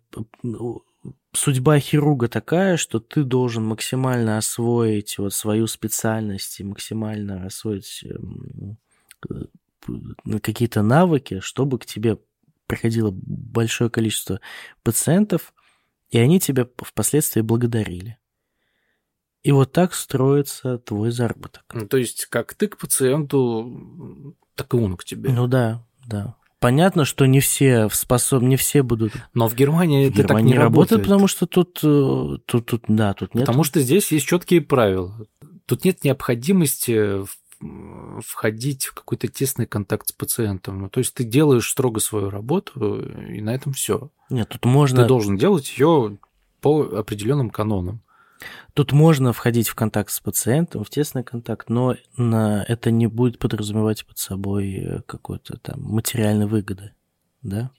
ну, 0.44 0.84
судьба 1.32 1.80
хирурга 1.80 2.28
такая, 2.28 2.76
что 2.76 3.00
ты 3.00 3.24
должен 3.24 3.64
максимально 3.64 4.38
освоить 4.38 5.18
вот 5.18 5.34
свою 5.34 5.66
специальность 5.66 6.60
и 6.60 6.64
максимально 6.64 7.44
освоить 7.44 8.04
эм, 8.04 8.78
э, 9.28 10.38
какие-то 10.40 10.82
навыки, 10.82 11.40
чтобы 11.40 11.80
к 11.80 11.86
тебе 11.86 12.18
приходило 12.68 13.10
большое 13.12 13.90
количество 13.90 14.40
пациентов, 14.84 15.52
и 16.10 16.18
они 16.18 16.38
тебя 16.38 16.68
впоследствии 16.78 17.40
благодарили. 17.40 18.16
И 19.46 19.52
вот 19.52 19.70
так 19.70 19.94
строится 19.94 20.78
твой 20.78 21.12
заработок. 21.12 21.62
Ну, 21.72 21.86
то 21.86 21.98
есть, 21.98 22.26
как 22.26 22.54
ты 22.54 22.66
к 22.66 22.78
пациенту, 22.78 24.34
так 24.56 24.74
и 24.74 24.76
он 24.76 24.96
к 24.96 25.04
тебе. 25.04 25.30
Ну 25.30 25.46
да, 25.46 25.84
да. 26.04 26.34
Понятно, 26.58 27.04
что 27.04 27.26
не 27.26 27.38
все 27.38 27.88
способны, 27.90 28.48
не 28.48 28.56
все 28.56 28.82
будут. 28.82 29.12
Но 29.34 29.46
в 29.46 29.54
Германии 29.54 30.08
в 30.08 30.14
это 30.14 30.24
Германии 30.24 30.48
так 30.48 30.52
не 30.52 30.58
работает, 30.58 30.90
работает. 30.90 31.02
потому 31.04 31.28
что 31.28 31.46
тут, 31.46 31.78
э, 31.84 32.38
тут, 32.44 32.66
тут, 32.66 32.84
да, 32.88 33.14
тут 33.14 33.36
нет. 33.36 33.46
Потому 33.46 33.62
что 33.62 33.80
здесь 33.80 34.10
есть 34.10 34.26
четкие 34.26 34.62
правила. 34.62 35.16
Тут 35.66 35.84
нет 35.84 36.02
необходимости 36.02 37.24
входить 38.26 38.86
в 38.86 38.94
какой-то 38.94 39.28
тесный 39.28 39.66
контакт 39.66 40.08
с 40.08 40.12
пациентом. 40.12 40.80
Ну, 40.80 40.88
то 40.88 40.98
есть 40.98 41.14
ты 41.14 41.22
делаешь 41.22 41.70
строго 41.70 42.00
свою 42.00 42.30
работу, 42.30 43.00
и 43.00 43.40
на 43.40 43.54
этом 43.54 43.74
все. 43.74 44.10
Нет, 44.28 44.48
тут 44.48 44.64
можно, 44.64 45.02
Ты 45.02 45.08
должен 45.08 45.36
делать 45.36 45.78
ее 45.78 46.18
по 46.60 46.82
определенным 46.82 47.50
канонам. 47.50 48.02
Тут 48.74 48.92
можно 48.92 49.32
входить 49.32 49.68
в 49.68 49.74
контакт 49.74 50.10
с 50.10 50.20
пациентом, 50.20 50.84
в 50.84 50.90
тесный 50.90 51.24
контакт, 51.24 51.68
но 51.68 51.96
на, 52.16 52.64
это 52.68 52.90
не 52.90 53.06
будет 53.06 53.38
подразумевать 53.38 54.06
под 54.06 54.18
собой 54.18 54.74
э, 54.74 55.02
какой-то 55.02 55.58
там 55.58 55.82
материальной 55.82 56.46
выгоды, 56.46 56.94
да? 57.42 57.70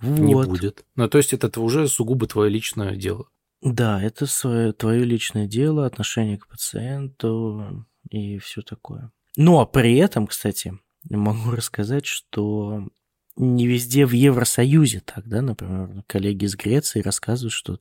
Не 0.00 0.34
Вот. 0.34 0.48
будет. 0.48 0.84
Ну, 0.94 1.08
то 1.08 1.18
есть 1.18 1.32
это 1.32 1.60
уже 1.60 1.88
сугубо 1.88 2.26
твое 2.26 2.50
личное 2.50 2.96
дело. 2.96 3.26
Да, 3.62 4.02
это 4.02 4.26
свое, 4.26 4.72
твое 4.72 5.04
личное 5.04 5.46
дело, 5.46 5.86
отношение 5.86 6.36
к 6.36 6.46
пациенту 6.46 7.86
и 8.10 8.38
все 8.38 8.62
такое. 8.62 9.10
Но 9.36 9.64
при 9.66 9.96
этом, 9.96 10.26
кстати, 10.26 10.78
могу 11.08 11.50
рассказать, 11.50 12.06
что 12.06 12.88
не 13.36 13.66
везде 13.66 14.06
в 14.06 14.12
Евросоюзе 14.12 15.00
так, 15.00 15.28
да, 15.28 15.42
например, 15.42 16.02
коллеги 16.06 16.46
из 16.46 16.56
Греции 16.56 17.00
рассказывают, 17.00 17.52
что 17.52 17.80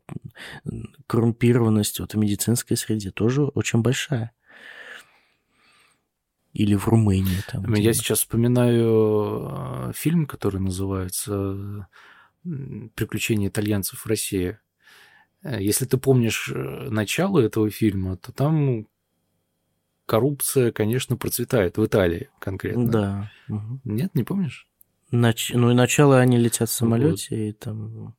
коррумпированность 1.08 2.00
вот 2.00 2.14
в 2.14 2.18
медицинской 2.18 2.76
среде 2.78 3.12
тоже 3.12 3.44
очень 3.44 3.82
большая. 3.82 4.32
Или 6.54 6.76
в 6.76 6.88
Румынии 6.88 7.42
там. 7.52 7.74
Я 7.74 7.94
сейчас 7.94 8.20
вспоминаю 8.20 9.90
э, 9.90 9.92
фильм, 9.94 10.26
который 10.26 10.62
называется 10.62 11.90
«Приключения 12.44 13.50
итальянцев 13.50 14.00
в 14.00 14.08
России». 14.08 14.58
Если 15.44 15.86
ты 15.86 15.98
помнишь 15.98 16.50
э, 16.54 16.90
начало 16.90 17.40
этого 17.40 17.70
фильма, 17.70 18.16
то 18.16 18.32
там 18.32 18.88
коррупция, 20.06 20.72
конечно, 20.72 21.18
процветает 21.18 21.78
в 21.78 21.86
Италии 21.86 22.30
конкретно. 22.40 22.88
Да. 22.88 23.32
мгм. 23.48 23.82
Нет, 23.84 24.16
не 24.16 24.24
помнишь? 24.24 24.68
Нач- 25.12 25.52
Ну 25.54 25.72
и 25.72 25.74
начало 25.74 26.20
они 26.20 26.38
летят 26.38 26.70
в 26.70 26.74
самолете 26.74 27.50
и 27.50 27.52
там 27.54 28.16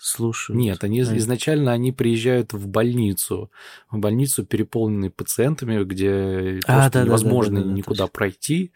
слушают. 0.00 0.58
Нет, 0.60 0.84
они 0.84 1.00
А, 1.00 1.16
изначально 1.16 1.72
они 1.72 1.90
приезжают 1.90 2.52
в 2.52 2.68
больницу, 2.68 3.50
в 3.90 3.98
больницу 3.98 4.46
переполненной 4.46 5.10
пациентами, 5.10 5.82
где 5.82 6.60
А, 6.66 6.72
просто 6.72 6.98
да-да-да-да-да, 7.00 7.04
невозможно 7.04 7.58
никуда 7.58 8.04
точно. 8.04 8.12
пройти, 8.12 8.72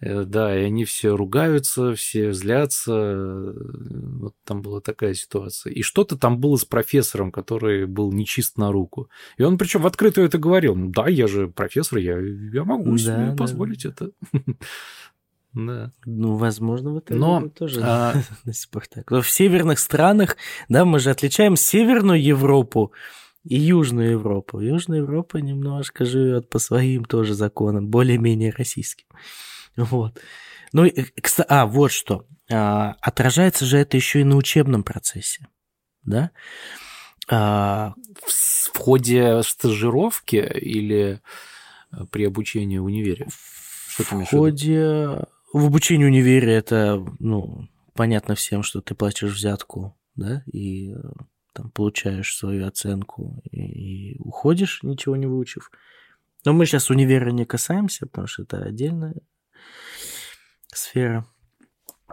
Э, 0.00 0.22
да, 0.24 0.56
и 0.56 0.62
они 0.64 0.84
все 0.84 1.16
ругаются, 1.16 1.94
все 1.94 2.32
злятся, 2.32 3.52
вот 3.52 4.34
там 4.44 4.62
была 4.62 4.80
такая 4.80 5.14
ситуация. 5.14 5.72
И 5.72 5.82
что-то 5.82 6.16
там 6.16 6.38
было 6.38 6.56
с 6.56 6.64
профессором, 6.64 7.32
который 7.32 7.86
был 7.86 8.12
нечист 8.12 8.56
на 8.56 8.70
руку, 8.70 9.10
и 9.38 9.42
он 9.42 9.58
причем 9.58 9.82
в 9.82 9.86
открытую 9.86 10.26
это 10.28 10.38
говорил, 10.38 10.76
ну 10.76 10.90
да, 10.90 11.08
я 11.08 11.26
же 11.26 11.48
профессор, 11.48 11.98
я, 11.98 12.16
я 12.18 12.64
могу 12.64 12.96
себе 12.96 13.10
Да, 13.12 13.26
да, 13.30 13.36
позволить 13.36 13.84
это. 13.84 14.12
Да. 15.52 15.92
Ну, 16.04 16.36
возможно, 16.36 16.92
в 16.92 16.98
этом 16.98 17.18
Но, 17.18 17.48
тоже 17.48 17.80
а, 17.82 18.14
до 18.44 18.52
сих 18.52 18.70
пор 18.70 18.86
так. 18.86 19.10
Но 19.10 19.20
в 19.20 19.30
северных 19.30 19.78
странах, 19.78 20.36
да, 20.68 20.84
мы 20.84 21.00
же 21.00 21.10
отличаем 21.10 21.56
Северную 21.56 22.22
Европу 22.22 22.92
и 23.44 23.56
Южную 23.56 24.12
Европу. 24.12 24.60
Южная 24.60 24.98
Европа 24.98 25.38
немножко 25.38 26.04
живет 26.04 26.48
по 26.48 26.58
своим 26.58 27.04
тоже 27.04 27.34
законам, 27.34 27.88
более-менее 27.88 28.52
российским. 28.56 29.06
Вот. 29.76 30.20
Ну, 30.72 30.84
и, 30.84 31.06
а, 31.48 31.66
вот 31.66 31.90
что. 31.90 32.26
А, 32.50 32.96
отражается 33.00 33.64
же 33.64 33.78
это 33.78 33.96
еще 33.96 34.20
и 34.20 34.24
на 34.24 34.36
учебном 34.36 34.82
процессе, 34.82 35.48
да? 36.04 36.30
А, 37.28 37.94
в 38.24 38.76
ходе 38.76 39.42
стажировки 39.42 40.36
или 40.36 41.20
э, 41.92 42.04
при 42.10 42.24
обучении 42.24 42.78
в 42.78 42.84
универе? 42.84 43.28
Что 43.88 44.04
в 44.04 44.24
ходе... 44.26 45.26
В 45.52 45.66
обучении 45.66 46.04
универе 46.04 46.52
это, 46.54 47.04
ну, 47.18 47.68
понятно 47.94 48.34
всем, 48.34 48.62
что 48.62 48.80
ты 48.80 48.94
платишь 48.94 49.32
взятку, 49.32 49.98
да, 50.14 50.42
и 50.46 50.92
э, 50.92 50.96
там 51.52 51.70
получаешь 51.70 52.36
свою 52.36 52.66
оценку 52.66 53.42
и, 53.50 54.12
и 54.12 54.18
уходишь, 54.18 54.82
ничего 54.82 55.16
не 55.16 55.26
выучив. 55.26 55.70
Но 56.44 56.52
мы 56.52 56.66
сейчас 56.66 56.90
универа 56.90 57.30
не 57.30 57.44
касаемся, 57.44 58.06
потому 58.06 58.26
что 58.26 58.42
это 58.42 58.62
отдельная 58.62 59.16
сфера. 60.68 61.26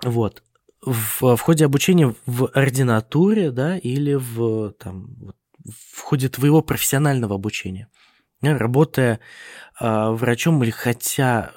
Вот. 0.03 0.43
В, 0.81 1.35
в 1.35 1.41
ходе 1.41 1.65
обучения 1.65 2.15
в 2.25 2.47
ординатуре, 2.53 3.51
да, 3.51 3.77
или 3.77 4.13
в, 4.13 4.71
там, 4.73 5.33
в 5.63 6.01
ходе 6.01 6.29
твоего 6.29 6.61
профессионального 6.61 7.35
обучения, 7.35 7.89
работая 8.41 9.19
а, 9.79 10.11
врачом 10.11 10.63
или 10.63 10.71
хотя, 10.71 11.53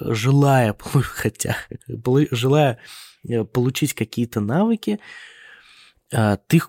желая, 0.00 0.76
хотя, 1.02 1.56
желая 2.30 2.78
э, 3.28 3.44
получить 3.44 3.94
какие-то 3.94 4.40
навыки, 4.40 5.00
а, 6.12 6.36
ты 6.36 6.60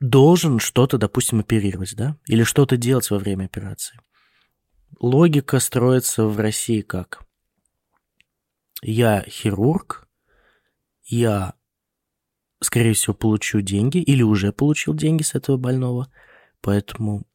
должен 0.00 0.58
что-то, 0.60 0.98
допустим, 0.98 1.40
оперировать, 1.40 1.94
да, 1.96 2.16
или 2.26 2.44
что-то 2.44 2.76
делать 2.76 3.10
во 3.10 3.18
время 3.18 3.44
операции. 3.44 3.98
Логика 5.00 5.60
строится 5.60 6.24
в 6.24 6.38
России 6.38 6.80
как? 6.80 7.22
Я 8.82 9.24
хирург, 9.28 10.08
я, 11.04 11.54
скорее 12.60 12.94
всего, 12.94 13.14
получу 13.14 13.60
деньги 13.60 13.98
или 13.98 14.22
уже 14.22 14.52
получил 14.52 14.94
деньги 14.94 15.22
с 15.22 15.34
этого 15.34 15.56
больного, 15.56 16.12
поэтому 16.60 17.27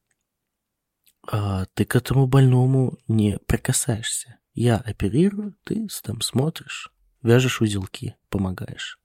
а, 1.28 1.66
ты 1.74 1.86
к 1.86 1.96
этому 1.96 2.28
больному 2.28 2.98
не 3.08 3.38
прикасаешься. 3.46 4.40
Я 4.54 4.78
оперирую, 4.78 5.56
ты 5.64 5.88
там 6.04 6.22
смотришь, 6.22 6.92
вяжешь 7.22 7.62
узелки, 7.62 8.16
помогаешь, 8.30 9.00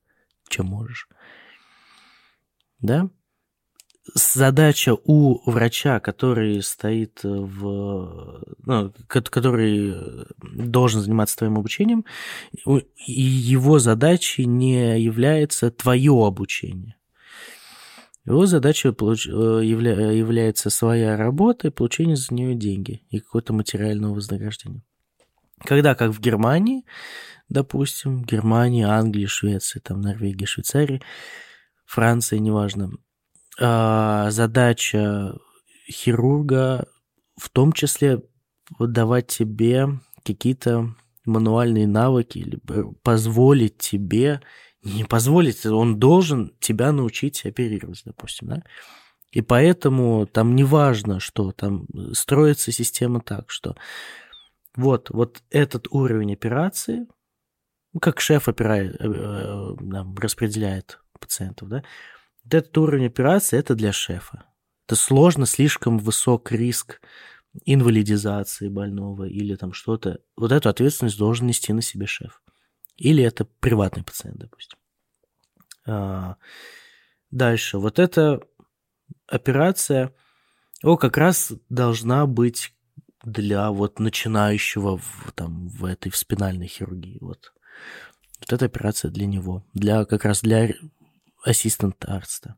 чем 0.48 0.66
можешь. 0.66 1.08
Да? 2.80 3.08
Задача 4.14 4.96
у 5.04 5.38
врача, 5.50 6.00
который 6.00 6.62
стоит 6.62 7.20
в... 7.22 8.42
Ну, 8.64 8.92
ко- 9.06 9.22
который 9.22 10.26
должен 10.40 11.02
заниматься 11.02 11.36
твоим 11.36 11.58
обучением, 11.58 12.04
его 13.06 13.78
задачей 13.78 14.46
не 14.46 14.98
является 15.00 15.70
твое 15.70 16.12
обучение. 16.26 16.97
Его 18.24 18.46
задача 18.46 18.90
получ- 18.92 19.28
э, 19.28 19.64
явля- 19.64 20.12
является 20.14 20.70
своя 20.70 21.16
работа 21.16 21.68
и 21.68 21.70
получение 21.70 22.16
за 22.16 22.34
нее 22.34 22.54
деньги 22.54 23.02
и 23.10 23.20
какое-то 23.20 23.52
материальное 23.52 24.10
вознаграждение. 24.10 24.82
Когда, 25.64 25.94
как 25.94 26.12
в 26.12 26.20
Германии, 26.20 26.84
допустим, 27.48 28.22
Германии, 28.24 28.84
Англии, 28.84 29.26
Швеции, 29.26 29.80
там, 29.80 30.00
Норвегии, 30.00 30.44
Швейцарии, 30.44 31.02
Франции, 31.86 32.38
неважно, 32.38 32.90
а, 33.60 34.30
задача 34.30 35.34
хирурга 35.90 36.86
в 37.40 37.48
том 37.50 37.72
числе 37.72 38.22
давать 38.78 39.28
тебе 39.28 39.88
какие-то 40.24 40.94
мануальные 41.24 41.86
навыки 41.86 42.38
или 42.38 42.60
позволить 43.02 43.78
тебе 43.78 44.40
не 44.82 45.04
позволить, 45.04 45.64
он 45.66 45.98
должен 45.98 46.54
тебя 46.60 46.92
научить 46.92 47.44
оперировать, 47.44 48.02
допустим, 48.04 48.48
да? 48.48 48.62
И 49.30 49.42
поэтому 49.42 50.26
там 50.26 50.54
не 50.56 50.64
важно, 50.64 51.20
что 51.20 51.52
там 51.52 51.86
строится 52.12 52.72
система 52.72 53.20
так, 53.20 53.50
что 53.50 53.76
вот, 54.74 55.10
вот 55.10 55.42
этот 55.50 55.88
уровень 55.90 56.32
операции, 56.32 57.06
ну, 57.92 58.00
как 58.00 58.20
шеф 58.20 58.48
опирает, 58.48 58.96
э, 59.00 59.04
э, 59.04 59.76
распределяет 60.16 61.00
пациентов, 61.18 61.68
да, 61.68 61.82
вот 62.44 62.54
этот 62.54 62.78
уровень 62.78 63.06
операции 63.06 63.58
это 63.58 63.74
для 63.74 63.92
шефа. 63.92 64.44
Это 64.86 64.96
сложно, 64.96 65.44
слишком 65.44 65.98
высок 65.98 66.50
риск 66.50 67.00
инвалидизации 67.64 68.68
больного 68.68 69.24
или 69.24 69.54
там 69.56 69.72
что-то. 69.72 70.20
Вот 70.36 70.52
эту 70.52 70.68
ответственность 70.68 71.18
должен 71.18 71.46
нести 71.46 71.72
на 71.72 71.82
себе 71.82 72.06
шеф. 72.06 72.40
Или 72.98 73.24
это 73.24 73.46
приватный 73.46 74.04
пациент, 74.04 74.38
допустим. 74.38 74.78
А, 75.86 76.36
Дальше. 77.30 77.78
Вот 77.78 77.98
эта 77.98 78.40
операция, 79.26 80.14
о, 80.82 80.96
как 80.96 81.16
раз 81.16 81.52
должна 81.68 82.26
быть 82.26 82.72
для 83.22 83.70
вот 83.70 83.98
начинающего 83.98 84.98
в, 84.98 85.32
там, 85.34 85.68
в 85.68 85.84
этой 85.84 86.10
в 86.10 86.16
спинальной 86.16 86.66
хирургии. 86.66 87.18
Вот. 87.20 87.52
Вот 88.40 88.52
эта 88.52 88.64
операция 88.64 89.10
для 89.10 89.26
него, 89.26 89.64
для 89.74 90.04
как 90.04 90.24
раз 90.24 90.40
для 90.40 90.70
ассистента 91.44 92.14
арста. 92.14 92.56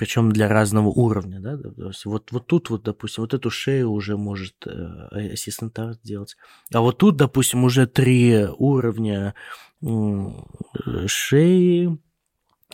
Причем 0.00 0.32
для 0.32 0.48
разного 0.48 0.88
уровня, 0.88 1.40
да, 1.40 1.58
то 1.58 1.88
есть 1.88 2.06
вот, 2.06 2.32
вот 2.32 2.46
тут 2.46 2.70
вот, 2.70 2.84
допустим, 2.84 3.22
вот 3.22 3.34
эту 3.34 3.50
шею 3.50 3.90
уже 3.90 4.16
может 4.16 4.54
э, 4.64 5.34
ассистент 5.34 5.78
арт 5.78 6.00
делать. 6.02 6.38
А 6.72 6.80
вот 6.80 6.96
тут, 6.96 7.16
допустим, 7.16 7.64
уже 7.64 7.86
три 7.86 8.46
уровня 8.56 9.34
шеи, 11.06 11.98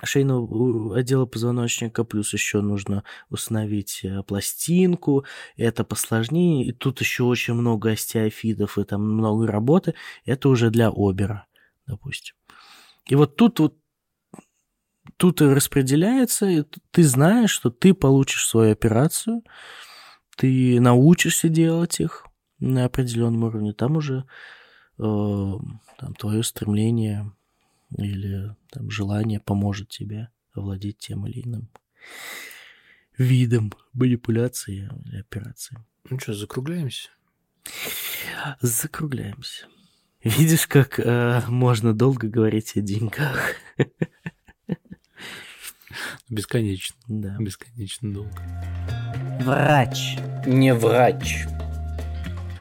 шейного 0.05 0.97
отдела 0.97 1.27
позвоночника, 1.27 2.05
плюс 2.05 2.33
еще 2.33 2.61
нужно 2.61 3.03
установить 3.29 4.03
э, 4.05 4.23
пластинку, 4.23 5.25
это 5.57 5.83
посложнее, 5.83 6.65
и 6.65 6.71
тут 6.71 7.01
еще 7.01 7.25
очень 7.25 7.55
много 7.55 7.91
остеофидов, 7.91 8.79
и 8.79 8.85
там 8.85 9.03
много 9.03 9.49
работы, 9.49 9.95
это 10.27 10.49
уже 10.49 10.71
для 10.71 10.91
обера, 10.91 11.47
допустим. 11.89 12.37
И 13.07 13.17
вот 13.17 13.35
тут 13.35 13.59
вот 13.59 13.75
тут 15.17 15.41
распределяется, 15.41 16.47
и 16.47 16.65
ты 16.91 17.03
знаешь, 17.03 17.51
что 17.51 17.71
ты 17.71 17.95
получишь 17.95 18.47
свою 18.47 18.73
операцию, 18.73 19.43
ты 20.37 20.81
научишься 20.81 21.49
делать 21.49 22.01
их 22.01 22.27
на 22.59 22.85
определенном 22.85 23.45
уровне, 23.45 23.73
там 23.73 23.97
уже 23.97 24.25
э, 24.99 25.03
там, 25.99 26.15
твое 26.19 26.43
стремление 26.43 27.33
или 27.97 28.55
там, 28.71 28.91
желание 28.91 29.41
поможет 29.41 29.89
тебе 29.89 30.31
овладеть 30.53 30.99
тем 30.99 31.27
или 31.27 31.43
иным 31.43 31.69
видом 33.17 33.73
манипуляции 33.93 34.91
или 35.05 35.21
операции. 35.21 35.79
Ну 36.09 36.19
что, 36.19 36.35
закругляемся? 36.35 37.11
Закругляемся. 38.61 39.67
Видишь, 40.23 40.67
как 40.67 40.99
э, 40.99 41.43
можно 41.49 41.95
долго 41.95 42.29
говорить 42.29 42.77
о 42.77 42.81
деньгах. 42.81 43.55
Бесконечно. 46.29 46.97
Да. 47.09 47.37
Бесконечно 47.39 48.13
долго. 48.13 48.43
Врач. 49.41 50.17
Не 50.47 50.75
врач. 50.75 51.47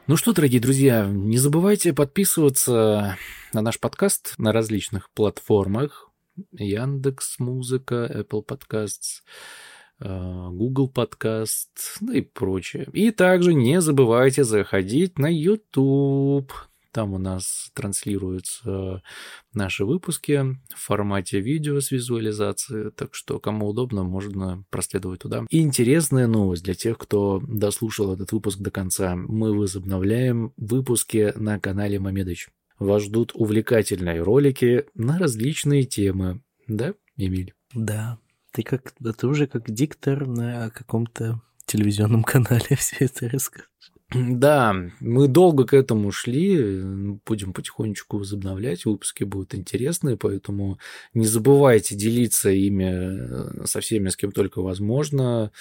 Ну 0.08 0.18
что, 0.18 0.34
дорогие 0.34 0.62
друзья, 0.62 1.08
не 1.08 1.38
забывайте 1.38 1.94
подписываться 1.94 3.18
на 3.54 3.62
наш 3.62 3.80
подкаст 3.80 4.36
на 4.38 4.52
различных 4.52 5.10
платформах. 5.12 6.12
Яндекс 6.52 7.40
Музыка, 7.40 8.12
Apple 8.14 8.46
Podcasts, 8.46 9.24
э, 10.00 10.50
Google 10.52 10.92
Podcast, 10.94 11.70
ну 12.02 12.12
и 12.12 12.22
прочее. 12.22 12.88
И 12.94 13.12
также 13.12 13.54
не 13.54 13.82
забывайте 13.82 14.44
заходить 14.44 15.18
на 15.18 15.28
YouTube. 15.28 16.52
Там 16.96 17.14
у 17.14 17.18
нас 17.18 17.72
транслируются 17.74 19.04
наши 19.54 19.84
выпуски 19.84 20.58
в 20.74 20.80
формате 20.80 21.42
видео 21.42 21.82
с 21.82 21.92
визуализацией, 21.92 22.90
так 22.92 23.16
что 23.16 23.38
кому 23.38 23.68
удобно, 23.68 24.04
можно 24.04 24.64
проследовать 24.70 25.20
туда. 25.20 25.44
И 25.50 25.60
интересная 25.60 26.26
новость 26.26 26.64
для 26.64 26.74
тех, 26.74 26.98
кто 26.98 27.44
дослушал 27.46 28.14
этот 28.14 28.32
выпуск 28.32 28.60
до 28.60 28.72
конца. 28.72 29.18
Мы 29.18 29.54
возобновляем 29.54 30.54
выпуски 30.56 31.34
на 31.36 31.60
канале 31.60 32.00
Мамедыч. 32.00 32.48
Вас 32.80 33.04
ждут 33.04 33.34
увлекательные 33.34 34.22
ролики 34.22 34.86
на 34.94 35.20
различные 35.20 35.84
темы. 35.84 36.44
Да, 36.66 36.94
Эмиль? 37.18 37.54
Да. 37.74 38.20
Ты 38.52 38.64
как 38.64 38.94
ты 39.18 39.28
уже 39.28 39.48
как 39.48 39.70
диктор 39.70 40.26
на 40.26 40.70
каком-то 40.70 41.42
телевизионном 41.66 42.24
канале 42.24 42.68
все 42.78 42.96
это 43.02 43.28
расскажешь. 43.28 43.68
Да, 44.12 44.76
мы 45.00 45.28
долго 45.28 45.66
к 45.66 45.74
этому 45.74 46.12
шли, 46.12 46.80
будем 47.26 47.54
потихонечку 47.54 48.20
возобновлять, 48.20 48.86
выпуски 48.86 49.24
будут 49.24 49.56
интересные, 49.56 50.16
поэтому 50.16 50.80
не 51.16 51.26
забывайте 51.26 51.96
делиться 51.96 52.52
ими 52.52 53.64
э, 53.64 53.66
со 53.66 53.82
всеми, 53.82 54.10
с 54.10 54.16
кем 54.16 54.32
только 54.32 54.62
возможно. 54.62 55.52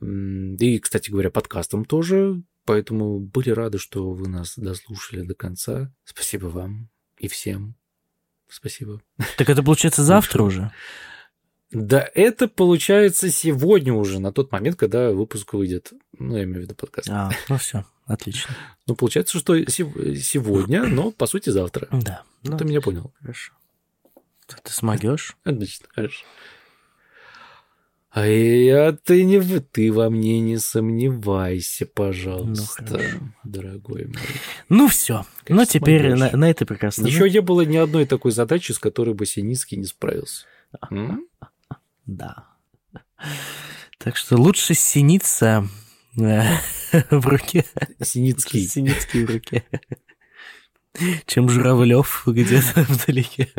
И, 0.00 0.78
кстати 0.80 1.10
говоря, 1.10 1.30
подкастом 1.30 1.84
тоже, 1.84 2.42
поэтому 2.64 3.20
были 3.20 3.50
рады, 3.50 3.78
что 3.78 4.12
вы 4.12 4.28
нас 4.28 4.54
дослушали 4.58 5.22
до 5.22 5.34
конца. 5.34 5.92
Спасибо 6.04 6.46
вам 6.46 6.88
и 7.18 7.28
всем. 7.28 7.76
Спасибо. 8.48 9.02
Так 9.38 9.48
это 9.48 9.62
получается 9.62 10.02
завтра 10.02 10.42
уже? 10.42 10.72
Да, 11.74 12.08
это 12.14 12.46
получается 12.46 13.30
сегодня 13.30 13.92
уже, 13.92 14.20
на 14.20 14.32
тот 14.32 14.52
момент, 14.52 14.76
когда 14.76 15.10
выпуск 15.10 15.52
выйдет. 15.54 15.92
Ну, 16.18 16.36
я 16.36 16.44
имею 16.44 16.60
в 16.60 16.62
виду 16.62 16.74
подкаст. 16.74 17.08
А, 17.10 17.30
ну 17.48 17.58
все, 17.58 17.84
отлично. 18.06 18.54
Ну, 18.86 18.94
получается, 18.94 19.38
что 19.38 19.58
сегодня, 19.70 20.84
но 20.84 21.10
по 21.10 21.26
сути 21.26 21.50
завтра. 21.50 21.88
Да. 21.90 22.22
Ну, 22.44 22.56
Ты 22.56 22.64
меня 22.64 22.80
понял. 22.80 23.12
Хорошо. 23.20 23.52
Ты 24.46 24.72
смогешь? 24.72 25.36
Отлично, 25.44 25.86
хорошо. 25.90 26.24
А 28.10 28.28
я 28.28 28.92
ты 28.92 29.24
не 29.24 29.40
ты 29.60 29.92
во 29.92 30.08
мне 30.08 30.38
не 30.38 30.58
сомневайся, 30.58 31.84
пожалуйста, 31.84 32.84
ну, 32.88 33.32
дорогой 33.42 34.04
мой. 34.04 34.22
Ну 34.68 34.86
все. 34.86 35.26
Ну 35.48 35.64
теперь 35.64 36.14
на, 36.14 36.30
на 36.30 36.48
это 36.48 36.64
прекрасно. 36.64 37.08
Еще 37.08 37.28
не 37.28 37.40
было 37.40 37.62
ни 37.62 37.76
одной 37.76 38.06
такой 38.06 38.30
задачи, 38.30 38.70
с 38.70 38.78
которой 38.78 39.14
бы 39.14 39.26
Синицкий 39.26 39.76
не 39.76 39.86
справился. 39.86 40.46
Да. 42.06 42.48
Так 43.98 44.16
что 44.16 44.36
лучше 44.36 44.74
синица 44.74 45.68
э, 46.18 46.42
в 47.10 47.26
руке. 47.26 47.64
Синицкий. 48.02 48.66
Синицкий 48.66 49.24
в 49.24 49.30
руке. 49.30 49.64
Чем 51.26 51.48
Журавлев 51.48 52.22
где-то 52.26 52.82
вдалеке. 52.82 53.52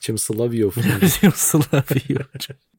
Чем 0.00 0.16
Соловьев. 0.16 0.74
Чем 1.20 1.32
Соловьев. 1.34 2.28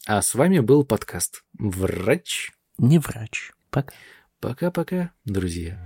А 0.06 0.22
с 0.22 0.34
вами 0.34 0.60
был 0.60 0.84
подкаст 0.84 1.44
«Врач». 1.54 2.52
Не 2.78 3.00
врач. 3.00 3.52
Пока. 3.70 3.94
Пока-пока, 4.40 5.12
друзья. 5.24 5.80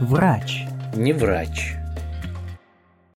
Врач. 0.00 0.62
Не 0.94 1.12
врач. 1.12 1.74